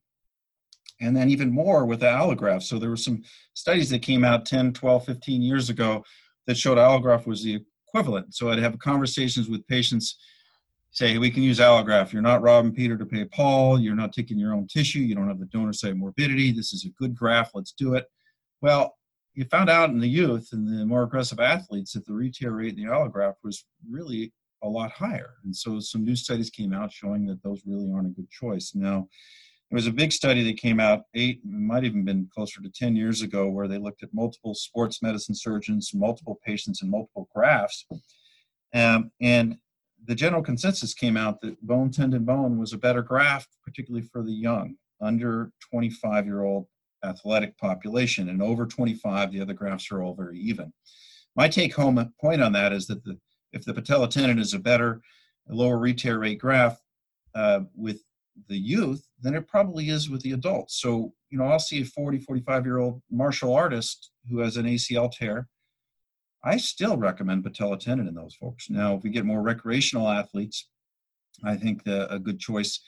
and 1.01 1.15
then 1.15 1.29
even 1.29 1.51
more 1.51 1.85
with 1.85 1.99
the 2.01 2.05
allograft. 2.05 2.63
So 2.63 2.79
there 2.79 2.89
were 2.89 2.97
some 2.97 3.23
studies 3.53 3.89
that 3.89 4.01
came 4.01 4.23
out 4.23 4.45
10, 4.45 4.73
12, 4.73 5.05
15 5.05 5.41
years 5.41 5.69
ago 5.69 6.03
that 6.47 6.57
showed 6.57 6.77
allograft 6.77 7.25
was 7.27 7.43
the 7.43 7.61
equivalent. 7.87 8.33
So 8.35 8.49
I'd 8.49 8.59
have 8.59 8.77
conversations 8.79 9.49
with 9.49 9.67
patients 9.67 10.17
say, 10.91 11.13
hey, 11.13 11.17
we 11.17 11.29
can 11.29 11.43
use 11.43 11.59
allograft. 11.59 12.13
You're 12.13 12.21
not 12.21 12.41
robbing 12.41 12.73
Peter 12.73 12.97
to 12.97 13.05
pay 13.05 13.25
Paul. 13.25 13.79
You're 13.79 13.95
not 13.95 14.13
taking 14.13 14.39
your 14.39 14.53
own 14.53 14.67
tissue. 14.67 14.99
You 14.99 15.15
don't 15.15 15.27
have 15.27 15.39
the 15.39 15.45
donor 15.47 15.73
site 15.73 15.97
morbidity. 15.97 16.51
This 16.51 16.71
is 16.71 16.85
a 16.85 16.89
good 17.01 17.13
graft. 17.13 17.51
Let's 17.53 17.73
do 17.73 17.95
it. 17.95 18.05
Well, 18.61 18.95
you 19.33 19.43
found 19.45 19.69
out 19.69 19.89
in 19.89 19.99
the 19.99 20.07
youth 20.07 20.49
and 20.53 20.65
the 20.65 20.85
more 20.85 21.03
aggressive 21.03 21.41
athletes 21.41 21.91
that 21.93 22.05
the 22.05 22.13
re-tear 22.13 22.51
rate 22.51 22.77
in 22.77 22.83
the 22.83 22.89
allograft 22.89 23.35
was 23.43 23.65
really 23.89 24.31
a 24.63 24.67
lot 24.67 24.91
higher. 24.91 25.33
And 25.43 25.53
so 25.53 25.81
some 25.81 26.05
new 26.05 26.15
studies 26.15 26.49
came 26.49 26.73
out 26.73 26.93
showing 26.93 27.25
that 27.25 27.43
those 27.43 27.61
really 27.65 27.91
aren't 27.93 28.07
a 28.07 28.11
good 28.11 28.29
choice. 28.29 28.71
Now, 28.73 29.09
there 29.75 29.79
was 29.79 29.87
a 29.87 29.91
big 29.91 30.13
study 30.13 30.41
that 30.41 30.55
came 30.55 30.79
out 30.79 31.01
eight, 31.15 31.41
might 31.43 31.83
even 31.83 32.05
been 32.05 32.29
closer 32.33 32.61
to 32.61 32.69
10 32.69 32.95
years 32.95 33.21
ago, 33.21 33.49
where 33.49 33.67
they 33.67 33.77
looked 33.77 34.03
at 34.03 34.13
multiple 34.13 34.55
sports 34.55 35.01
medicine 35.01 35.35
surgeons, 35.35 35.91
multiple 35.93 36.39
patients, 36.45 36.81
and 36.81 36.89
multiple 36.89 37.27
grafts. 37.35 37.85
Um, 38.73 39.11
and 39.19 39.57
the 40.05 40.15
general 40.15 40.41
consensus 40.41 40.93
came 40.93 41.17
out 41.17 41.41
that 41.41 41.61
bone 41.61 41.91
tendon 41.91 42.23
bone 42.23 42.57
was 42.57 42.71
a 42.71 42.77
better 42.77 43.01
graft, 43.01 43.49
particularly 43.65 44.07
for 44.13 44.23
the 44.23 44.31
young, 44.31 44.77
under 45.01 45.51
25 45.69 46.25
year 46.25 46.43
old 46.43 46.67
athletic 47.03 47.57
population. 47.57 48.29
And 48.29 48.41
over 48.41 48.65
25, 48.65 49.33
the 49.33 49.41
other 49.41 49.53
grafts 49.53 49.91
are 49.91 50.01
all 50.01 50.15
very 50.15 50.39
even. 50.39 50.71
My 51.35 51.49
take 51.49 51.75
home 51.75 52.13
point 52.21 52.41
on 52.41 52.53
that 52.53 52.71
is 52.71 52.87
that 52.87 53.03
the, 53.03 53.19
if 53.51 53.65
the 53.65 53.73
patella 53.73 54.07
tendon 54.07 54.39
is 54.39 54.53
a 54.53 54.59
better, 54.59 55.01
lower 55.49 55.77
re-tear 55.77 56.17
rate 56.17 56.39
graft 56.39 56.81
uh, 57.35 57.59
with 57.75 57.99
the 58.47 58.57
youth 58.57 59.07
than 59.21 59.35
it 59.35 59.47
probably 59.47 59.89
is 59.89 60.09
with 60.09 60.21
the 60.21 60.33
adults. 60.33 60.81
So, 60.81 61.13
you 61.29 61.37
know, 61.37 61.45
I'll 61.45 61.59
see 61.59 61.81
a 61.81 61.85
40, 61.85 62.19
45 62.19 62.65
year 62.65 62.79
old 62.79 63.01
martial 63.11 63.53
artist 63.53 64.11
who 64.29 64.39
has 64.39 64.57
an 64.57 64.65
ACL 64.65 65.11
tear. 65.11 65.47
I 66.43 66.57
still 66.57 66.97
recommend 66.97 67.43
patella 67.43 67.77
tendon 67.79 68.07
in 68.07 68.13
those 68.13 68.35
folks. 68.35 68.69
Now, 68.69 68.95
if 68.95 69.03
we 69.03 69.09
get 69.09 69.25
more 69.25 69.41
recreational 69.41 70.09
athletes, 70.09 70.67
I 71.43 71.55
think 71.55 71.83
the, 71.83 72.11
a 72.13 72.19
good 72.19 72.39
choice 72.39 72.79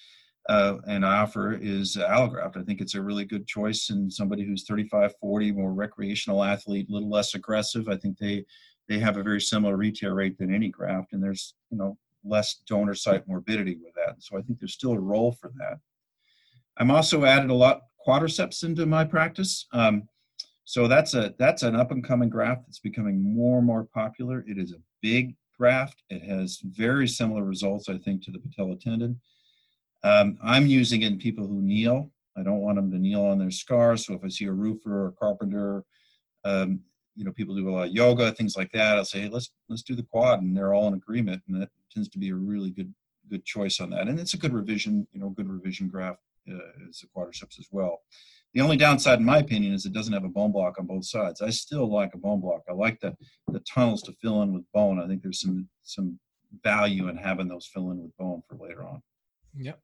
uh, 0.49 0.77
and 0.87 1.05
I 1.05 1.17
offer 1.17 1.53
is 1.53 1.97
allograft. 1.97 2.57
I 2.57 2.63
think 2.63 2.79
it's 2.79 2.95
a 2.95 3.01
really 3.01 3.25
good 3.25 3.47
choice 3.47 3.89
in 3.89 4.09
somebody 4.09 4.45
who's 4.45 4.63
35, 4.63 5.13
40, 5.19 5.51
more 5.51 5.73
recreational 5.73 6.43
athlete, 6.43 6.87
a 6.89 6.93
little 6.93 7.09
less 7.09 7.35
aggressive. 7.35 7.89
I 7.89 7.97
think 7.97 8.17
they 8.17 8.45
they 8.87 8.99
have 8.99 9.17
a 9.17 9.23
very 9.23 9.41
similar 9.41 9.75
re-tear 9.75 10.13
rate 10.13 10.37
than 10.37 10.53
any 10.53 10.69
graft, 10.69 11.11
and 11.11 11.21
there's 11.21 11.53
you 11.69 11.77
know 11.77 11.97
less 12.23 12.61
donor 12.67 12.93
site 12.93 13.27
morbidity 13.27 13.77
with 13.83 13.93
that. 13.95 14.15
So 14.19 14.37
I 14.37 14.41
think 14.41 14.59
there's 14.59 14.73
still 14.73 14.93
a 14.93 14.99
role 14.99 15.31
for 15.31 15.51
that. 15.57 15.77
I'm 16.77 16.91
also 16.91 17.25
added 17.25 17.49
a 17.49 17.53
lot 17.55 17.81
quadriceps 18.05 18.63
into 18.63 18.85
my 18.85 19.03
practice. 19.03 19.67
Um, 19.73 20.07
so 20.63 20.87
that's 20.87 21.13
a 21.13 21.33
that's 21.39 21.63
an 21.63 21.75
up 21.75 21.91
and 21.91 22.03
coming 22.03 22.29
graft 22.29 22.63
that's 22.65 22.79
becoming 22.79 23.21
more 23.21 23.57
and 23.57 23.65
more 23.65 23.85
popular. 23.85 24.43
It 24.47 24.57
is 24.57 24.73
a 24.73 24.81
big 25.01 25.35
graft. 25.57 26.03
It 26.09 26.23
has 26.23 26.59
very 26.63 27.07
similar 27.07 27.43
results, 27.43 27.89
I 27.89 27.97
think, 27.97 28.23
to 28.23 28.31
the 28.31 28.39
patella 28.39 28.75
tendon. 28.77 29.19
Um, 30.03 30.37
I'm 30.43 30.67
using 30.67 31.01
it 31.01 31.07
in 31.07 31.17
people 31.17 31.47
who 31.47 31.61
kneel. 31.61 32.11
I 32.37 32.43
don't 32.43 32.59
want 32.59 32.75
them 32.75 32.91
to 32.91 32.99
kneel 32.99 33.25
on 33.25 33.39
their 33.39 33.49
scars. 33.49 34.05
So 34.05 34.13
if 34.13 34.23
I 34.23 34.27
see 34.27 34.45
a 34.45 34.51
roofer 34.51 35.05
or 35.05 35.07
a 35.07 35.11
carpenter, 35.13 35.83
um, 36.45 36.81
you 37.17 37.25
know, 37.25 37.31
people 37.31 37.55
do 37.55 37.67
a 37.67 37.71
lot 37.71 37.87
of 37.87 37.93
yoga, 37.93 38.31
things 38.31 38.55
like 38.55 38.71
that. 38.73 38.97
I'll 38.97 39.05
say, 39.05 39.21
hey, 39.21 39.29
let's 39.29 39.49
let's 39.67 39.81
do 39.81 39.95
the 39.95 40.03
quad, 40.03 40.41
and 40.41 40.55
they're 40.55 40.73
all 40.73 40.87
in 40.87 40.93
agreement, 40.93 41.41
and 41.47 41.61
that 41.61 41.69
tends 41.91 42.07
to 42.09 42.19
be 42.19 42.29
a 42.29 42.35
really 42.35 42.69
good 42.69 42.93
good 43.29 43.43
choice 43.43 43.79
on 43.79 43.89
that. 43.89 44.07
And 44.07 44.19
it's 44.19 44.35
a 44.35 44.37
good 44.37 44.53
revision, 44.53 45.07
you 45.11 45.19
know, 45.19 45.29
good 45.29 45.49
revision 45.49 45.87
graft 45.89 46.19
uh, 46.49 46.87
as 46.87 46.99
the 46.99 47.07
quadriceps 47.15 47.59
as 47.59 47.67
well. 47.71 48.01
The 48.53 48.61
only 48.61 48.77
downside, 48.77 49.19
in 49.19 49.25
my 49.25 49.39
opinion, 49.39 49.73
is 49.73 49.85
it 49.85 49.93
doesn't 49.93 50.13
have 50.13 50.23
a 50.23 50.29
bone 50.29 50.51
block 50.51 50.79
on 50.79 50.85
both 50.85 51.05
sides. 51.05 51.41
I 51.41 51.49
still 51.49 51.91
like 51.91 52.13
a 52.13 52.17
bone 52.17 52.39
block. 52.39 52.61
I 52.69 52.73
like 52.73 52.99
the 52.99 53.15
the 53.47 53.59
tunnels 53.61 54.03
to 54.03 54.13
fill 54.21 54.43
in 54.43 54.53
with 54.53 54.71
bone. 54.73 55.01
I 55.01 55.07
think 55.07 55.23
there's 55.23 55.41
some 55.41 55.67
some 55.83 56.19
value 56.63 57.07
in 57.09 57.17
having 57.17 57.47
those 57.47 57.65
fill 57.65 57.91
in 57.91 58.01
with 58.01 58.15
bone 58.17 58.43
for 58.47 58.55
later 58.55 58.83
on. 58.85 59.01
Yep. 59.55 59.79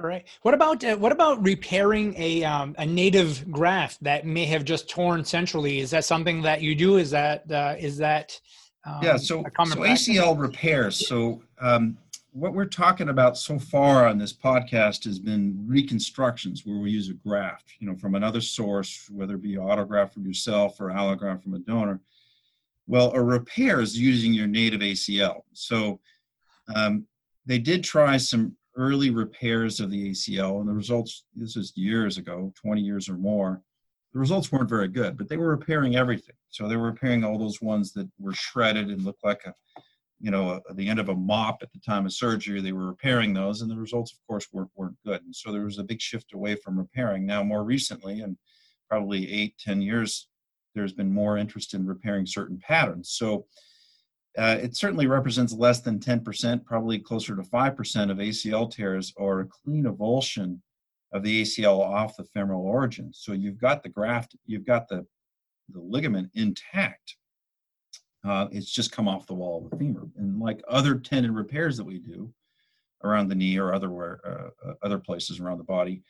All 0.00 0.06
right. 0.06 0.26
What 0.42 0.54
about 0.54 0.82
uh, 0.82 0.96
what 0.96 1.12
about 1.12 1.44
repairing 1.44 2.14
a 2.16 2.42
um, 2.44 2.74
a 2.78 2.86
native 2.86 3.50
graft 3.50 4.02
that 4.02 4.26
may 4.26 4.46
have 4.46 4.64
just 4.64 4.88
torn 4.88 5.24
centrally? 5.24 5.78
Is 5.78 5.90
that 5.90 6.04
something 6.04 6.42
that 6.42 6.62
you 6.62 6.74
do? 6.74 6.96
Is 6.96 7.10
that 7.10 7.50
uh, 7.50 7.76
is 7.78 7.98
that 7.98 8.40
um, 8.84 9.00
yeah? 9.02 9.16
So 9.16 9.44
so 9.64 9.80
ACL 9.80 10.38
repairs. 10.38 11.06
So 11.06 11.42
um, 11.60 11.98
what 12.32 12.54
we're 12.54 12.64
talking 12.64 13.08
about 13.08 13.36
so 13.36 13.58
far 13.58 14.06
on 14.06 14.16
this 14.16 14.32
podcast 14.32 15.04
has 15.04 15.18
been 15.18 15.64
reconstructions 15.66 16.64
where 16.64 16.78
we 16.78 16.90
use 16.90 17.10
a 17.10 17.14
graft, 17.14 17.74
you 17.80 17.86
know, 17.88 17.96
from 17.96 18.14
another 18.14 18.40
source, 18.40 19.08
whether 19.10 19.34
it 19.34 19.42
be 19.42 19.56
autograft 19.56 20.14
from 20.14 20.24
yourself 20.24 20.80
or 20.80 20.86
allograft 20.86 21.42
from 21.42 21.54
a 21.54 21.58
donor. 21.58 22.00
Well, 22.86 23.12
a 23.12 23.22
repair 23.22 23.80
is 23.80 23.98
using 23.98 24.32
your 24.32 24.46
native 24.46 24.80
ACL. 24.80 25.42
So 25.52 26.00
um, 26.74 27.06
they 27.46 27.58
did 27.58 27.84
try 27.84 28.16
some 28.16 28.56
early 28.80 29.10
repairs 29.10 29.80
of 29.80 29.90
the 29.90 30.10
ACL, 30.10 30.60
and 30.60 30.68
the 30.68 30.72
results, 30.72 31.24
this 31.36 31.56
is 31.56 31.72
years 31.76 32.18
ago, 32.18 32.52
20 32.60 32.80
years 32.80 33.08
or 33.08 33.14
more, 33.14 33.62
the 34.12 34.18
results 34.18 34.50
weren't 34.50 34.68
very 34.68 34.88
good, 34.88 35.16
but 35.16 35.28
they 35.28 35.36
were 35.36 35.50
repairing 35.50 35.96
everything. 35.96 36.34
So 36.48 36.66
they 36.66 36.76
were 36.76 36.86
repairing 36.86 37.22
all 37.22 37.38
those 37.38 37.62
ones 37.62 37.92
that 37.92 38.08
were 38.18 38.32
shredded 38.32 38.88
and 38.88 39.02
looked 39.02 39.22
like 39.22 39.42
a, 39.44 39.54
you 40.18 40.30
know, 40.30 40.60
a, 40.68 40.74
the 40.74 40.88
end 40.88 40.98
of 40.98 41.10
a 41.10 41.14
mop 41.14 41.58
at 41.62 41.72
the 41.72 41.78
time 41.78 42.06
of 42.06 42.12
surgery. 42.12 42.60
They 42.60 42.72
were 42.72 42.88
repairing 42.88 43.32
those, 43.32 43.62
and 43.62 43.70
the 43.70 43.76
results, 43.76 44.12
of 44.12 44.18
course, 44.26 44.48
weren't, 44.52 44.70
weren't 44.74 44.96
good. 45.06 45.22
And 45.22 45.34
so 45.34 45.52
there 45.52 45.64
was 45.64 45.78
a 45.78 45.84
big 45.84 46.00
shift 46.00 46.32
away 46.32 46.56
from 46.56 46.78
repairing. 46.78 47.24
Now, 47.24 47.44
more 47.44 47.62
recently, 47.62 48.20
and 48.20 48.36
probably 48.88 49.30
eight, 49.32 49.54
ten 49.58 49.80
years, 49.80 50.26
there's 50.74 50.92
been 50.92 51.12
more 51.12 51.38
interest 51.38 51.74
in 51.74 51.86
repairing 51.86 52.26
certain 52.26 52.58
patterns. 52.58 53.10
So 53.10 53.46
uh, 54.38 54.56
it 54.60 54.76
certainly 54.76 55.06
represents 55.06 55.52
less 55.52 55.80
than 55.80 55.98
10%, 55.98 56.64
probably 56.64 56.98
closer 56.98 57.34
to 57.34 57.42
5% 57.42 58.10
of 58.10 58.18
ACL 58.18 58.70
tears 58.70 59.12
or 59.16 59.40
a 59.40 59.46
clean 59.46 59.84
avulsion 59.84 60.58
of 61.12 61.22
the 61.22 61.42
ACL 61.42 61.80
off 61.80 62.16
the 62.16 62.24
femoral 62.24 62.62
origin. 62.62 63.10
So 63.12 63.32
you've 63.32 63.58
got 63.58 63.82
the 63.82 63.88
graft, 63.88 64.36
you've 64.46 64.66
got 64.66 64.88
the, 64.88 65.04
the 65.68 65.80
ligament 65.80 66.30
intact. 66.34 67.16
Uh, 68.24 68.46
it's 68.52 68.70
just 68.70 68.92
come 68.92 69.08
off 69.08 69.26
the 69.26 69.34
wall 69.34 69.64
of 69.64 69.70
the 69.70 69.76
femur. 69.76 70.06
And 70.16 70.38
like 70.38 70.62
other 70.68 70.96
tendon 70.96 71.34
repairs 71.34 71.76
that 71.78 71.84
we 71.84 71.98
do 71.98 72.32
around 73.02 73.28
the 73.28 73.34
knee 73.34 73.58
or 73.58 73.74
other, 73.74 74.20
uh, 74.24 74.74
other 74.82 74.98
places 74.98 75.40
around 75.40 75.58
the 75.58 75.64
body, 75.64 76.02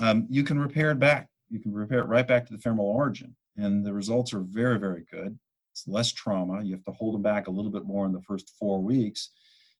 um, 0.00 0.26
you 0.30 0.44
can 0.44 0.58
repair 0.58 0.92
it 0.92 0.98
back. 0.98 1.28
You 1.50 1.58
can 1.58 1.72
repair 1.72 1.98
it 1.98 2.08
right 2.08 2.26
back 2.26 2.46
to 2.46 2.52
the 2.52 2.60
femoral 2.60 2.86
origin. 2.86 3.34
And 3.56 3.84
the 3.84 3.92
results 3.92 4.32
are 4.32 4.40
very, 4.40 4.78
very 4.78 5.04
good. 5.10 5.38
It's 5.80 5.88
less 5.88 6.12
trauma. 6.12 6.62
You 6.62 6.74
have 6.74 6.84
to 6.84 6.92
hold 6.92 7.14
them 7.14 7.22
back 7.22 7.46
a 7.46 7.50
little 7.50 7.70
bit 7.70 7.86
more 7.86 8.04
in 8.06 8.12
the 8.12 8.22
first 8.22 8.52
four 8.58 8.80
weeks, 8.82 9.30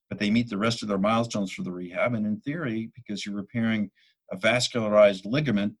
but 0.09 0.17
they 0.17 0.31
meet 0.31 0.49
the 0.49 0.57
rest 0.57 0.81
of 0.81 0.87
their 0.87 0.97
milestones 0.97 1.51
for 1.51 1.61
the 1.61 1.71
rehab. 1.71 2.13
And 2.13 2.25
in 2.25 2.39
theory, 2.41 2.91
because 2.95 3.25
you're 3.25 3.35
repairing 3.35 3.91
a 4.31 4.37
vascularized 4.37 5.25
ligament, 5.25 5.75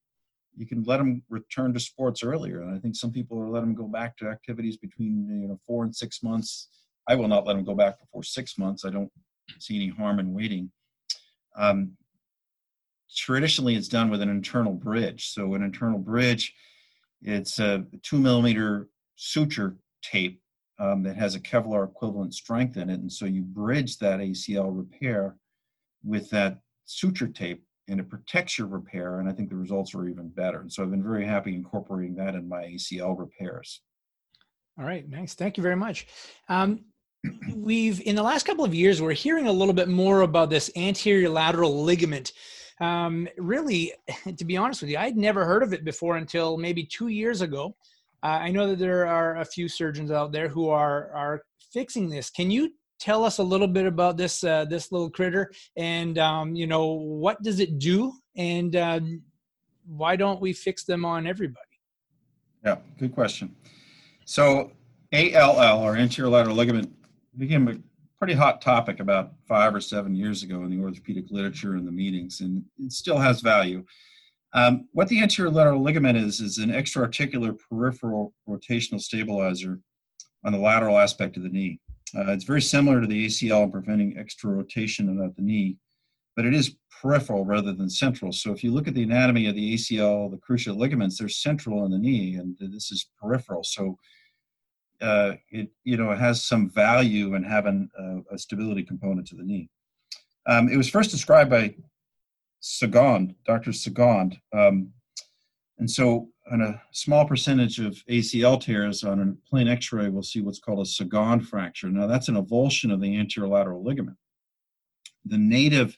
you 0.55 0.67
can 0.67 0.83
let 0.83 0.97
them 0.97 1.23
return 1.29 1.73
to 1.73 1.79
sports 1.79 2.23
earlier. 2.23 2.61
And 2.61 2.75
I 2.75 2.79
think 2.79 2.95
some 2.95 3.11
people 3.11 3.39
are 3.39 3.49
letting 3.49 3.69
them 3.69 3.83
go 3.83 3.87
back 3.87 4.17
to 4.17 4.27
activities 4.27 4.77
between 4.77 5.27
you 5.41 5.47
know 5.47 5.59
four 5.65 5.83
and 5.83 5.95
six 5.95 6.21
months. 6.21 6.67
I 7.07 7.15
will 7.15 7.27
not 7.27 7.47
let 7.47 7.55
them 7.55 7.63
go 7.63 7.73
back 7.73 7.99
before 7.99 8.23
six 8.23 8.57
months. 8.57 8.85
I 8.85 8.91
don't 8.91 9.11
see 9.59 9.75
any 9.75 9.89
harm 9.89 10.19
in 10.19 10.33
waiting. 10.33 10.71
Um, 11.55 11.93
traditionally, 13.15 13.75
it's 13.75 13.87
done 13.87 14.11
with 14.11 14.21
an 14.21 14.29
internal 14.29 14.73
bridge. 14.73 15.29
So 15.29 15.55
an 15.55 15.63
internal 15.63 15.99
bridge, 15.99 16.53
it's 17.23 17.59
a 17.59 17.85
two 18.03 18.19
millimeter 18.19 18.89
suture 19.15 19.77
tape 20.01 20.41
um, 20.79 21.03
that 21.03 21.15
has 21.15 21.35
a 21.35 21.39
Kevlar 21.39 21.87
equivalent 21.87 22.33
strength 22.33 22.77
in 22.77 22.89
it, 22.89 22.99
and 22.99 23.11
so 23.11 23.25
you 23.25 23.41
bridge 23.41 23.97
that 23.99 24.19
ACL 24.19 24.75
repair 24.75 25.35
with 26.03 26.29
that 26.31 26.59
suture 26.85 27.27
tape 27.27 27.63
and 27.87 27.99
it 27.99 28.09
protects 28.09 28.57
your 28.57 28.67
repair. 28.67 29.19
And 29.19 29.29
I 29.29 29.33
think 29.33 29.49
the 29.49 29.55
results 29.55 29.93
are 29.93 30.07
even 30.07 30.29
better. 30.29 30.61
And 30.61 30.71
so 30.71 30.81
I've 30.81 30.91
been 30.91 31.03
very 31.03 31.25
happy 31.25 31.53
incorporating 31.53 32.15
that 32.15 32.35
in 32.35 32.47
my 32.47 32.63
ACL 32.63 33.17
repairs. 33.17 33.81
All 34.79 34.85
right, 34.85 35.07
nice. 35.07 35.33
Thank 35.33 35.57
you 35.57 35.63
very 35.63 35.75
much. 35.75 36.07
Um, 36.47 36.85
we've 37.55 38.01
in 38.01 38.15
the 38.15 38.23
last 38.23 38.45
couple 38.45 38.65
of 38.65 38.73
years 38.73 39.01
we're 39.01 39.11
hearing 39.11 39.47
a 39.47 39.51
little 39.51 39.73
bit 39.73 39.89
more 39.89 40.21
about 40.21 40.49
this 40.49 40.71
anterior 40.75 41.29
lateral 41.29 41.83
ligament. 41.83 42.31
Um, 42.79 43.27
really, 43.37 43.93
to 44.37 44.45
be 44.45 44.57
honest 44.57 44.81
with 44.81 44.89
you, 44.89 44.97
I'd 44.97 45.17
never 45.17 45.45
heard 45.45 45.61
of 45.61 45.73
it 45.73 45.83
before 45.83 46.15
until 46.17 46.57
maybe 46.57 46.85
two 46.85 47.09
years 47.09 47.41
ago. 47.41 47.75
Uh, 48.23 48.39
I 48.41 48.51
know 48.51 48.67
that 48.67 48.79
there 48.79 49.07
are 49.07 49.37
a 49.37 49.45
few 49.45 49.67
surgeons 49.67 50.11
out 50.11 50.31
there 50.31 50.47
who 50.47 50.69
are 50.69 51.11
are 51.13 51.43
fixing 51.71 52.09
this. 52.09 52.29
Can 52.29 52.51
you 52.51 52.71
tell 52.99 53.23
us 53.23 53.39
a 53.39 53.43
little 53.43 53.67
bit 53.67 53.85
about 53.85 54.17
this 54.17 54.43
uh, 54.43 54.65
this 54.65 54.91
little 54.91 55.09
critter? 55.09 55.51
And 55.75 56.17
um, 56.19 56.55
you 56.55 56.67
know 56.67 56.85
what 56.93 57.41
does 57.41 57.59
it 57.59 57.79
do? 57.79 58.13
And 58.35 58.75
uh, 58.75 58.99
why 59.87 60.15
don't 60.15 60.39
we 60.39 60.53
fix 60.53 60.83
them 60.83 61.05
on 61.05 61.25
everybody? 61.25 61.65
Yeah 62.63 62.77
good 62.99 63.13
question. 63.13 63.55
So 64.25 64.71
all 65.13 65.83
or 65.83 65.97
anterior 65.97 66.29
lateral 66.29 66.55
ligament 66.55 66.93
became 67.37 67.67
a 67.67 67.75
pretty 68.17 68.33
hot 68.33 68.61
topic 68.61 68.99
about 68.99 69.33
five 69.47 69.73
or 69.73 69.81
seven 69.81 70.15
years 70.15 70.43
ago 70.43 70.63
in 70.63 70.69
the 70.69 70.81
orthopedic 70.81 71.25
literature 71.31 71.73
and 71.73 71.87
the 71.87 71.91
meetings 71.91 72.41
and 72.41 72.63
it 72.77 72.91
still 72.91 73.17
has 73.17 73.41
value 73.41 73.83
um, 74.53 74.87
what 74.91 75.07
the 75.07 75.21
anterior 75.21 75.51
lateral 75.51 75.81
ligament 75.81 76.17
is 76.17 76.41
is 76.41 76.57
an 76.57 76.71
extra-articular 76.71 77.53
peripheral 77.53 78.33
rotational 78.47 79.01
stabilizer 79.01 79.79
on 80.45 80.51
the 80.51 80.59
lateral 80.59 80.97
aspect 80.97 81.37
of 81.37 81.43
the 81.43 81.49
knee 81.49 81.79
uh, 82.15 82.31
it's 82.31 82.43
very 82.43 82.61
similar 82.61 82.99
to 82.99 83.07
the 83.07 83.25
ACL 83.25 83.63
in 83.63 83.71
preventing 83.71 84.17
extra 84.17 84.49
rotation 84.49 85.21
at 85.21 85.35
the 85.35 85.41
knee, 85.41 85.77
but 86.35 86.45
it 86.45 86.53
is 86.53 86.75
peripheral 87.01 87.45
rather 87.45 87.73
than 87.73 87.89
central. 87.89 88.31
So 88.31 88.51
if 88.51 88.63
you 88.63 88.71
look 88.71 88.87
at 88.87 88.93
the 88.93 89.03
anatomy 89.03 89.47
of 89.47 89.55
the 89.55 89.73
ACL, 89.73 90.29
the 90.29 90.37
cruciate 90.37 90.77
ligaments, 90.77 91.17
they're 91.17 91.29
central 91.29 91.85
in 91.85 91.91
the 91.91 91.97
knee, 91.97 92.35
and 92.35 92.55
this 92.59 92.91
is 92.91 93.09
peripheral. 93.21 93.63
So 93.63 93.97
uh, 95.01 95.33
it 95.49 95.69
you 95.83 95.97
know 95.97 96.11
it 96.11 96.19
has 96.19 96.43
some 96.43 96.69
value 96.69 97.33
in 97.35 97.43
having 97.43 97.89
a, 97.97 98.35
a 98.35 98.37
stability 98.37 98.83
component 98.83 99.27
to 99.27 99.35
the 99.35 99.43
knee. 99.43 99.69
Um, 100.47 100.69
it 100.69 100.77
was 100.77 100.89
first 100.89 101.11
described 101.11 101.49
by 101.49 101.75
Segond, 102.61 103.35
Dr. 103.45 103.71
Segond, 103.71 104.39
um, 104.53 104.91
and 105.79 105.89
so 105.89 106.29
on 106.51 106.61
a 106.61 106.81
small 106.91 107.25
percentage 107.25 107.79
of 107.79 107.93
ACL 108.09 108.61
tears 108.61 109.03
on 109.03 109.19
a 109.19 109.49
plain 109.49 109.67
x-ray, 109.67 110.09
we'll 110.09 110.21
see 110.21 110.41
what's 110.41 110.59
called 110.59 110.79
a 110.79 110.89
Segond 110.89 111.45
fracture. 111.45 111.89
Now 111.89 112.07
that's 112.07 112.27
an 112.27 112.35
avulsion 112.35 112.93
of 112.93 113.01
the 113.01 113.15
anterolateral 113.15 113.83
ligament. 113.83 114.17
The 115.25 115.37
native 115.37 115.97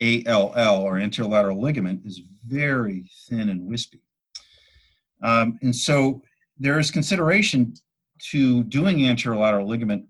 ALL 0.00 0.82
or 0.82 0.94
anterolateral 0.94 1.60
ligament 1.60 2.02
is 2.04 2.22
very 2.46 3.08
thin 3.28 3.48
and 3.48 3.66
wispy. 3.66 4.00
Um, 5.22 5.58
and 5.62 5.74
so 5.74 6.22
there 6.58 6.78
is 6.78 6.90
consideration 6.90 7.74
to 8.30 8.64
doing 8.64 8.98
anterolateral 8.98 9.66
ligament 9.66 10.06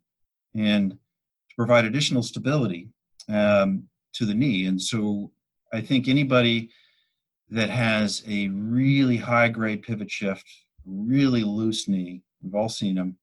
and 0.54 0.92
to 0.92 1.56
provide 1.56 1.84
additional 1.84 2.22
stability 2.22 2.88
um, 3.28 3.84
to 4.14 4.26
the 4.26 4.34
knee. 4.34 4.66
And 4.66 4.80
so 4.80 5.30
I 5.72 5.80
think 5.80 6.06
anybody 6.06 6.70
that 7.50 7.70
has 7.70 8.22
a 8.28 8.48
really 8.48 9.16
high 9.16 9.48
grade 9.48 9.82
pivot 9.82 10.10
shift, 10.10 10.44
really 10.86 11.44
loose 11.44 11.88
knee. 11.88 12.22
We've 12.42 12.54
all 12.54 12.68
seen 12.68 12.94
them, 12.94 13.16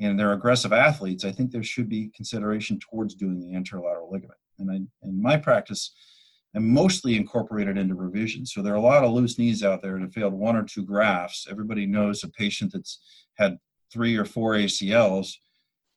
and 0.00 0.18
they're 0.18 0.32
aggressive 0.32 0.72
athletes. 0.72 1.24
I 1.24 1.32
think 1.32 1.50
there 1.50 1.62
should 1.62 1.88
be 1.88 2.10
consideration 2.14 2.78
towards 2.78 3.14
doing 3.14 3.40
the 3.40 3.58
anterolateral 3.58 4.10
ligament. 4.10 4.38
And 4.58 4.70
I, 4.70 4.74
in 5.06 5.20
my 5.22 5.36
practice, 5.36 5.92
I'm 6.54 6.72
mostly 6.72 7.16
incorporated 7.16 7.78
into 7.78 7.94
revision. 7.94 8.44
So 8.44 8.62
there 8.62 8.74
are 8.74 8.76
a 8.76 8.80
lot 8.80 9.04
of 9.04 9.12
loose 9.12 9.38
knees 9.38 9.62
out 9.62 9.82
there 9.82 9.98
that 9.98 10.12
failed 10.12 10.34
one 10.34 10.56
or 10.56 10.64
two 10.64 10.84
grafts. 10.84 11.46
Everybody 11.50 11.86
knows 11.86 12.22
a 12.24 12.28
patient 12.28 12.72
that's 12.72 13.00
had 13.36 13.58
three 13.90 14.16
or 14.16 14.24
four 14.24 14.52
ACLs. 14.52 15.32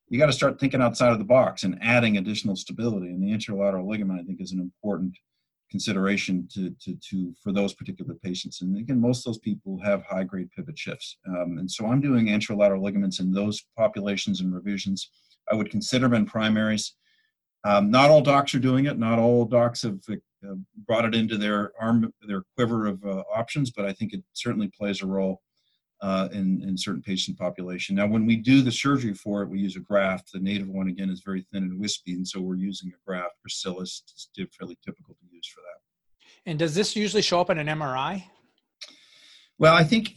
You 0.08 0.19
got 0.19 0.27
to 0.27 0.34
start 0.34 0.60
thinking 0.60 0.81
outside 0.81 1.12
of 1.12 1.19
the 1.19 1.25
box 1.25 1.63
and 1.63 1.77
adding 1.81 2.17
additional 2.17 2.55
stability. 2.55 3.08
And 3.08 3.21
the 3.21 3.31
anterolateral 3.31 3.88
ligament, 3.88 4.21
I 4.21 4.23
think, 4.23 4.39
is 4.39 4.51
an 4.51 4.60
important 4.60 5.17
consideration 5.71 6.47
to, 6.54 6.73
to, 6.82 6.95
to 7.10 7.34
for 7.41 7.51
those 7.51 7.73
particular 7.73 8.13
patients. 8.15 8.62
And 8.62 8.78
again, 8.78 8.99
most 8.99 9.19
of 9.19 9.25
those 9.25 9.39
people 9.39 9.80
have 9.84 10.04
high 10.04 10.23
grade 10.23 10.51
pivot 10.51 10.78
shifts. 10.78 11.17
Um, 11.28 11.58
and 11.58 11.69
so 11.69 11.86
I'm 11.88 12.01
doing 12.01 12.28
anterolateral 12.28 12.82
ligaments 12.82 13.19
in 13.19 13.32
those 13.32 13.65
populations 13.78 14.41
and 14.41 14.54
revisions. 14.54 15.10
I 15.51 15.56
would 15.56 15.69
consider 15.69 16.08
them 16.08 16.13
in 16.13 16.25
primaries. 16.25 16.95
Um, 17.63 17.89
not 17.89 18.10
all 18.10 18.21
docs 18.21 18.54
are 18.54 18.60
doing 18.60 18.86
it. 18.86 18.99
Not 18.99 19.17
all 19.17 19.45
docs 19.45 19.82
have 19.82 19.99
uh, 20.10 20.56
brought 20.86 21.06
it 21.06 21.15
into 21.15 21.38
their 21.38 21.71
arm, 21.80 22.13
their 22.28 22.43
quiver 22.56 22.86
of 22.86 23.04
uh, 23.04 23.23
options, 23.34 23.71
but 23.71 23.86
I 23.86 23.93
think 23.93 24.13
it 24.13 24.23
certainly 24.34 24.69
plays 24.78 25.01
a 25.01 25.08
role 25.08 25.41
uh, 26.01 26.27
in, 26.31 26.62
in 26.67 26.77
certain 26.77 27.01
patient 27.01 27.38
population. 27.38 27.95
Now, 27.95 28.08
when 28.08 28.25
we 28.25 28.36
do 28.36 28.62
the 28.62 28.71
surgery 28.71 29.13
for 29.13 29.41
it, 29.41 29.49
we 29.49 29.60
use 29.60 29.75
a 29.75 29.79
graft. 29.79 30.31
The 30.31 30.39
native 30.39 30.67
one, 30.67 30.88
again, 30.88 31.10
is 31.10 31.21
very 31.21 31.45
thin 31.51 31.63
and 31.63 31.79
wispy, 31.79 32.13
and 32.13 32.27
so 32.27 32.41
we're 32.41 32.55
using 32.55 32.91
a 32.91 33.10
graft. 33.10 33.36
Gracilis 33.47 34.01
is 34.15 34.29
fairly 34.58 34.77
typical 34.86 35.15
to 35.15 35.36
use 35.36 35.47
for 35.47 35.62
that. 35.62 36.49
And 36.49 36.60
does 36.60 36.75
this 36.75 36.95
usually 36.95 37.21
show 37.21 37.41
up 37.41 37.49
in 37.49 37.58
an 37.58 37.67
MRI? 37.67 38.23
Well, 39.58 39.73
I 39.73 39.84
think 39.84 40.15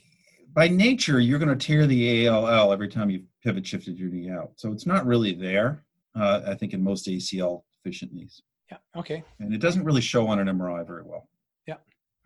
by 0.52 0.68
nature, 0.68 1.20
you're 1.20 1.38
going 1.38 1.56
to 1.56 1.66
tear 1.66 1.86
the 1.86 2.28
ALL 2.28 2.72
every 2.72 2.88
time 2.88 3.10
you 3.10 3.22
pivot 3.44 3.66
shifted 3.66 3.98
your 3.98 4.10
knee 4.10 4.30
out. 4.30 4.52
So 4.56 4.72
it's 4.72 4.86
not 4.86 5.06
really 5.06 5.32
there, 5.32 5.84
uh, 6.14 6.42
I 6.46 6.54
think, 6.54 6.74
in 6.74 6.82
most 6.82 7.06
ACL 7.06 7.62
deficient 7.72 8.12
knees. 8.12 8.42
Yeah, 8.70 8.78
okay. 8.96 9.22
And 9.38 9.54
it 9.54 9.60
doesn't 9.60 9.84
really 9.84 10.00
show 10.00 10.26
on 10.26 10.38
an 10.38 10.48
MRI 10.48 10.86
very 10.86 11.02
well. 11.04 11.28
Yeah, 11.66 11.76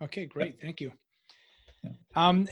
okay, 0.01 0.25
great. 0.25 0.59
Thank 0.61 0.81
you. 0.81 0.91
Um, 2.15 2.47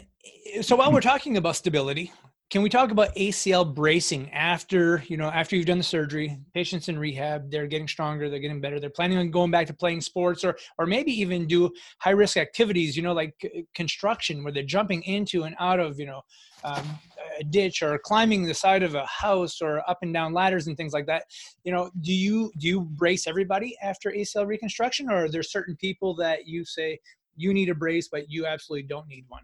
so 0.61 0.75
while 0.75 0.91
we're 0.91 1.01
talking 1.01 1.37
about 1.37 1.55
stability, 1.55 2.11
can 2.51 2.61
we 2.61 2.69
talk 2.69 2.91
about 2.91 3.15
ACL 3.15 3.73
bracing 3.73 4.29
after 4.31 5.01
you 5.07 5.15
know 5.15 5.29
after 5.29 5.55
you've 5.55 5.67
done 5.67 5.77
the 5.77 5.85
surgery? 5.85 6.37
Patients 6.53 6.89
in 6.89 6.99
rehab, 6.99 7.49
they're 7.49 7.65
getting 7.65 7.87
stronger, 7.87 8.29
they're 8.29 8.39
getting 8.39 8.59
better, 8.59 8.77
they're 8.77 8.89
planning 8.89 9.17
on 9.17 9.31
going 9.31 9.51
back 9.51 9.67
to 9.67 9.73
playing 9.73 10.01
sports, 10.01 10.43
or 10.43 10.57
or 10.77 10.85
maybe 10.85 11.13
even 11.13 11.47
do 11.47 11.71
high 11.99 12.11
risk 12.11 12.35
activities. 12.35 12.97
You 12.97 13.03
know, 13.03 13.13
like 13.13 13.33
construction, 13.73 14.43
where 14.43 14.51
they're 14.51 14.63
jumping 14.63 15.01
into 15.03 15.43
and 15.43 15.55
out 15.59 15.79
of 15.79 15.97
you 15.97 16.07
know 16.07 16.23
um, 16.65 16.99
a 17.39 17.43
ditch 17.45 17.81
or 17.81 17.97
climbing 17.97 18.43
the 18.43 18.53
side 18.53 18.83
of 18.83 18.95
a 18.95 19.05
house 19.05 19.61
or 19.61 19.89
up 19.89 19.99
and 20.01 20.13
down 20.13 20.33
ladders 20.33 20.67
and 20.67 20.75
things 20.75 20.91
like 20.91 21.05
that. 21.05 21.23
You 21.63 21.71
know, 21.71 21.89
do 22.01 22.13
you 22.13 22.51
do 22.57 22.67
you 22.67 22.82
brace 22.82 23.27
everybody 23.27 23.77
after 23.82 24.11
ACL 24.11 24.45
reconstruction, 24.45 25.09
or 25.09 25.23
are 25.23 25.29
there 25.29 25.41
certain 25.41 25.77
people 25.77 26.15
that 26.15 26.47
you 26.47 26.65
say 26.65 26.99
you 27.41 27.53
need 27.53 27.69
a 27.69 27.75
brace, 27.75 28.07
but 28.07 28.29
you 28.29 28.45
absolutely 28.45 28.87
don't 28.87 29.07
need 29.07 29.25
one? 29.27 29.43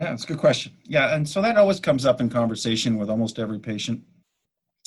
Yeah, 0.00 0.10
that's 0.10 0.24
a 0.24 0.28
good 0.28 0.38
question. 0.38 0.72
Yeah, 0.84 1.14
and 1.14 1.28
so 1.28 1.42
that 1.42 1.56
always 1.56 1.80
comes 1.80 2.06
up 2.06 2.20
in 2.20 2.30
conversation 2.30 2.96
with 2.96 3.10
almost 3.10 3.38
every 3.38 3.58
patient. 3.58 4.02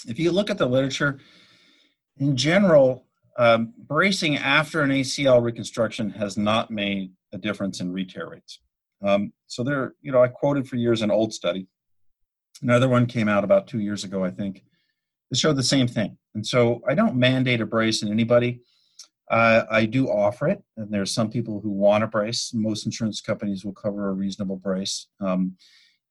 If 0.07 0.17
you 0.17 0.31
look 0.31 0.49
at 0.49 0.57
the 0.57 0.65
literature, 0.65 1.19
in 2.17 2.35
general, 2.35 3.05
um, 3.37 3.73
bracing 3.77 4.37
after 4.37 4.81
an 4.81 4.89
ACL 4.89 5.41
reconstruction 5.41 6.09
has 6.11 6.37
not 6.37 6.71
made 6.71 7.11
a 7.33 7.37
difference 7.37 7.79
in 7.79 7.91
re-tear 7.91 8.29
rates. 8.29 8.59
Um, 9.05 9.33
so 9.47 9.63
there, 9.63 9.95
you 10.01 10.11
know, 10.11 10.21
I 10.21 10.27
quoted 10.27 10.67
for 10.67 10.75
years 10.75 11.01
an 11.01 11.11
old 11.11 11.33
study. 11.33 11.67
Another 12.61 12.87
one 12.87 13.05
came 13.05 13.27
out 13.27 13.43
about 13.43 13.67
two 13.67 13.79
years 13.79 14.03
ago, 14.03 14.23
I 14.23 14.31
think. 14.31 14.63
It 15.31 15.37
showed 15.37 15.55
the 15.55 15.63
same 15.63 15.87
thing. 15.87 16.17
And 16.35 16.45
so 16.45 16.81
I 16.87 16.93
don't 16.93 17.15
mandate 17.15 17.61
a 17.61 17.65
brace 17.65 18.03
in 18.03 18.09
anybody. 18.09 18.61
Uh, 19.31 19.63
I 19.71 19.85
do 19.85 20.09
offer 20.09 20.49
it, 20.49 20.61
and 20.75 20.91
there's 20.91 21.13
some 21.13 21.29
people 21.29 21.61
who 21.61 21.69
want 21.69 22.03
a 22.03 22.07
brace. 22.07 22.51
Most 22.53 22.85
insurance 22.85 23.21
companies 23.21 23.63
will 23.63 23.71
cover 23.73 24.09
a 24.09 24.13
reasonable 24.13 24.57
brace. 24.57 25.07
Um, 25.21 25.55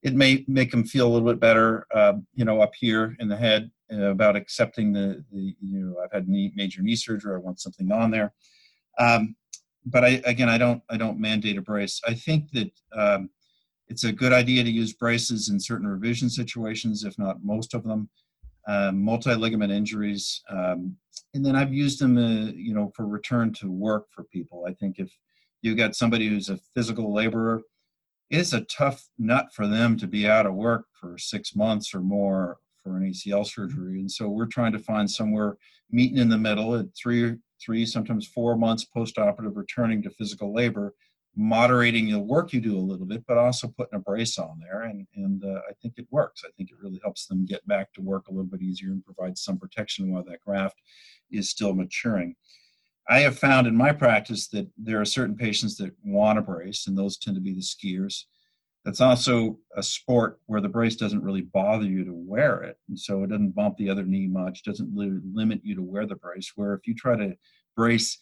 it 0.03 0.15
may 0.15 0.43
make 0.49 0.71
them 0.71 0.85
feel 0.85 1.07
a 1.07 1.13
little 1.13 1.29
bit 1.29 1.39
better, 1.39 1.87
uh, 1.95 2.15
you 2.35 2.47
know, 2.47 2.63
up 2.63 2.73
here 2.75 3.15
in 3.21 3.29
the 3.29 3.37
head 3.37 3.71
uh, 3.93 4.11
about 4.11 4.37
accepting 4.37 4.95
the, 4.95 5.23
the, 5.31 5.55
you 5.61 5.81
know, 5.81 5.97
I've 6.03 6.13
had 6.13 6.29
knee, 6.29 6.51
major 6.55 6.81
knee 6.81 6.97
surgery. 6.97 7.35
I 7.35 7.39
want 7.39 7.61
something 7.61 7.93
on 7.93 8.11
there. 8.11 8.33
Um, 8.99 9.37
but 9.85 10.03
I, 10.03 10.23
again, 10.25 10.49
I 10.49 10.57
don't, 10.57 10.83
I 10.89 10.97
don't 10.97 11.21
mandate 11.21 11.59
a 11.59 11.63
brace. 11.63 12.01
I 12.07 12.15
think 12.15 12.51
that 12.53 12.71
um, 12.97 13.29
it's 13.89 14.05
a 14.05 14.13
good 14.13 14.33
idea 14.33 14.65
to 14.65 14.71
use 14.71 14.95
braces 14.95 15.51
in 15.51 15.61
certain 15.61 15.87
revision 15.87 16.31
situations, 16.31 17.05
if 17.05 17.19
not 17.19 17.45
most 17.45 17.75
of 17.75 17.85
them. 17.85 18.09
Um, 18.67 19.03
multi-ligament 19.03 19.73
injuries, 19.73 20.43
um, 20.49 20.97
and 21.35 21.45
then 21.45 21.57
I've 21.57 21.73
used 21.73 22.01
them, 22.01 22.19
uh, 22.19 22.53
you 22.55 22.75
know, 22.75 22.93
for 22.95 23.07
return 23.07 23.53
to 23.55 23.71
work 23.71 24.07
for 24.11 24.25
people. 24.25 24.65
I 24.67 24.73
think 24.75 24.99
if 24.99 25.17
you've 25.63 25.77
got 25.77 25.95
somebody 25.95 26.29
who's 26.29 26.49
a 26.49 26.59
physical 26.75 27.13
laborer 27.13 27.63
it's 28.31 28.53
a 28.53 28.61
tough 28.63 29.09
nut 29.19 29.49
for 29.53 29.67
them 29.67 29.97
to 29.97 30.07
be 30.07 30.27
out 30.27 30.47
of 30.47 30.55
work 30.55 30.87
for 30.93 31.19
six 31.19 31.57
months 31.57 31.95
or 31.95 32.01
more 32.01 32.59
for 32.83 32.97
an 32.97 33.11
ACL 33.11 33.47
surgery. 33.47 33.99
And 33.99 34.11
so 34.11 34.29
we're 34.29 34.47
trying 34.47 34.73
to 34.73 34.79
find 34.79 35.11
somewhere 35.11 35.57
meeting 35.91 36.19
in 36.19 36.29
the 36.29 36.39
middle 36.39 36.77
at 36.77 36.87
three, 36.97 37.37
three, 37.61 37.85
sometimes 37.85 38.29
four 38.29 38.57
months 38.57 38.85
post-operative 38.85 39.57
returning 39.57 40.01
to 40.03 40.11
physical 40.11 40.55
labor, 40.55 40.95
moderating 41.37 42.11
the 42.11 42.19
work 42.19 42.53
you 42.53 42.61
do 42.61 42.77
a 42.77 42.81
little 42.81 43.07
bit, 43.07 43.25
but 43.27 43.39
also 43.39 43.69
putting 43.69 43.97
a 43.97 44.01
brace 44.01 44.39
on 44.39 44.61
there. 44.61 44.83
And, 44.83 45.07
and 45.15 45.45
uh, 45.45 45.61
I 45.69 45.73
think 45.81 45.95
it 45.97 46.07
works. 46.11 46.43
I 46.45 46.51
think 46.57 46.71
it 46.71 46.77
really 46.83 47.01
helps 47.03 47.27
them 47.27 47.47
get 47.47 47.67
back 47.67 47.93
to 47.95 48.03
work 48.03 48.29
a 48.29 48.33
little 48.33 48.51
bit 48.51 48.63
easier 48.63 48.91
and 48.91 49.05
provides 49.05 49.43
some 49.43 49.59
protection 49.59 50.13
while 50.13 50.25
that 50.25 50.41
graft 50.41 50.81
is 51.31 51.49
still 51.49 51.75
maturing. 51.75 52.35
I 53.09 53.21
have 53.21 53.39
found 53.39 53.67
in 53.67 53.77
my 53.77 53.93
practice 53.93 54.49
that 54.49 54.69
there 54.77 55.01
are 55.01 55.05
certain 55.05 55.37
patients 55.37 55.77
that 55.79 55.95
want 56.05 56.39
a 56.39 56.43
brace, 56.43 56.87
and 56.87 56.97
those 56.97 57.17
tend 57.17 57.37
to 57.37 57.41
be 57.41 57.55
the 57.55 57.61
skiers. 57.61 58.25
That's 58.85 59.01
also 59.01 59.59
a 59.77 59.83
sport 59.83 60.41
where 60.47 60.61
the 60.61 60.69
brace 60.69 60.97
doesn't 60.97 61.23
really 61.23 61.43
bother 61.43 61.85
you 61.87 62.05
to 62.05 62.15
wear 62.15 62.63
it, 62.63 62.79
and 62.89 62.99
so 62.99 63.25
it 63.25 63.31
doesn't 63.31 63.55
bump 63.55 63.77
the 63.77 63.91
other 63.91 64.05
knee 64.05 64.29
much. 64.29 64.63
Doesn't 64.63 64.95
limit 64.95 65.61
you 65.65 65.75
to 65.75 65.83
wear 65.83 66.07
the 66.07 66.17
brace. 66.17 66.53
Where 66.55 66.73
if 66.75 66.87
you 66.87 66.95
try 66.95 67.17
to 67.17 67.37
brace, 67.77 68.17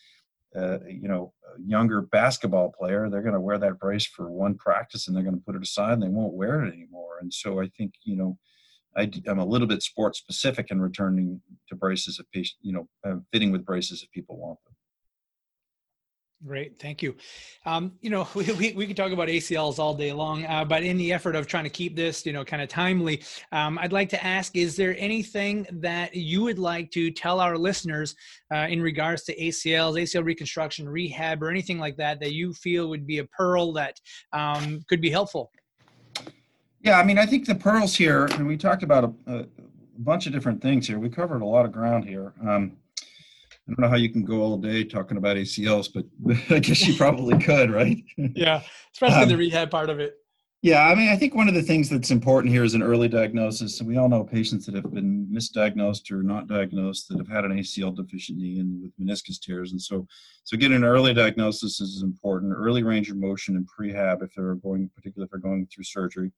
uh, 0.56 0.78
you 0.86 1.08
know, 1.08 1.32
younger 1.64 2.02
basketball 2.02 2.72
player, 2.78 3.08
they're 3.08 3.22
going 3.22 3.34
to 3.34 3.40
wear 3.40 3.58
that 3.58 3.78
brace 3.78 4.06
for 4.06 4.30
one 4.30 4.54
practice, 4.54 5.06
and 5.06 5.16
they're 5.16 5.24
going 5.24 5.36
to 5.36 5.44
put 5.44 5.54
it 5.54 5.62
aside, 5.62 5.94
and 5.94 6.02
they 6.02 6.08
won't 6.08 6.34
wear 6.34 6.64
it 6.64 6.72
anymore. 6.72 7.18
And 7.20 7.32
so 7.32 7.60
I 7.60 7.68
think 7.76 7.94
you 8.04 8.16
know 8.16 8.38
I, 8.98 9.10
am 9.26 9.38
a 9.38 9.44
little 9.44 9.66
bit 9.66 9.82
sport 9.82 10.16
specific 10.16 10.70
in 10.70 10.80
returning 10.80 11.40
to 11.68 11.76
braces 11.76 12.20
if 12.20 12.48
you 12.60 12.72
know, 12.72 12.88
uh, 13.04 13.16
fitting 13.32 13.52
with 13.52 13.64
braces 13.64 14.02
if 14.02 14.10
people 14.10 14.36
want 14.36 14.58
them. 14.64 14.67
Great, 16.46 16.78
thank 16.78 17.02
you. 17.02 17.16
Um, 17.66 17.92
you 18.00 18.10
know, 18.10 18.28
we, 18.34 18.44
we, 18.52 18.72
we 18.72 18.86
could 18.86 18.96
talk 18.96 19.10
about 19.10 19.28
ACLs 19.28 19.78
all 19.78 19.94
day 19.94 20.12
long, 20.12 20.44
uh, 20.46 20.64
but 20.64 20.84
in 20.84 20.96
the 20.96 21.12
effort 21.12 21.34
of 21.34 21.46
trying 21.46 21.64
to 21.64 21.70
keep 21.70 21.96
this, 21.96 22.24
you 22.24 22.32
know, 22.32 22.44
kind 22.44 22.62
of 22.62 22.68
timely, 22.68 23.22
um, 23.50 23.78
I'd 23.78 23.92
like 23.92 24.08
to 24.10 24.24
ask: 24.24 24.56
Is 24.56 24.76
there 24.76 24.94
anything 24.98 25.66
that 25.72 26.14
you 26.14 26.42
would 26.42 26.58
like 26.58 26.90
to 26.92 27.10
tell 27.10 27.40
our 27.40 27.58
listeners 27.58 28.14
uh, 28.54 28.66
in 28.68 28.80
regards 28.80 29.24
to 29.24 29.36
ACLs, 29.36 30.00
ACL 30.00 30.24
reconstruction, 30.24 30.88
rehab, 30.88 31.42
or 31.42 31.50
anything 31.50 31.78
like 31.78 31.96
that 31.96 32.20
that 32.20 32.32
you 32.32 32.54
feel 32.54 32.88
would 32.88 33.06
be 33.06 33.18
a 33.18 33.24
pearl 33.24 33.72
that 33.72 33.98
um, 34.32 34.80
could 34.88 35.00
be 35.00 35.10
helpful? 35.10 35.50
Yeah, 36.80 37.00
I 37.00 37.04
mean, 37.04 37.18
I 37.18 37.26
think 37.26 37.46
the 37.46 37.56
pearls 37.56 37.96
here, 37.96 38.26
and 38.26 38.46
we 38.46 38.56
talked 38.56 38.84
about 38.84 39.12
a, 39.26 39.40
a 39.40 39.46
bunch 39.98 40.28
of 40.28 40.32
different 40.32 40.62
things 40.62 40.86
here. 40.86 41.00
We 41.00 41.08
covered 41.08 41.42
a 41.42 41.46
lot 41.46 41.64
of 41.64 41.72
ground 41.72 42.04
here. 42.04 42.32
Um, 42.46 42.76
I 43.68 43.72
don't 43.72 43.80
know 43.80 43.88
how 43.88 43.96
you 43.96 44.08
can 44.08 44.24
go 44.24 44.40
all 44.40 44.56
day 44.56 44.82
talking 44.82 45.18
about 45.18 45.36
ACLs, 45.36 45.92
but 45.92 46.04
I 46.54 46.58
guess 46.58 46.86
you 46.86 46.94
probably 46.94 47.38
could, 47.38 47.70
right? 47.70 48.02
yeah, 48.16 48.62
especially 48.94 49.24
um, 49.24 49.28
the 49.28 49.36
rehab 49.36 49.70
part 49.70 49.90
of 49.90 50.00
it. 50.00 50.14
Yeah, 50.62 50.86
I 50.86 50.94
mean, 50.96 51.08
I 51.08 51.16
think 51.16 51.36
one 51.36 51.48
of 51.48 51.54
the 51.54 51.62
things 51.62 51.88
that's 51.88 52.10
important 52.10 52.52
here 52.52 52.64
is 52.64 52.74
an 52.74 52.82
early 52.82 53.08
diagnosis. 53.08 53.78
And 53.78 53.88
we 53.88 53.96
all 53.96 54.08
know 54.08 54.24
patients 54.24 54.66
that 54.66 54.74
have 54.74 54.92
been 54.92 55.28
misdiagnosed 55.32 56.10
or 56.10 56.22
not 56.22 56.48
diagnosed 56.48 57.08
that 57.08 57.18
have 57.18 57.28
had 57.28 57.44
an 57.44 57.52
ACL 57.52 57.94
deficient 57.94 58.38
knee 58.38 58.58
and 58.58 58.82
with 58.82 58.98
meniscus 58.98 59.38
tears. 59.38 59.70
And 59.70 59.80
so, 59.80 60.04
so 60.42 60.56
getting 60.56 60.78
an 60.78 60.84
early 60.84 61.14
diagnosis 61.14 61.80
is 61.80 62.02
important. 62.02 62.54
Early 62.56 62.82
range 62.82 63.08
of 63.08 63.18
motion 63.18 63.54
and 63.54 63.68
prehab 63.68 64.22
if 64.24 64.30
they're 64.34 64.56
going, 64.56 64.90
particularly 64.96 65.26
if 65.26 65.30
they're 65.30 65.38
going 65.38 65.68
through 65.72 65.84
surgery. 65.84 66.32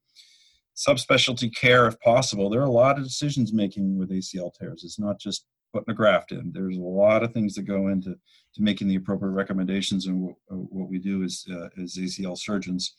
Subspecialty 0.77 1.55
care 1.55 1.87
if 1.87 1.99
possible. 2.01 2.51
There 2.51 2.61
are 2.61 2.65
a 2.65 2.71
lot 2.71 2.99
of 2.99 3.05
decisions 3.05 3.55
making 3.55 3.97
with 3.97 4.11
ACL 4.11 4.53
tears. 4.53 4.85
It's 4.85 4.99
not 4.99 5.19
just 5.19 5.47
putting 5.73 5.91
a 5.91 5.95
graft 5.95 6.33
in. 6.33 6.51
There's 6.53 6.77
a 6.77 6.81
lot 6.81 7.23
of 7.23 7.33
things 7.33 7.55
that 7.55 7.63
go 7.63 7.89
into 7.89 8.11
to 8.55 8.63
making 8.63 8.89
the 8.89 8.97
appropriate 8.97 9.33
recommendations 9.33 10.07
and 10.07 10.23
what, 10.23 10.35
what 10.49 10.89
we 10.89 10.99
do 10.99 11.23
as, 11.23 11.45
uh, 11.51 11.69
as 11.81 11.97
ACL 11.97 12.37
surgeons. 12.37 12.95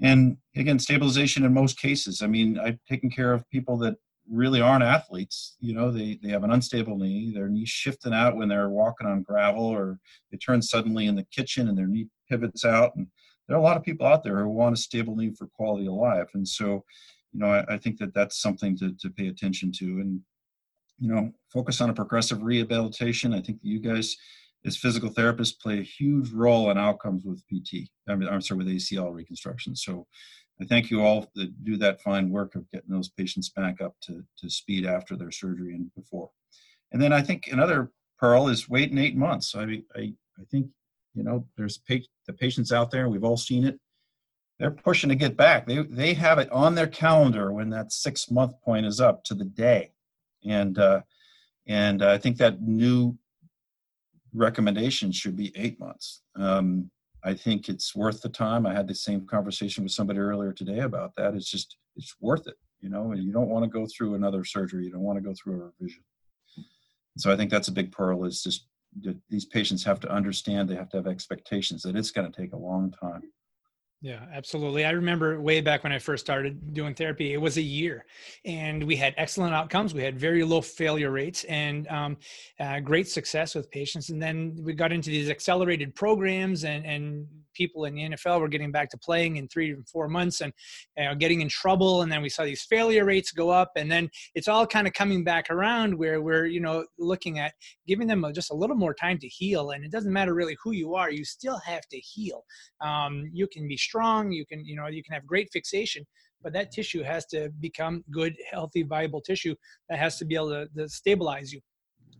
And 0.00 0.36
again 0.56 0.78
stabilization 0.78 1.44
in 1.44 1.54
most 1.54 1.78
cases. 1.78 2.22
I 2.22 2.26
mean 2.26 2.58
i've 2.58 2.78
taken 2.88 3.10
care 3.10 3.32
of 3.32 3.48
people 3.50 3.76
that 3.78 3.94
really 4.30 4.60
aren't 4.60 4.84
athletes. 4.84 5.56
You 5.60 5.74
know 5.74 5.90
they 5.90 6.18
they 6.22 6.30
have 6.30 6.44
an 6.44 6.50
unstable 6.50 6.98
knee 6.98 7.32
their 7.32 7.48
knee 7.48 7.66
shifting 7.66 8.14
out 8.14 8.36
when 8.36 8.48
they're 8.48 8.70
walking 8.70 9.06
on 9.06 9.22
gravel 9.22 9.64
or 9.64 9.98
they 10.30 10.38
turn 10.38 10.62
suddenly 10.62 11.06
in 11.06 11.14
the 11.14 11.26
kitchen 11.30 11.68
and 11.68 11.78
their 11.78 11.86
knee 11.86 12.08
pivots 12.28 12.64
out. 12.64 12.96
And 12.96 13.06
there 13.46 13.56
are 13.56 13.60
a 13.60 13.62
lot 13.62 13.76
of 13.76 13.82
people 13.82 14.06
out 14.06 14.24
there 14.24 14.42
who 14.42 14.48
want 14.48 14.74
a 14.74 14.80
stable 14.80 15.14
knee 15.14 15.30
for 15.30 15.46
quality 15.46 15.86
of 15.86 15.94
life. 15.94 16.30
And 16.34 16.46
so 16.46 16.84
you 17.32 17.40
know 17.40 17.46
i, 17.46 17.74
I 17.74 17.78
think 17.78 17.98
that 17.98 18.14
that's 18.14 18.40
something 18.40 18.76
to, 18.78 18.92
to 19.00 19.10
pay 19.10 19.28
attention 19.28 19.70
to. 19.78 19.84
And 19.84 20.20
you 20.98 21.08
know 21.08 21.32
focus 21.52 21.80
on 21.80 21.90
a 21.90 21.94
progressive 21.94 22.42
rehabilitation 22.42 23.34
i 23.34 23.40
think 23.40 23.58
you 23.62 23.78
guys 23.78 24.16
as 24.64 24.76
physical 24.76 25.10
therapists 25.10 25.58
play 25.58 25.78
a 25.78 25.82
huge 25.82 26.30
role 26.32 26.70
in 26.70 26.78
outcomes 26.78 27.24
with 27.24 27.44
PT. 27.48 27.88
I 28.08 28.14
mean, 28.14 28.28
I'm 28.28 28.40
sorry, 28.40 28.58
with 28.58 28.68
ACL 28.68 29.12
reconstruction. 29.12 29.76
So 29.76 30.06
I 30.60 30.64
thank 30.64 30.90
you 30.90 31.02
all 31.02 31.30
that 31.34 31.64
do 31.64 31.76
that 31.78 32.00
fine 32.00 32.30
work 32.30 32.54
of 32.54 32.70
getting 32.70 32.90
those 32.90 33.08
patients 33.10 33.50
back 33.50 33.80
up 33.80 33.94
to, 34.02 34.24
to 34.38 34.50
speed 34.50 34.86
after 34.86 35.16
their 35.16 35.30
surgery 35.30 35.74
and 35.74 35.92
before. 35.94 36.30
And 36.92 37.02
then 37.02 37.12
I 37.12 37.22
think 37.22 37.48
another 37.50 37.90
pearl 38.18 38.48
is 38.48 38.68
waiting 38.68 38.98
eight 38.98 39.16
months. 39.16 39.54
I 39.54 39.82
I, 39.96 40.14
I 40.38 40.44
think, 40.50 40.68
you 41.14 41.24
know, 41.24 41.46
there's 41.56 41.78
pa- 41.78 41.96
the 42.26 42.32
patients 42.32 42.72
out 42.72 42.90
there, 42.90 43.08
we've 43.08 43.24
all 43.24 43.36
seen 43.36 43.64
it. 43.64 43.78
They're 44.58 44.70
pushing 44.70 45.10
to 45.10 45.16
get 45.16 45.36
back. 45.36 45.66
They, 45.66 45.82
they 45.82 46.14
have 46.14 46.38
it 46.38 46.50
on 46.52 46.76
their 46.76 46.86
calendar 46.86 47.52
when 47.52 47.70
that 47.70 47.92
six 47.92 48.30
month 48.30 48.52
point 48.62 48.86
is 48.86 49.00
up 49.00 49.24
to 49.24 49.34
the 49.34 49.44
day. 49.44 49.90
And, 50.44 50.78
uh, 50.78 51.02
and 51.66 52.02
I 52.02 52.18
think 52.18 52.36
that 52.38 52.60
new 52.60 53.16
recommendation 54.34 55.12
should 55.12 55.36
be 55.36 55.52
eight 55.56 55.78
months. 55.78 56.22
Um, 56.36 56.90
I 57.24 57.34
think 57.34 57.68
it's 57.68 57.94
worth 57.94 58.20
the 58.20 58.28
time. 58.28 58.66
I 58.66 58.74
had 58.74 58.86
the 58.86 58.94
same 58.94 59.26
conversation 59.26 59.82
with 59.82 59.92
somebody 59.92 60.18
earlier 60.18 60.52
today 60.52 60.80
about 60.80 61.14
that. 61.16 61.34
It's 61.34 61.50
just 61.50 61.76
it's 61.96 62.14
worth 62.20 62.46
it. 62.46 62.56
You 62.80 62.90
know, 62.90 63.14
you 63.14 63.32
don't 63.32 63.48
want 63.48 63.64
to 63.64 63.70
go 63.70 63.86
through 63.86 64.14
another 64.14 64.44
surgery. 64.44 64.84
You 64.84 64.90
don't 64.90 65.00
want 65.00 65.16
to 65.16 65.24
go 65.24 65.32
through 65.32 65.54
a 65.54 65.72
revision. 65.80 66.02
So 67.16 67.32
I 67.32 67.36
think 67.36 67.50
that's 67.50 67.68
a 67.68 67.72
big 67.72 67.92
pearl. 67.92 68.24
Is 68.24 68.42
just 68.42 68.66
these 69.30 69.46
patients 69.46 69.84
have 69.84 70.00
to 70.00 70.10
understand. 70.10 70.68
They 70.68 70.74
have 70.74 70.90
to 70.90 70.98
have 70.98 71.06
expectations 71.06 71.82
that 71.82 71.96
it's 71.96 72.10
going 72.10 72.30
to 72.30 72.40
take 72.40 72.52
a 72.52 72.58
long 72.58 72.90
time. 72.90 73.22
Yeah, 74.04 74.26
absolutely. 74.34 74.84
I 74.84 74.90
remember 74.90 75.40
way 75.40 75.62
back 75.62 75.82
when 75.82 75.90
I 75.90 75.98
first 75.98 76.22
started 76.26 76.74
doing 76.74 76.94
therapy, 76.94 77.32
it 77.32 77.38
was 77.38 77.56
a 77.56 77.62
year 77.62 78.04
and 78.44 78.84
we 78.84 78.96
had 78.96 79.14
excellent 79.16 79.54
outcomes. 79.54 79.94
We 79.94 80.02
had 80.02 80.20
very 80.20 80.44
low 80.44 80.60
failure 80.60 81.10
rates 81.10 81.44
and 81.44 81.88
um, 81.88 82.18
uh, 82.60 82.80
great 82.80 83.08
success 83.08 83.54
with 83.54 83.70
patients. 83.70 84.10
And 84.10 84.20
then 84.20 84.58
we 84.62 84.74
got 84.74 84.92
into 84.92 85.08
these 85.08 85.30
accelerated 85.30 85.94
programs 85.94 86.64
and, 86.64 86.84
and 86.84 87.26
people 87.54 87.84
in 87.84 87.94
the 87.94 88.02
NFL 88.02 88.40
were 88.40 88.48
getting 88.48 88.72
back 88.72 88.90
to 88.90 88.98
playing 88.98 89.36
in 89.36 89.48
three 89.48 89.74
to 89.74 89.82
four 89.90 90.08
months 90.08 90.40
and 90.40 90.52
you 90.96 91.04
know, 91.04 91.14
getting 91.14 91.40
in 91.40 91.48
trouble. 91.48 92.02
And 92.02 92.10
then 92.10 92.22
we 92.22 92.28
saw 92.28 92.44
these 92.44 92.64
failure 92.64 93.04
rates 93.04 93.32
go 93.32 93.50
up. 93.50 93.72
And 93.76 93.90
then 93.90 94.10
it's 94.34 94.48
all 94.48 94.66
kind 94.66 94.86
of 94.86 94.92
coming 94.92 95.24
back 95.24 95.50
around 95.50 95.96
where 95.96 96.20
we're, 96.20 96.46
you 96.46 96.60
know, 96.60 96.84
looking 96.98 97.38
at 97.38 97.54
giving 97.86 98.06
them 98.06 98.24
just 98.34 98.50
a 98.50 98.54
little 98.54 98.76
more 98.76 98.94
time 98.94 99.18
to 99.18 99.28
heal. 99.28 99.70
And 99.70 99.84
it 99.84 99.90
doesn't 99.90 100.12
matter 100.12 100.34
really 100.34 100.56
who 100.62 100.72
you 100.72 100.94
are, 100.94 101.10
you 101.10 101.24
still 101.24 101.58
have 101.64 101.86
to 101.88 101.98
heal. 101.98 102.44
Um, 102.80 103.30
you 103.32 103.46
can 103.46 103.68
be 103.68 103.76
strong, 103.76 104.32
you 104.32 104.46
can, 104.46 104.64
you 104.64 104.76
know, 104.76 104.86
you 104.86 105.02
can 105.02 105.14
have 105.14 105.26
great 105.26 105.48
fixation, 105.52 106.04
but 106.42 106.52
that 106.52 106.70
tissue 106.70 107.02
has 107.02 107.26
to 107.26 107.50
become 107.60 108.04
good, 108.10 108.34
healthy, 108.50 108.82
viable 108.82 109.20
tissue 109.20 109.54
that 109.88 109.98
has 109.98 110.18
to 110.18 110.24
be 110.24 110.34
able 110.34 110.50
to, 110.50 110.68
to 110.76 110.88
stabilize 110.88 111.52
you. 111.52 111.60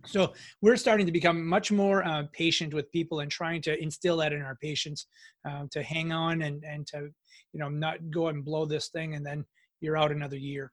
So 0.06 0.32
we're 0.62 0.76
starting 0.76 1.06
to 1.06 1.12
become 1.12 1.46
much 1.46 1.72
more 1.72 2.04
uh, 2.04 2.24
patient 2.32 2.74
with 2.74 2.90
people 2.92 3.20
and 3.20 3.30
trying 3.30 3.62
to 3.62 3.80
instill 3.82 4.16
that 4.18 4.32
in 4.32 4.42
our 4.42 4.56
patients 4.56 5.06
um, 5.44 5.68
to 5.72 5.82
hang 5.82 6.12
on 6.12 6.42
and, 6.42 6.62
and 6.64 6.86
to, 6.88 7.08
you 7.52 7.60
know, 7.60 7.68
not 7.68 8.10
go 8.10 8.28
and 8.28 8.44
blow 8.44 8.66
this 8.66 8.88
thing 8.88 9.14
and 9.14 9.24
then 9.24 9.44
you're 9.80 9.96
out 9.96 10.12
another 10.12 10.36
year. 10.36 10.72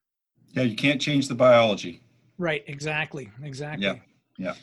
Yeah, 0.52 0.62
you 0.62 0.76
can't 0.76 1.00
change 1.00 1.28
the 1.28 1.34
biology. 1.34 2.02
Right, 2.38 2.64
exactly, 2.66 3.30
exactly. 3.42 3.86
Yeah, 3.86 3.94
yeah. 4.38 4.54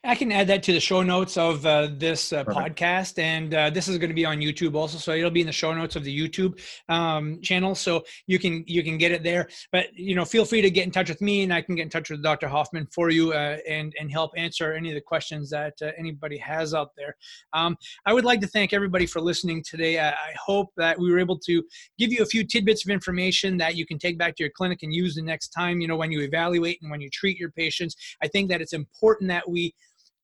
I 0.05 0.15
can 0.15 0.31
add 0.31 0.47
that 0.47 0.63
to 0.65 0.73
the 0.73 0.81
show 0.81 1.03
notes 1.03 1.37
of 1.37 1.67
uh, 1.67 1.89
this 1.97 2.33
uh, 2.33 2.45
podcast, 2.45 3.19
and 3.19 3.53
uh, 3.53 3.71
this 3.71 3.89
is 3.89 3.99
going 3.99 4.11
to 4.11 4.15
be 4.15 4.25
on 4.25 4.39
YouTube 4.39 4.77
also, 4.77 4.97
so 4.97 5.13
it'll 5.13 5.31
be 5.31 5.41
in 5.41 5.47
the 5.47 5.53
show 5.53 5.75
notes 5.75 5.97
of 5.97 6.05
the 6.05 6.17
YouTube 6.17 6.61
um, 6.89 7.41
channel, 7.41 7.75
so 7.75 8.05
you 8.27 8.39
can 8.39 8.63
you 8.67 8.85
can 8.85 8.97
get 8.97 9.11
it 9.11 9.25
there. 9.25 9.49
But 9.73 9.87
you 9.95 10.15
know, 10.15 10.25
feel 10.25 10.45
free 10.45 10.63
to 10.63 10.71
get 10.71 10.85
in 10.85 10.93
touch 10.93 11.09
with 11.09 11.21
me, 11.21 11.43
and 11.43 11.53
I 11.53 11.63
can 11.63 11.75
get 11.75 11.83
in 11.83 11.91
touch 11.91 12.11
with 12.11 12.23
Dr. 12.23 12.47
Hoffman 12.47 12.87
for 12.93 13.11
you 13.11 13.33
uh, 13.33 13.59
and 13.69 13.93
and 13.99 14.11
help 14.11 14.31
answer 14.37 14.73
any 14.73 14.89
of 14.91 14.95
the 14.95 15.01
questions 15.01 15.51
that 15.51 15.75
uh, 15.83 15.91
anybody 15.99 16.39
has 16.39 16.75
out 16.75 16.91
there. 16.97 17.17
Um, 17.53 17.77
I 18.07 18.13
would 18.13 18.25
like 18.25 18.41
to 18.43 18.47
thank 18.47 18.73
everybody 18.73 19.07
for 19.07 19.21
listening 19.21 19.65
today. 19.69 19.99
I, 19.99 20.11
I 20.11 20.35
hope 20.39 20.69
that 20.77 20.97
we 20.99 21.11
were 21.11 21.19
able 21.19 21.39
to 21.41 21.63
give 21.99 22.13
you 22.13 22.23
a 22.23 22.27
few 22.27 22.45
tidbits 22.45 22.85
of 22.87 22.91
information 22.91 23.57
that 23.57 23.75
you 23.75 23.85
can 23.85 23.99
take 23.99 24.17
back 24.17 24.37
to 24.37 24.45
your 24.45 24.53
clinic 24.57 24.85
and 24.85 24.95
use 24.95 25.17
the 25.17 25.23
next 25.23 25.49
time. 25.49 25.81
You 25.81 25.89
know, 25.89 25.97
when 25.97 26.13
you 26.13 26.21
evaluate 26.21 26.79
and 26.83 26.91
when 26.91 27.01
you 27.01 27.11
treat 27.11 27.37
your 27.37 27.51
patients, 27.51 27.97
I 28.23 28.29
think 28.29 28.49
that 28.51 28.61
it's 28.61 28.73
important 28.73 29.29
that 29.31 29.49
we 29.49 29.75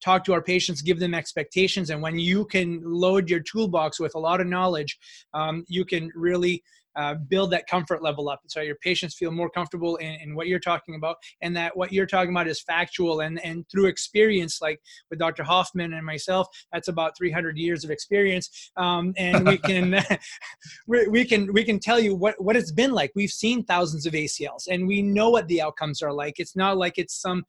talk 0.04 0.24
to 0.24 0.32
our 0.34 0.42
patients, 0.42 0.82
give 0.82 1.00
them 1.00 1.14
expectations. 1.14 1.90
And 1.90 2.02
when 2.02 2.18
you 2.18 2.44
can 2.44 2.82
load 2.84 3.30
your 3.30 3.40
toolbox 3.40 3.98
with 3.98 4.14
a 4.14 4.18
lot 4.18 4.40
of 4.40 4.46
knowledge, 4.46 4.98
um, 5.32 5.64
you 5.66 5.84
can 5.84 6.10
really 6.14 6.62
uh, 6.96 7.14
build 7.28 7.50
that 7.50 7.66
comfort 7.66 8.02
level 8.02 8.28
up. 8.28 8.40
So 8.46 8.60
your 8.60 8.76
patients 8.76 9.16
feel 9.16 9.32
more 9.32 9.50
comfortable 9.50 9.96
in, 9.96 10.14
in, 10.22 10.34
what 10.36 10.46
you're 10.46 10.60
talking 10.60 10.94
about 10.94 11.16
and 11.42 11.56
that 11.56 11.76
what 11.76 11.92
you're 11.92 12.06
talking 12.06 12.30
about 12.30 12.46
is 12.46 12.60
factual 12.60 13.20
and, 13.20 13.44
and 13.44 13.68
through 13.68 13.86
experience 13.86 14.60
like 14.62 14.80
with 15.10 15.18
dr 15.18 15.42
hoffman 15.42 15.92
and 15.94 16.06
myself 16.06 16.46
that's 16.72 16.88
about 16.88 17.16
300 17.16 17.56
years 17.56 17.82
of 17.82 17.90
experience. 17.90 18.70
Um, 18.76 19.12
and 19.16 19.46
we 19.46 19.58
can 19.58 20.04
we 20.86 21.24
can 21.24 21.52
we 21.52 21.64
can 21.64 21.80
tell 21.80 21.98
you 21.98 22.14
what 22.14 22.40
what 22.40 22.54
it's 22.54 22.72
been 22.72 22.92
like. 22.92 23.10
We've 23.16 23.30
seen 23.30 23.64
thousands 23.64 24.06
of 24.06 24.12
acls 24.12 24.68
and 24.70 24.86
we 24.86 25.02
know 25.02 25.30
what 25.30 25.48
the 25.48 25.62
outcomes 25.62 26.00
are 26.00 26.12
like. 26.12 26.34
It's 26.38 26.54
not 26.54 26.76
like 26.76 26.98
it's 26.98 27.20
some 27.20 27.44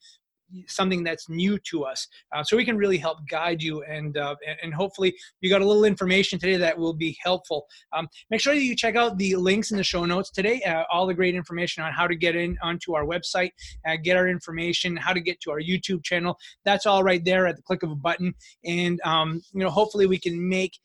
something 0.68 1.04
that's 1.04 1.30
new 1.30 1.58
to 1.60 1.84
us 1.84 2.08
uh, 2.36 2.44
so 2.44 2.56
we 2.58 2.66
can 2.66 2.78
really 2.78 2.98
help 2.98 3.20
guide 3.30 3.62
you 3.62 3.84
and 3.84 4.18
uh, 4.18 4.36
and 4.62 4.74
hopefully 4.74 5.16
you 5.42 5.50
got 5.50 5.62
a 5.62 5.66
little 5.66 5.86
information 5.86 6.40
today 6.40 6.58
that 6.58 6.78
will 6.78 6.94
be 6.94 7.18
helpful. 7.24 7.66
Um, 7.94 8.08
make 8.30 8.42
sure 8.42 8.54
that 8.54 8.64
you 8.64 8.76
check 8.76 8.96
out 8.96 9.18
the 9.18 9.36
links 9.36 9.72
in 9.72 9.78
the 9.78 9.84
show 9.84 10.06
notes 10.06 10.30
today 10.30 10.62
uh, 10.64 10.84
all 10.92 11.06
the 11.08 11.14
great 11.14 11.36
information 11.36 11.84
on 11.84 11.94
how 11.94 12.08
to 12.08 12.16
get 12.16 12.36
in 12.36 12.58
onto 12.62 12.96
our 12.96 13.06
website 13.06 13.52
uh, 13.88 13.96
get 14.02 14.18
our 14.18 14.28
information 14.28 14.96
how 14.96 15.14
to 15.14 15.20
get 15.20 15.40
to 15.42 15.52
our 15.52 15.60
youtube 15.60 16.04
channel. 16.04 16.38
That's 16.64 16.86
all 16.86 17.04
right 17.04 17.24
there 17.24 17.48
at 17.48 17.56
the 17.56 17.62
click 17.62 17.84
of 17.84 17.92
a 17.92 17.96
button. 17.96 18.34
And 18.64 19.00
um, 19.04 19.42
you 19.54 19.62
know 19.62 19.70
hopefully 19.70 20.06
we 20.06 20.20
can 20.20 20.48
make 20.48 20.80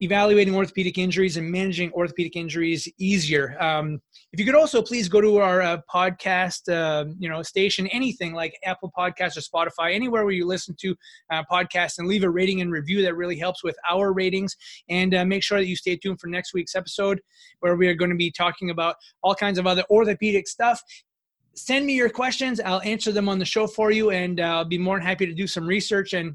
evaluating 0.00 0.54
orthopedic 0.54 0.98
injuries 0.98 1.36
and 1.36 1.50
managing 1.50 1.90
orthopedic 1.92 2.36
injuries 2.36 2.88
easier. 2.98 3.56
Um, 3.62 4.00
if 4.32 4.40
you 4.40 4.44
could 4.44 4.54
also 4.54 4.82
please 4.82 5.08
go 5.08 5.20
to 5.20 5.38
our 5.38 5.62
uh, 5.62 5.78
podcast, 5.92 6.70
uh, 6.70 7.06
you 7.18 7.28
know, 7.28 7.42
station, 7.42 7.86
anything 7.88 8.34
like 8.34 8.58
Apple 8.64 8.92
Podcasts 8.96 9.36
or 9.36 9.40
Spotify, 9.40 9.94
anywhere 9.94 10.24
where 10.24 10.34
you 10.34 10.46
listen 10.46 10.74
to 10.80 10.94
uh, 11.30 11.42
podcasts, 11.50 11.98
and 11.98 12.08
leave 12.08 12.24
a 12.24 12.30
rating 12.30 12.60
and 12.60 12.70
review. 12.70 13.02
That 13.02 13.16
really 13.16 13.38
helps 13.38 13.64
with 13.64 13.76
our 13.88 14.12
ratings. 14.12 14.54
And 14.88 15.14
uh, 15.14 15.24
make 15.24 15.42
sure 15.42 15.58
that 15.58 15.66
you 15.66 15.76
stay 15.76 15.96
tuned 15.96 16.20
for 16.20 16.26
next 16.26 16.52
week's 16.52 16.74
episode, 16.74 17.20
where 17.60 17.76
we 17.76 17.88
are 17.88 17.94
going 17.94 18.10
to 18.10 18.16
be 18.16 18.30
talking 18.30 18.70
about 18.70 18.96
all 19.22 19.34
kinds 19.34 19.58
of 19.58 19.66
other 19.66 19.84
orthopedic 19.90 20.48
stuff 20.48 20.82
send 21.58 21.86
me 21.86 21.94
your 21.94 22.10
questions. 22.10 22.60
I'll 22.60 22.82
answer 22.82 23.12
them 23.12 23.30
on 23.30 23.38
the 23.38 23.44
show 23.46 23.66
for 23.66 23.90
you, 23.90 24.10
and 24.10 24.40
uh, 24.40 24.44
I'll 24.44 24.64
be 24.66 24.76
more 24.76 24.98
than 24.98 25.06
happy 25.06 25.24
to 25.24 25.32
do 25.32 25.46
some 25.46 25.66
research 25.66 26.12
and 26.12 26.34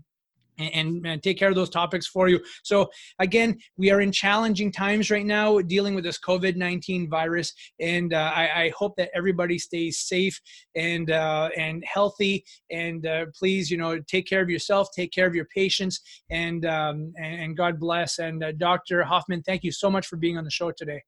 and, 0.62 1.06
and, 1.06 1.24
take 1.24 1.38
care 1.38 1.50
of 1.50 1.56
those 1.56 1.70
topics 1.70 2.08
for 2.08 2.28
you. 2.28 2.40
So, 2.64 2.90
again, 3.20 3.58
we 3.78 3.92
are 3.92 4.02
in 4.02 4.12
challenging 4.12 4.72
times 4.72 5.12
right 5.12 5.26
now 5.26 5.60
dealing 5.60 5.94
with 5.96 6.04
this 6.04 6.20
COVID 6.20 6.56
19 6.56 7.10
virus. 7.10 7.54
And 7.80 8.14
uh, 8.14 8.32
I, 8.34 8.64
I, 8.64 8.74
hope 8.78 8.96
that 8.98 9.10
everybody 9.14 9.60
stays 9.60 10.00
safe 10.00 10.40
and, 10.76 11.12
uh, 11.12 11.50
and 11.58 11.84
healthy. 11.86 12.44
And 12.72 13.06
uh, 13.06 13.26
please, 13.38 13.70
you 13.70 13.78
know, 13.78 14.00
take 14.00 14.28
care 14.28 14.42
of 14.42 14.50
yourself, 14.50 14.90
take 14.96 15.12
care 15.12 15.28
of 15.28 15.36
your 15.36 15.46
patients, 15.46 16.02
and, 16.30 16.66
um, 16.66 17.14
and, 17.18 17.42
and, 17.42 17.58
God 17.58 17.80
bless. 17.80 18.20
And 18.20 18.44
uh, 18.44 18.52
Dr. 18.54 19.04
Hoffman, 19.04 19.44
thank 19.44 19.64
you 19.64 19.72
so 19.72 19.90
much 19.90 20.08
for 20.08 20.16
being 20.16 20.38
on 20.38 20.44
the 20.44 20.52
show 20.52 20.72
today. 20.72 21.02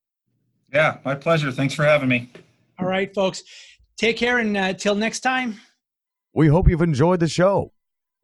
Yeah, 0.73 0.97
my 1.05 1.15
pleasure. 1.15 1.51
Thanks 1.51 1.73
for 1.73 1.83
having 1.83 2.09
me. 2.09 2.29
All 2.79 2.87
right, 2.87 3.13
folks. 3.13 3.43
Take 3.97 4.17
care 4.17 4.39
and 4.39 4.57
until 4.57 4.93
uh, 4.93 4.97
next 4.97 5.19
time. 5.19 5.59
We 6.33 6.47
hope 6.47 6.67
you've 6.67 6.81
enjoyed 6.81 7.19
the 7.19 7.27
show. 7.27 7.72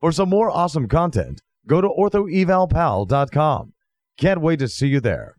For 0.01 0.13
some 0.13 0.29
more 0.29 0.49
awesome 0.49 0.87
content, 0.87 1.41
go 1.67 1.81
to 1.81 1.89
orthoevalpal.com. 1.89 3.73
Can't 4.17 4.41
wait 4.41 4.59
to 4.59 4.69
see 4.69 4.87
you 4.87 5.01
there. 5.01 5.35